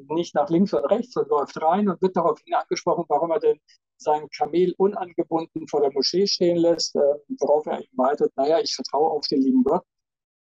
nicht 0.09 0.35
nach 0.35 0.47
links 0.49 0.73
und 0.73 0.85
rechts 0.85 1.15
und 1.15 1.27
läuft 1.29 1.59
rein 1.59 1.89
und 1.89 1.99
wird 2.03 2.15
daraufhin 2.15 2.53
angesprochen, 2.53 3.05
warum 3.07 3.31
er 3.31 3.39
denn 3.39 3.59
sein 4.01 4.27
Kamel 4.29 4.73
unangebunden 4.77 5.67
vor 5.67 5.81
der 5.81 5.91
Moschee 5.93 6.27
stehen 6.27 6.57
lässt, 6.57 6.95
worauf 6.95 7.65
er 7.67 7.79
ihm 7.79 7.97
weitet, 7.97 8.35
naja, 8.35 8.59
ich 8.59 8.73
vertraue 8.73 9.11
auf 9.11 9.27
den 9.27 9.41
lieben 9.41 9.63
Gott. 9.63 9.83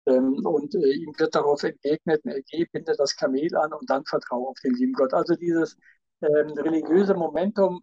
Ähm, 0.06 0.44
und 0.46 0.74
ihm 0.74 1.12
wird 1.18 1.34
darauf 1.34 1.62
entgegnet, 1.62 2.22
geh, 2.50 2.64
binde 2.72 2.94
das 2.96 3.16
Kamel 3.16 3.54
an 3.56 3.72
und 3.72 3.88
dann 3.90 4.04
vertraue 4.04 4.48
auf 4.48 4.58
den 4.64 4.74
lieben 4.74 4.92
Gott. 4.92 5.12
Also 5.12 5.34
dieses 5.34 5.76
ähm, 6.22 6.52
religiöse 6.52 7.14
Momentum 7.14 7.80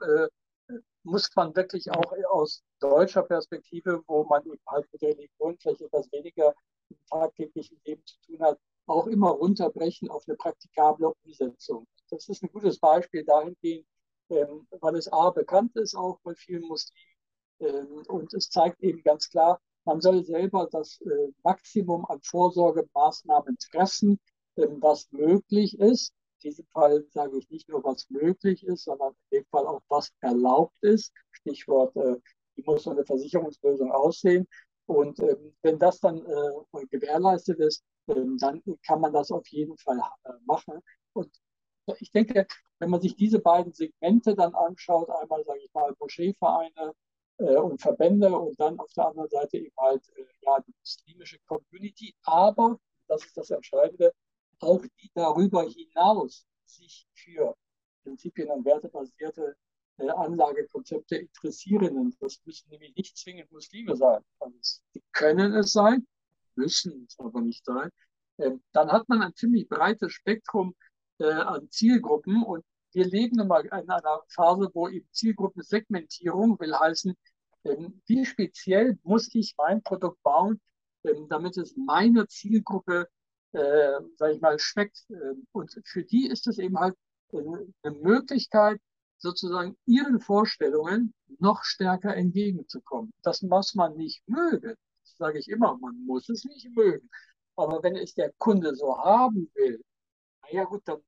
muss 1.03 1.29
man 1.35 1.55
wirklich 1.55 1.89
auch 1.91 2.13
aus 2.31 2.63
deutscher 2.79 3.23
Perspektive, 3.23 4.01
wo 4.07 4.23
man 4.25 4.43
eben 4.45 4.61
halt 4.67 4.85
mit 4.91 5.01
Religion 5.03 5.57
vielleicht 5.59 5.81
etwas 5.81 6.11
weniger 6.11 6.53
im 6.89 6.97
tagtäglichen 7.09 7.79
Leben 7.85 8.03
zu 8.05 8.15
tun 8.25 8.41
hat, 8.41 8.59
auch 8.87 9.07
immer 9.07 9.29
runterbrechen 9.29 10.09
auf 10.09 10.23
eine 10.27 10.35
praktikable 10.35 11.13
Umsetzung. 11.23 11.87
Das 12.09 12.27
ist 12.27 12.43
ein 12.43 12.49
gutes 12.51 12.79
Beispiel 12.79 13.23
dahingehend, 13.23 13.85
ähm, 14.29 14.67
weil 14.79 14.95
es 14.95 15.11
A 15.11 15.29
bekannt 15.31 15.75
ist 15.75 15.95
auch 15.95 16.19
bei 16.23 16.33
vielen 16.35 16.67
Muslimen 16.67 16.99
ähm, 17.59 18.03
und 18.07 18.33
es 18.33 18.49
zeigt 18.49 18.81
eben 18.81 19.01
ganz 19.03 19.29
klar, 19.29 19.59
man 19.85 20.01
soll 20.01 20.23
selber 20.25 20.67
das 20.71 20.99
äh, 21.01 21.31
Maximum 21.43 22.05
an 22.05 22.19
Vorsorgemaßnahmen 22.23 23.57
treffen, 23.71 24.19
ähm, 24.57 24.77
was 24.81 25.11
möglich 25.11 25.79
ist 25.79 26.13
diesem 26.45 26.65
Fall 26.67 27.03
sage 27.09 27.37
ich 27.37 27.49
nicht 27.49 27.67
nur, 27.67 27.83
was 27.83 28.09
möglich 28.09 28.63
ist, 28.65 28.85
sondern 28.85 29.13
in 29.29 29.39
dem 29.39 29.45
Fall 29.47 29.65
auch, 29.67 29.81
was 29.89 30.11
erlaubt 30.21 30.77
ist. 30.81 31.11
Stichwort, 31.31 31.95
äh, 31.97 32.15
wie 32.55 32.63
muss 32.65 32.83
so 32.83 32.91
eine 32.91 33.05
Versicherungslösung 33.05 33.91
aussehen? 33.91 34.47
Und 34.85 35.19
ähm, 35.19 35.55
wenn 35.63 35.79
das 35.79 35.99
dann 35.99 36.23
äh, 36.25 36.85
gewährleistet 36.91 37.59
ist, 37.59 37.83
ähm, 38.07 38.37
dann 38.39 38.61
kann 38.85 39.01
man 39.01 39.11
das 39.11 39.31
auf 39.31 39.47
jeden 39.47 39.77
Fall 39.77 39.99
äh, 40.23 40.29
machen. 40.45 40.79
Und 41.13 41.31
ich 41.99 42.11
denke, 42.11 42.47
wenn 42.79 42.89
man 42.89 43.01
sich 43.01 43.15
diese 43.15 43.39
beiden 43.39 43.73
Segmente 43.73 44.35
dann 44.35 44.53
anschaut, 44.55 45.09
einmal, 45.09 45.43
sage 45.45 45.59
ich 45.63 45.73
mal, 45.73 45.93
Moscheevereine 45.99 46.93
äh, 47.37 47.55
und 47.57 47.81
Verbände 47.81 48.37
und 48.37 48.59
dann 48.59 48.79
auf 48.79 48.91
der 48.93 49.07
anderen 49.07 49.29
Seite 49.29 49.57
eben 49.57 49.75
halt 49.77 50.07
äh, 50.15 50.25
ja, 50.41 50.59
die 50.61 50.73
muslimische 50.79 51.39
Community, 51.45 52.15
aber, 52.23 52.79
das 53.07 53.23
ist 53.25 53.37
das 53.37 53.49
Entscheidende, 53.51 54.13
auch 54.59 54.83
die 55.01 55.11
darüber 55.13 55.63
hinaus 55.63 56.45
sich 56.65 57.07
für 57.13 57.55
Prinzipien- 58.03 58.49
und 58.49 58.65
wertebasierte 58.65 59.55
äh, 59.97 60.09
Anlagekonzepte 60.09 61.17
interessieren. 61.17 62.15
Das 62.19 62.39
müssen 62.45 62.69
nämlich 62.69 62.95
nicht 62.95 63.17
zwingend 63.17 63.51
Muslime 63.51 63.95
sein. 63.95 64.21
Also, 64.39 64.81
die 64.93 65.03
können 65.11 65.53
es 65.53 65.71
sein, 65.73 66.07
müssen 66.55 67.05
es 67.07 67.19
aber 67.19 67.41
nicht 67.41 67.65
sein. 67.65 67.89
Ähm, 68.37 68.63
dann 68.71 68.91
hat 68.91 69.07
man 69.07 69.21
ein 69.21 69.35
ziemlich 69.35 69.67
breites 69.69 70.11
Spektrum 70.11 70.75
äh, 71.19 71.31
an 71.31 71.69
Zielgruppen 71.69 72.43
und 72.43 72.63
wir 72.93 73.05
leben 73.05 73.37
nun 73.37 73.47
mal 73.47 73.65
in 73.65 73.71
einer 73.71 74.21
Phase, 74.29 74.69
wo 74.73 74.87
eben 74.87 75.07
Zielgruppensegmentierung 75.11 76.59
will 76.59 76.73
heißen, 76.73 77.13
ähm, 77.65 78.01
wie 78.05 78.25
speziell 78.25 78.97
muss 79.03 79.33
ich 79.35 79.55
mein 79.57 79.83
Produkt 79.83 80.21
bauen, 80.23 80.61
ähm, 81.03 81.27
damit 81.29 81.57
es 81.57 81.75
meiner 81.75 82.27
Zielgruppe 82.27 83.07
äh, 83.55 84.01
sage 84.17 84.33
ich 84.33 84.41
mal, 84.41 84.59
schmeckt. 84.59 85.05
Ähm, 85.09 85.47
und 85.51 85.79
für 85.85 86.03
die 86.03 86.27
ist 86.27 86.47
es 86.47 86.59
eben 86.59 86.77
halt 86.77 86.95
äh, 87.31 87.37
eine 87.83 87.95
Möglichkeit, 88.01 88.79
sozusagen 89.17 89.77
ihren 89.85 90.19
Vorstellungen 90.19 91.13
noch 91.39 91.63
stärker 91.63 92.15
entgegenzukommen. 92.15 93.13
Das 93.23 93.41
muss 93.41 93.73
man 93.73 93.95
nicht 93.95 94.27
mögen. 94.27 94.75
Sage 95.03 95.39
ich 95.39 95.47
immer, 95.47 95.77
man 95.77 96.05
muss 96.05 96.27
es 96.27 96.43
nicht 96.43 96.69
mögen. 96.75 97.09
Aber 97.55 97.81
wenn 97.81 97.95
es 97.95 98.13
der 98.13 98.33
Kunde 98.37 98.75
so 98.75 98.97
haben 98.97 99.49
will, 99.55 99.81
naja 100.51 100.65
gut, 100.65 100.83
dann 100.85 101.01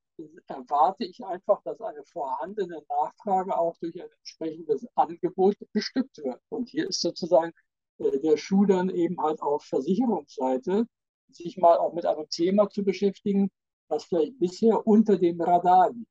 erwarte 0.48 1.06
ich 1.06 1.24
einfach, 1.24 1.62
dass 1.64 1.80
eine 1.82 2.04
vorhandene 2.06 2.84
Nachfrage 2.90 3.58
auch 3.58 3.78
durch 3.78 4.02
ein 4.02 4.10
entsprechendes 4.20 4.88
Angebot 4.96 5.56
bestückt 5.74 6.18
wird. 6.18 6.42
Und 6.50 6.70
hier 6.70 6.90
ist 6.90 7.02
sozusagen 7.02 7.54
äh, 8.00 8.20
der 8.20 8.38
Schuh 8.38 8.66
dann 8.66 8.90
eben 8.90 9.22
halt 9.22 9.42
auf 9.42 9.64
Versicherungsseite 9.66 10.88
sich 11.30 11.58
mal 11.58 11.78
auch 11.78 11.94
mit 11.94 12.06
einem 12.06 12.28
Thema 12.30 12.70
zu 12.70 12.84
beschäftigen, 12.84 13.52
was 13.90 14.06
vielleicht 14.06 14.40
bisher 14.40 14.88
unter 14.88 15.18
dem 15.18 15.42
Radar 15.42 15.92
liegt. 15.92 16.10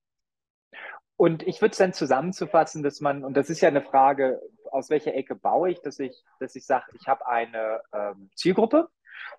Und 1.17 1.47
ich 1.47 1.63
würde 1.63 1.73
es 1.73 1.79
dann 1.79 1.95
zusammenzufassen, 1.95 2.83
dass 2.83 3.01
man, 3.01 3.25
und 3.25 3.35
das 3.35 3.49
ist 3.49 3.63
ja 3.63 3.69
eine 3.69 3.81
Frage, 3.81 4.41
aus 4.71 4.91
welcher 4.91 5.15
Ecke 5.15 5.35
baue 5.35 5.71
ich, 5.71 5.81
dass 5.81 5.99
ich, 5.99 6.23
dass 6.41 6.55
ich 6.55 6.67
sage, 6.67 6.85
ich 6.93 7.09
habe 7.09 7.27
eine 7.27 7.81
ähm, 7.93 8.31
Zielgruppe 8.35 8.91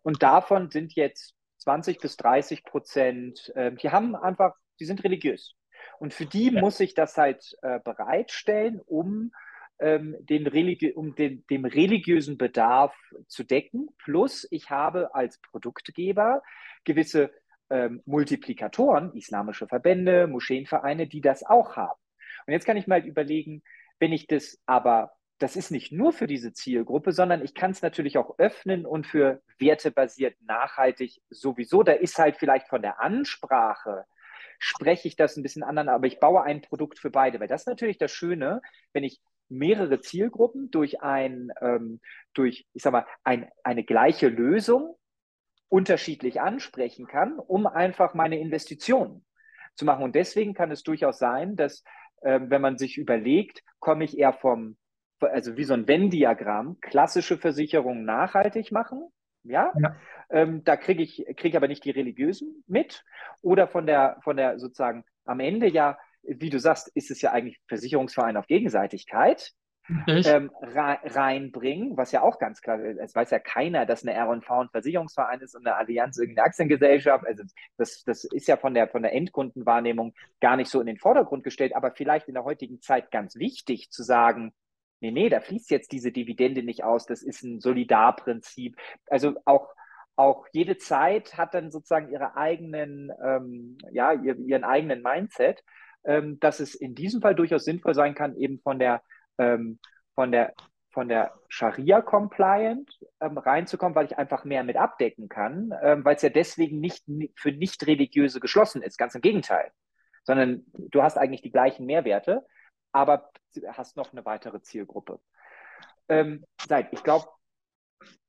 und 0.01 0.23
davon 0.23 0.71
sind 0.71 0.95
jetzt 0.95 1.35
20 1.67 1.99
bis 1.99 2.15
30 2.15 2.63
Prozent, 2.63 3.51
äh, 3.55 3.73
die 3.73 3.89
haben 3.89 4.15
einfach, 4.15 4.55
die 4.79 4.85
sind 4.85 5.03
religiös. 5.03 5.53
Und 5.99 6.13
für 6.13 6.25
die 6.25 6.49
ja. 6.49 6.61
muss 6.61 6.79
ich 6.79 6.93
das 6.93 7.17
halt 7.17 7.57
äh, 7.61 7.81
bereitstellen, 7.83 8.79
um 8.85 9.33
ähm, 9.79 10.15
den 10.21 10.47
Religi 10.47 10.93
um 10.93 11.13
den, 11.15 11.45
dem 11.47 11.65
religiösen 11.65 12.37
Bedarf 12.37 12.95
zu 13.27 13.43
decken. 13.43 13.89
Plus 13.97 14.47
ich 14.49 14.69
habe 14.69 15.13
als 15.13 15.41
Produktgeber 15.41 16.41
gewisse 16.85 17.31
ähm, 17.69 18.01
Multiplikatoren, 18.05 19.13
islamische 19.13 19.67
Verbände, 19.67 20.27
Moscheenvereine, 20.27 21.05
die 21.05 21.19
das 21.19 21.43
auch 21.43 21.75
haben. 21.75 21.99
Und 22.45 22.53
jetzt 22.53 22.65
kann 22.65 22.77
ich 22.77 22.87
mal 22.87 23.05
überlegen, 23.05 23.61
wenn 23.99 24.13
ich 24.13 24.25
das 24.27 24.57
aber, 24.65 25.11
das 25.39 25.55
ist 25.55 25.71
nicht 25.71 25.91
nur 25.91 26.13
für 26.13 26.27
diese 26.27 26.53
Zielgruppe, 26.53 27.11
sondern 27.11 27.43
ich 27.43 27.53
kann 27.53 27.71
es 27.71 27.81
natürlich 27.81 28.17
auch 28.17 28.39
öffnen 28.39 28.85
und 28.85 29.05
für 29.05 29.41
wertebasiert 29.59 30.35
nachhaltig 30.41 31.21
sowieso. 31.29 31.83
Da 31.83 31.93
ist 31.93 32.17
halt 32.17 32.37
vielleicht 32.37 32.67
von 32.67 32.81
der 32.81 32.99
Ansprache, 32.99 34.05
spreche 34.59 35.07
ich 35.07 35.15
das 35.15 35.37
ein 35.37 35.43
bisschen 35.43 35.63
anderen, 35.63 35.89
aber 35.89 36.07
ich 36.07 36.19
baue 36.19 36.43
ein 36.43 36.61
Produkt 36.61 36.99
für 36.99 37.11
beide, 37.11 37.39
weil 37.39 37.47
das 37.47 37.61
ist 37.61 37.67
natürlich 37.67 37.99
das 37.99 38.11
Schöne, 38.11 38.61
wenn 38.93 39.03
ich 39.03 39.21
mehrere 39.49 40.01
Zielgruppen 40.01 40.71
durch 40.71 41.01
ein, 41.01 41.51
ähm, 41.61 42.01
durch, 42.33 42.65
ich 42.73 42.81
sag 42.81 42.91
mal, 42.91 43.05
ein, 43.23 43.49
eine 43.63 43.83
gleiche 43.83 44.27
Lösung 44.27 44.97
unterschiedlich 45.69 46.41
ansprechen 46.41 47.07
kann, 47.07 47.39
um 47.39 47.67
einfach 47.67 48.13
meine 48.13 48.39
Investitionen 48.39 49.25
zu 49.75 49.85
machen. 49.85 50.03
Und 50.03 50.15
deswegen 50.15 50.53
kann 50.53 50.71
es 50.71 50.83
durchaus 50.83 51.19
sein, 51.19 51.55
dass 51.55 51.83
äh, 52.21 52.39
wenn 52.43 52.61
man 52.61 52.77
sich 52.77 52.97
überlegt, 52.97 53.63
komme 53.79 54.03
ich 54.03 54.17
eher 54.17 54.33
vom, 54.33 54.77
also 55.19 55.57
wie 55.57 55.63
so 55.63 55.73
ein 55.73 55.87
Venn-Diagramm, 55.87 56.79
klassische 56.81 57.37
Versicherungen 57.37 58.05
nachhaltig 58.05 58.71
machen, 58.71 59.09
ja, 59.43 59.71
ja. 59.79 59.95
Ähm, 60.29 60.63
da 60.63 60.75
kriege 60.75 61.01
ich, 61.01 61.25
krieg 61.37 61.55
aber 61.55 61.67
nicht 61.67 61.85
die 61.85 61.91
religiösen 61.91 62.63
mit. 62.67 63.05
Oder 63.41 63.67
von 63.67 63.85
der, 63.85 64.17
von 64.21 64.35
der 64.35 64.59
sozusagen 64.59 65.05
am 65.25 65.39
Ende 65.39 65.69
ja, 65.69 65.97
wie 66.23 66.49
du 66.49 66.59
sagst, 66.59 66.89
ist 66.95 67.11
es 67.11 67.21
ja 67.21 67.31
eigentlich 67.31 67.59
Versicherungsverein 67.67 68.35
auf 68.35 68.47
Gegenseitigkeit 68.47 69.53
ähm, 70.07 70.51
reinbringen, 70.61 71.95
was 71.95 72.11
ja 72.11 72.21
auch 72.21 72.39
ganz 72.39 72.61
klar 72.61 72.79
ist. 72.81 72.97
Es 72.97 73.15
weiß 73.15 73.31
ja 73.31 73.39
keiner, 73.39 73.85
dass 73.85 74.03
eine 74.03 74.13
R&V 74.13 74.61
ein 74.61 74.69
Versicherungsverein 74.69 75.39
ist 75.39 75.55
und 75.55 75.65
eine 75.65 75.77
Allianz 75.77 76.17
irgendeine 76.17 76.45
Aktiengesellschaft. 76.45 77.25
Also 77.25 77.43
das, 77.77 78.03
das 78.03 78.25
ist 78.25 78.47
ja 78.47 78.57
von 78.57 78.73
der, 78.73 78.89
von 78.89 79.01
der 79.01 79.13
Endkundenwahrnehmung 79.13 80.13
gar 80.41 80.57
nicht 80.57 80.69
so 80.69 80.81
in 80.81 80.87
den 80.87 80.97
Vordergrund 80.97 81.43
gestellt, 81.43 81.75
aber 81.75 81.91
vielleicht 81.91 82.27
in 82.27 82.33
der 82.33 82.43
heutigen 82.43 82.81
Zeit 82.81 83.11
ganz 83.11 83.35
wichtig 83.35 83.89
zu 83.89 84.03
sagen, 84.03 84.53
nee, 84.99 85.11
nee, 85.11 85.29
da 85.29 85.39
fließt 85.39 85.69
jetzt 85.71 85.91
diese 85.91 86.11
Dividende 86.11 86.63
nicht 86.63 86.83
aus, 86.83 87.05
das 87.05 87.21
ist 87.23 87.43
ein 87.43 87.59
Solidarprinzip. 87.59 88.77
Also 89.07 89.35
auch 89.45 89.69
auch 90.17 90.47
jede 90.51 90.77
Zeit 90.77 91.37
hat 91.37 91.53
dann 91.53 91.69
sozusagen 91.69 92.11
ihre 92.11 92.35
eigenen, 92.35 93.11
ähm, 93.23 93.77
ja, 93.91 94.13
ihren 94.13 94.63
eigenen 94.63 95.03
Mindset, 95.03 95.63
ähm, 96.05 96.39
dass 96.39 96.59
es 96.59 96.73
in 96.73 96.95
diesem 96.95 97.21
Fall 97.21 97.35
durchaus 97.35 97.63
sinnvoll 97.63 97.93
sein 97.93 98.15
kann, 98.15 98.35
eben 98.35 98.59
von 98.59 98.79
der 98.79 99.03
ähm, 99.37 99.79
von 100.15 100.31
der 100.31 100.53
von 100.89 101.07
der 101.07 101.33
Scharia-Compliant 101.49 102.89
ähm, 103.21 103.37
reinzukommen, 103.37 103.93
weil 103.93 104.07
ich 104.07 104.17
einfach 104.17 104.45
mehr 104.45 104.63
mit 104.63 104.77
abdecken 104.77 105.29
kann, 105.29 105.71
ähm, 105.83 106.03
weil 106.03 106.15
es 106.15 106.23
ja 106.23 106.29
deswegen 106.29 106.79
nicht 106.79 107.05
für 107.35 107.51
nicht-religiöse 107.51 108.39
geschlossen 108.39 108.81
ist. 108.81 108.97
Ganz 108.97 109.13
im 109.13 109.21
Gegenteil. 109.21 109.71
Sondern 110.23 110.65
du 110.73 111.03
hast 111.03 111.17
eigentlich 111.19 111.43
die 111.43 111.51
gleichen 111.51 111.85
Mehrwerte, 111.85 112.43
aber 112.91 113.31
hast 113.73 113.97
noch 113.97 114.11
eine 114.11 114.25
weitere 114.25 114.61
Zielgruppe. 114.61 115.19
Ähm, 116.09 116.45
ich 116.91 117.03
glaube, 117.03 117.27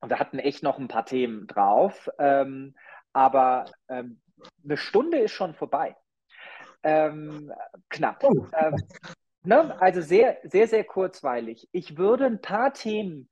und 0.00 0.10
da 0.10 0.18
hatten 0.18 0.38
echt 0.38 0.62
noch 0.62 0.78
ein 0.78 0.88
paar 0.88 1.06
Themen 1.06 1.46
drauf, 1.46 2.08
ähm, 2.18 2.74
aber 3.12 3.66
ähm, 3.88 4.20
eine 4.64 4.76
Stunde 4.76 5.18
ist 5.18 5.32
schon 5.32 5.54
vorbei. 5.54 5.96
Ähm, 6.82 7.52
knapp. 7.88 8.22
Oh. 8.24 8.46
Ähm, 8.54 8.76
Ne? 9.44 9.80
Also 9.80 10.02
sehr, 10.02 10.38
sehr, 10.42 10.68
sehr 10.68 10.84
kurzweilig. 10.84 11.68
Ich 11.72 11.96
würde 11.96 12.26
ein 12.26 12.40
paar 12.40 12.74
Themen 12.74 13.30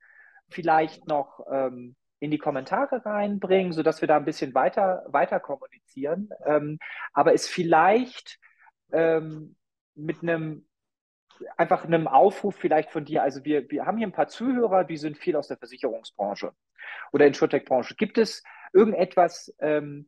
vielleicht 0.49 1.07
noch 1.07 1.45
ähm, 1.51 1.95
in 2.19 2.31
die 2.31 2.39
Kommentare 2.39 3.05
reinbringen, 3.05 3.73
sodass 3.73 4.01
wir 4.01 4.07
da 4.07 4.17
ein 4.17 4.25
bisschen 4.25 4.55
weiter, 4.55 5.05
weiter 5.09 5.39
kommunizieren. 5.39 6.29
Aber 7.13 7.33
es 7.35 7.47
vielleicht 7.47 8.39
mit 8.89 10.23
einem 10.23 10.66
einfach 11.55 11.83
einem 11.85 12.07
Aufruf 12.07 12.55
vielleicht 12.55 12.91
von 12.91 13.05
dir. 13.05 13.23
Also 13.23 13.43
wir, 13.45 13.69
wir 13.69 13.85
haben 13.85 13.97
hier 13.97 14.07
ein 14.07 14.13
paar 14.13 14.27
Zuhörer, 14.27 14.83
die 14.83 14.97
sind 14.97 15.17
viel 15.17 15.35
aus 15.35 15.47
der 15.47 15.57
Versicherungsbranche 15.57 16.53
oder 17.11 17.27
Insurtech-Branche. 17.27 17.95
Gibt 17.95 18.17
es 18.17 18.43
irgendetwas, 18.73 19.53
ähm, 19.59 20.07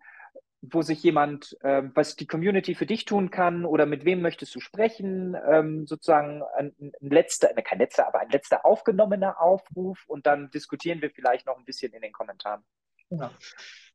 wo 0.61 0.82
sich 0.82 1.01
jemand, 1.03 1.57
ähm, 1.63 1.91
was 1.95 2.15
die 2.15 2.27
Community 2.27 2.75
für 2.75 2.86
dich 2.86 3.05
tun 3.05 3.32
kann 3.32 3.65
oder 3.65 3.86
mit 3.86 4.03
wem 4.03 4.21
möchtest 4.21 4.53
du 4.55 4.59
sprechen, 4.59 5.36
ähm, 5.47 5.88
sozusagen 5.88 6.43
ein, 6.57 6.73
ein 6.80 7.09
letzter, 7.09 7.53
ne, 7.53 7.63
kein 7.63 7.80
letzter, 7.80 8.07
aber 8.07 8.19
ein 8.19 8.30
letzter 8.30 8.65
aufgenommener 8.65 9.41
Aufruf 9.41 10.03
und 10.07 10.25
dann 10.25 10.51
diskutieren 10.51 11.01
wir 11.01 11.11
vielleicht 11.11 11.45
noch 11.45 11.57
ein 11.57 11.65
bisschen 11.65 11.93
in 11.93 12.01
den 12.01 12.11
Kommentaren. 12.11 12.63
Ja, 13.09 13.32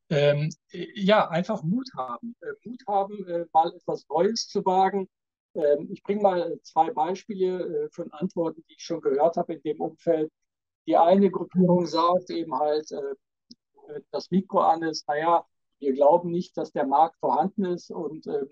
ähm, 0.09 0.51
ja 0.71 1.29
einfach 1.29 1.63
Mut 1.63 1.89
haben. 1.97 2.35
Äh, 2.41 2.69
Mut 2.69 2.83
haben, 2.89 3.29
äh, 3.29 3.45
mal 3.53 3.73
etwas 3.75 4.07
Neues 4.09 4.49
zu 4.49 4.65
wagen. 4.65 5.09
Ähm, 5.55 5.89
ich 5.91 6.03
bringe 6.03 6.23
mal 6.23 6.61
zwei 6.63 6.91
Beispiele 6.91 7.85
äh, 7.85 7.89
von 7.91 8.13
Antworten, 8.13 8.65
die 8.69 8.75
ich 8.75 8.83
schon 8.83 9.01
gehört 9.01 9.37
habe 9.37 9.55
in 9.55 9.63
dem 9.63 9.81
Umfeld. 9.81 10.31
Die 10.87 10.97
eine 10.97 11.31
Gruppierung 11.31 11.87
sagt 11.87 12.31
eben 12.31 12.55
halt, 12.59 12.91
äh, 12.93 13.15
das 14.11 14.31
Mikro 14.31 14.61
an 14.61 14.83
ist, 14.83 15.07
naja, 15.09 15.45
wir 15.79 15.93
glauben 15.93 16.31
nicht, 16.31 16.57
dass 16.57 16.73
der 16.73 16.87
Markt 16.87 17.19
vorhanden 17.19 17.65
ist 17.67 17.91
und 17.91 18.27
äh, 18.27 18.47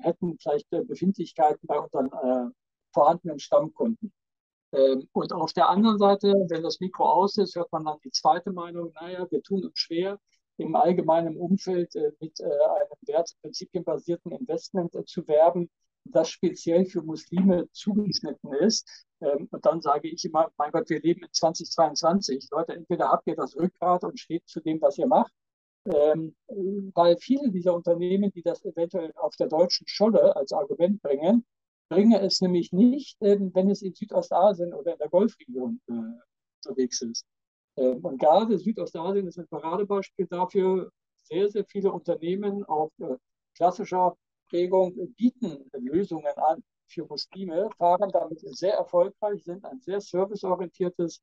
hätten 0.00 0.38
vielleicht 0.38 0.72
äh, 0.72 0.84
Befindlichkeiten 0.84 1.66
bei 1.66 1.78
unseren 1.78 2.06
äh, 2.12 2.52
vorhandenen 2.92 3.38
Stammkunden. 3.38 4.12
Ähm, 4.72 5.08
und 5.12 5.32
auf 5.32 5.52
der 5.52 5.68
anderen 5.68 5.98
Seite, 5.98 6.34
wenn 6.48 6.62
das 6.62 6.80
Mikro 6.80 7.04
aus 7.04 7.38
ist, 7.38 7.56
hört 7.56 7.72
man 7.72 7.84
dann 7.84 7.98
die 8.04 8.10
zweite 8.10 8.52
Meinung, 8.52 8.92
naja, 9.00 9.26
wir 9.30 9.42
tun 9.42 9.64
uns 9.64 9.78
schwer, 9.78 10.18
im 10.58 10.74
allgemeinen 10.74 11.36
Umfeld 11.36 11.94
äh, 11.96 12.12
mit 12.20 12.38
äh, 12.40 12.44
einem 12.44 12.90
wertprinzipienbasierten 13.02 14.32
Investment 14.32 14.94
äh, 14.94 15.04
zu 15.04 15.26
werben, 15.28 15.70
das 16.04 16.30
speziell 16.30 16.86
für 16.86 17.02
Muslime 17.02 17.68
zugeschnitten 17.72 18.52
ist. 18.54 19.06
Ähm, 19.20 19.48
und 19.50 19.64
dann 19.66 19.80
sage 19.80 20.08
ich 20.08 20.24
immer, 20.24 20.50
mein 20.56 20.72
Gott, 20.72 20.88
wir 20.88 21.00
leben 21.00 21.22
in 21.22 21.32
2022. 21.32 22.48
Leute, 22.50 22.74
entweder 22.74 23.08
habt 23.08 23.26
ihr 23.26 23.36
das 23.36 23.56
Rückgrat 23.56 24.04
und 24.04 24.18
steht 24.18 24.46
zu 24.46 24.60
dem, 24.60 24.80
was 24.80 24.98
ihr 24.98 25.06
macht, 25.06 25.32
ähm, 25.86 26.34
weil 26.94 27.16
viele 27.18 27.50
dieser 27.50 27.74
Unternehmen, 27.74 28.30
die 28.32 28.42
das 28.42 28.64
eventuell 28.64 29.12
auf 29.16 29.36
der 29.36 29.48
deutschen 29.48 29.86
Scholle 29.86 30.36
als 30.36 30.52
Argument 30.52 31.02
bringen, 31.02 31.44
bringen 31.88 32.20
es 32.20 32.40
nämlich 32.40 32.72
nicht, 32.72 33.16
ähm, 33.20 33.50
wenn 33.54 33.70
es 33.70 33.82
in 33.82 33.94
Südostasien 33.94 34.74
oder 34.74 34.92
in 34.92 34.98
der 34.98 35.08
Golfregion 35.08 35.80
äh, 35.88 35.92
unterwegs 36.66 37.02
ist. 37.02 37.26
Und 37.76 38.18
gerade 38.18 38.58
Südostasien 38.58 39.28
ist 39.28 39.38
ein 39.38 39.46
Paradebeispiel 39.46 40.26
dafür, 40.26 40.90
sehr, 41.28 41.48
sehr 41.48 41.64
viele 41.64 41.92
Unternehmen 41.92 42.64
auf 42.64 42.90
äh, 42.98 43.16
klassischer 43.54 44.16
Prägung 44.48 44.94
bieten 45.16 45.70
Lösungen 45.72 46.32
an 46.36 46.62
für 46.88 47.04
Muslime, 47.06 47.68
fahren 47.76 48.10
damit 48.12 48.40
sehr 48.40 48.74
erfolgreich, 48.74 49.44
sind 49.44 49.64
ein 49.64 49.80
sehr 49.80 50.00
serviceorientiertes, 50.00 51.20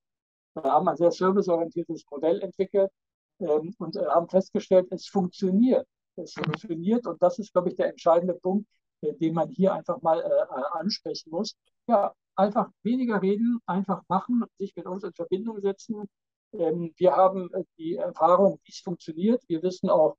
haben 0.56 0.88
ein 0.88 0.98
sehr 0.98 1.12
serviceorientiertes 1.12 2.06
Modell 2.10 2.42
entwickelt 2.42 2.92
ähm, 3.40 3.74
und 3.80 3.96
äh, 3.96 4.06
haben 4.06 4.30
festgestellt, 4.30 4.88
es 4.92 5.08
funktioniert. 5.08 5.88
Es 6.16 6.34
funktioniert 6.34 7.06
und 7.08 7.22
das 7.22 7.40
ist, 7.40 7.52
glaube 7.52 7.70
ich, 7.70 7.76
der 7.76 7.90
entscheidende 7.90 8.36
Punkt, 8.36 8.68
äh, 9.02 9.14
den 9.14 9.34
man 9.34 9.50
hier 9.50 9.74
einfach 9.74 10.02
mal 10.02 10.22
äh, 10.22 10.78
ansprechen 10.80 11.32
muss. 11.32 11.56
Ja, 11.88 12.14
einfach 12.36 12.70
weniger 12.84 13.22
reden, 13.22 13.60
einfach 13.66 14.02
machen, 14.08 14.44
sich 14.58 14.76
mit 14.76 14.86
uns 14.86 15.04
in 15.04 15.14
Verbindung 15.14 15.62
setzen. 15.62 16.08
Ähm, 16.54 16.94
wir 16.98 17.16
haben 17.16 17.50
die 17.78 17.96
Erfahrung, 17.96 18.60
wie 18.64 18.72
es 18.72 18.80
funktioniert. 18.80 19.44
Wir 19.48 19.62
wissen 19.62 19.90
auch, 19.90 20.16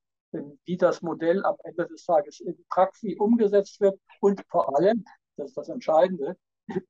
wie 0.64 0.76
das 0.76 1.02
Modell 1.02 1.44
am 1.44 1.56
Ende 1.64 1.86
des 1.86 2.04
Tages 2.04 2.40
in 2.40 2.56
Praxis 2.68 3.18
umgesetzt 3.18 3.80
wird 3.80 3.98
und 4.20 4.42
vor 4.48 4.76
allem, 4.76 5.04
das 5.36 5.48
ist 5.48 5.56
das 5.56 5.68
Entscheidende, 5.68 6.36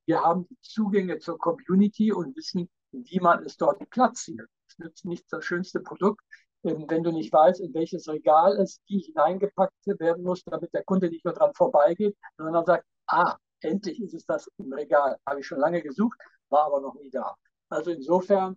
wir 0.06 0.22
haben 0.22 0.46
Zugänge 0.62 1.18
zur 1.18 1.38
Community 1.38 2.12
und 2.12 2.36
wissen, 2.36 2.68
wie 2.92 3.20
man 3.20 3.44
es 3.44 3.56
dort 3.56 3.88
platziert 3.90 4.48
nützt 4.78 5.04
nicht 5.04 5.24
das 5.32 5.44
schönste 5.44 5.80
Produkt, 5.80 6.22
wenn 6.62 7.02
du 7.02 7.12
nicht 7.12 7.32
weißt, 7.32 7.60
in 7.60 7.72
welches 7.74 8.08
Regal 8.08 8.58
es 8.60 8.80
die 8.88 8.98
hineingepackt 8.98 9.74
werden 9.86 10.24
muss, 10.24 10.42
damit 10.44 10.72
der 10.74 10.84
Kunde 10.84 11.08
nicht 11.08 11.24
nur 11.24 11.34
dran 11.34 11.54
vorbeigeht, 11.54 12.16
sondern 12.36 12.64
sagt, 12.64 12.84
ah, 13.06 13.36
endlich 13.60 14.02
ist 14.02 14.14
es 14.14 14.26
das 14.26 14.48
im 14.58 14.72
Regal. 14.72 15.16
Habe 15.26 15.40
ich 15.40 15.46
schon 15.46 15.60
lange 15.60 15.80
gesucht, 15.82 16.18
war 16.48 16.66
aber 16.66 16.80
noch 16.80 16.94
nie 16.94 17.10
da. 17.10 17.36
Also 17.68 17.90
insofern, 17.92 18.56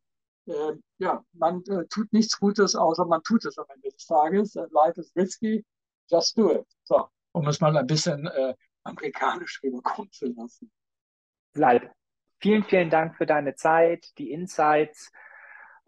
äh, 0.50 0.78
ja, 0.98 1.24
man 1.34 1.64
äh, 1.68 1.86
tut 1.90 2.12
nichts 2.12 2.40
Gutes, 2.40 2.76
außer 2.76 3.06
man 3.06 3.22
tut 3.24 3.46
es 3.46 3.58
am 3.58 3.66
Ende 3.74 3.90
des 3.90 4.06
Tages. 4.06 4.56
Life 4.72 5.00
is 5.00 5.12
risky. 5.16 5.66
just 6.10 6.38
do 6.38 6.52
it. 6.52 6.66
So, 6.84 7.10
um 7.32 7.48
es 7.48 7.62
mal 7.62 7.76
ein 7.76 7.88
bisschen 7.88 8.28
äh, 8.28 8.54
amerikanisch 8.84 9.62
rüberkommen 9.64 10.12
zu 10.12 10.28
lassen. 10.34 10.72
Bleib. 11.54 11.92
Vielen, 12.42 12.64
vielen 12.64 12.90
Dank 12.90 13.18
für 13.18 13.26
deine 13.26 13.56
Zeit, 13.56 14.06
die 14.18 14.32
Insights. 14.32 15.12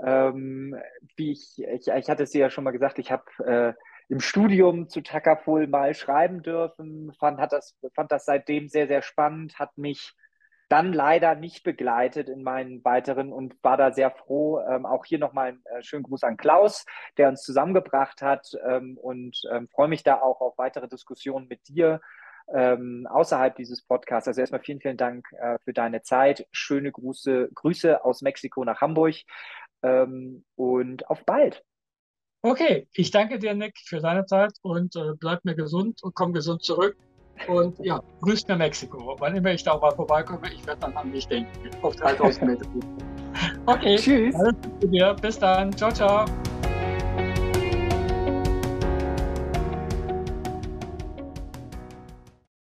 Ähm, 0.03 0.75
wie 1.15 1.31
ich, 1.31 1.55
ich, 1.59 1.87
ich 1.87 2.09
hatte 2.09 2.23
es 2.23 2.31
dir 2.31 2.41
ja 2.41 2.49
schon 2.49 2.63
mal 2.63 2.71
gesagt, 2.71 2.99
ich 2.99 3.11
habe 3.11 3.23
äh, 3.45 3.73
im 4.09 4.19
Studium 4.19 4.89
zu 4.89 5.01
Takaful 5.01 5.67
mal 5.67 5.93
schreiben 5.93 6.41
dürfen, 6.41 7.13
fand, 7.13 7.39
hat 7.39 7.53
das, 7.53 7.77
fand 7.93 8.11
das 8.11 8.25
seitdem 8.25 8.67
sehr, 8.67 8.87
sehr 8.87 9.01
spannend, 9.01 9.59
hat 9.59 9.77
mich 9.77 10.13
dann 10.71 10.93
leider 10.93 11.35
nicht 11.35 11.63
begleitet 11.63 12.29
in 12.29 12.43
meinen 12.43 12.83
weiteren 12.85 13.33
und 13.33 13.61
war 13.61 13.75
da 13.75 13.91
sehr 13.91 14.09
froh. 14.09 14.61
Ähm, 14.61 14.85
auch 14.85 15.05
hier 15.05 15.19
nochmal 15.19 15.49
einen 15.49 15.65
äh, 15.65 15.83
schönen 15.83 16.03
Gruß 16.03 16.23
an 16.23 16.37
Klaus, 16.37 16.85
der 17.17 17.27
uns 17.27 17.41
zusammengebracht 17.41 18.21
hat 18.21 18.47
ähm, 18.65 18.97
und 18.97 19.41
ähm, 19.51 19.67
freue 19.67 19.89
mich 19.89 20.03
da 20.03 20.21
auch 20.21 20.39
auf 20.39 20.57
weitere 20.57 20.87
Diskussionen 20.87 21.47
mit 21.49 21.67
dir 21.67 21.99
ähm, 22.53 23.05
außerhalb 23.09 23.55
dieses 23.55 23.81
Podcasts. 23.81 24.27
Also 24.27 24.39
erstmal 24.39 24.61
vielen, 24.61 24.79
vielen 24.79 24.97
Dank 24.97 25.27
äh, 25.33 25.57
für 25.63 25.73
deine 25.73 26.03
Zeit. 26.03 26.47
Schöne 26.51 26.91
Grüße, 26.91 27.49
Grüße 27.53 28.03
aus 28.05 28.21
Mexiko 28.21 28.63
nach 28.63 28.79
Hamburg 28.79 29.15
ähm, 29.83 30.45
und 30.55 31.09
auf 31.09 31.25
bald. 31.25 31.63
Okay, 32.43 32.87
ich 32.93 33.11
danke 33.11 33.39
dir, 33.39 33.53
Nick, 33.53 33.77
für 33.85 33.99
deine 33.99 34.25
Zeit 34.25 34.53
und 34.61 34.95
äh, 34.95 35.13
bleib 35.19 35.45
mir 35.45 35.55
gesund 35.55 36.01
und 36.01 36.15
komm 36.15 36.33
gesund 36.33 36.63
zurück. 36.63 36.95
Und 37.47 37.77
ja, 37.79 38.01
grüßt 38.21 38.47
mir 38.47 38.55
Mexiko. 38.55 39.15
Wann 39.19 39.35
immer 39.35 39.51
ich 39.51 39.63
da 39.63 39.77
mal 39.77 39.91
vorbeikomme, 39.91 40.51
ich 40.53 40.65
werde 40.65 40.81
dann 40.81 40.95
an 40.95 41.11
mich 41.11 41.27
denken. 41.27 41.49
Auf 41.81 41.95
3000 41.97 42.47
Meter. 42.47 42.65
Okay, 43.65 43.95
tschüss. 43.95 44.35
Alles 44.35 44.55
Gute 44.61 44.87
dir. 44.87 45.15
Bis 45.21 45.39
dann. 45.39 45.75
Ciao, 45.75 45.91
ciao. 45.91 46.25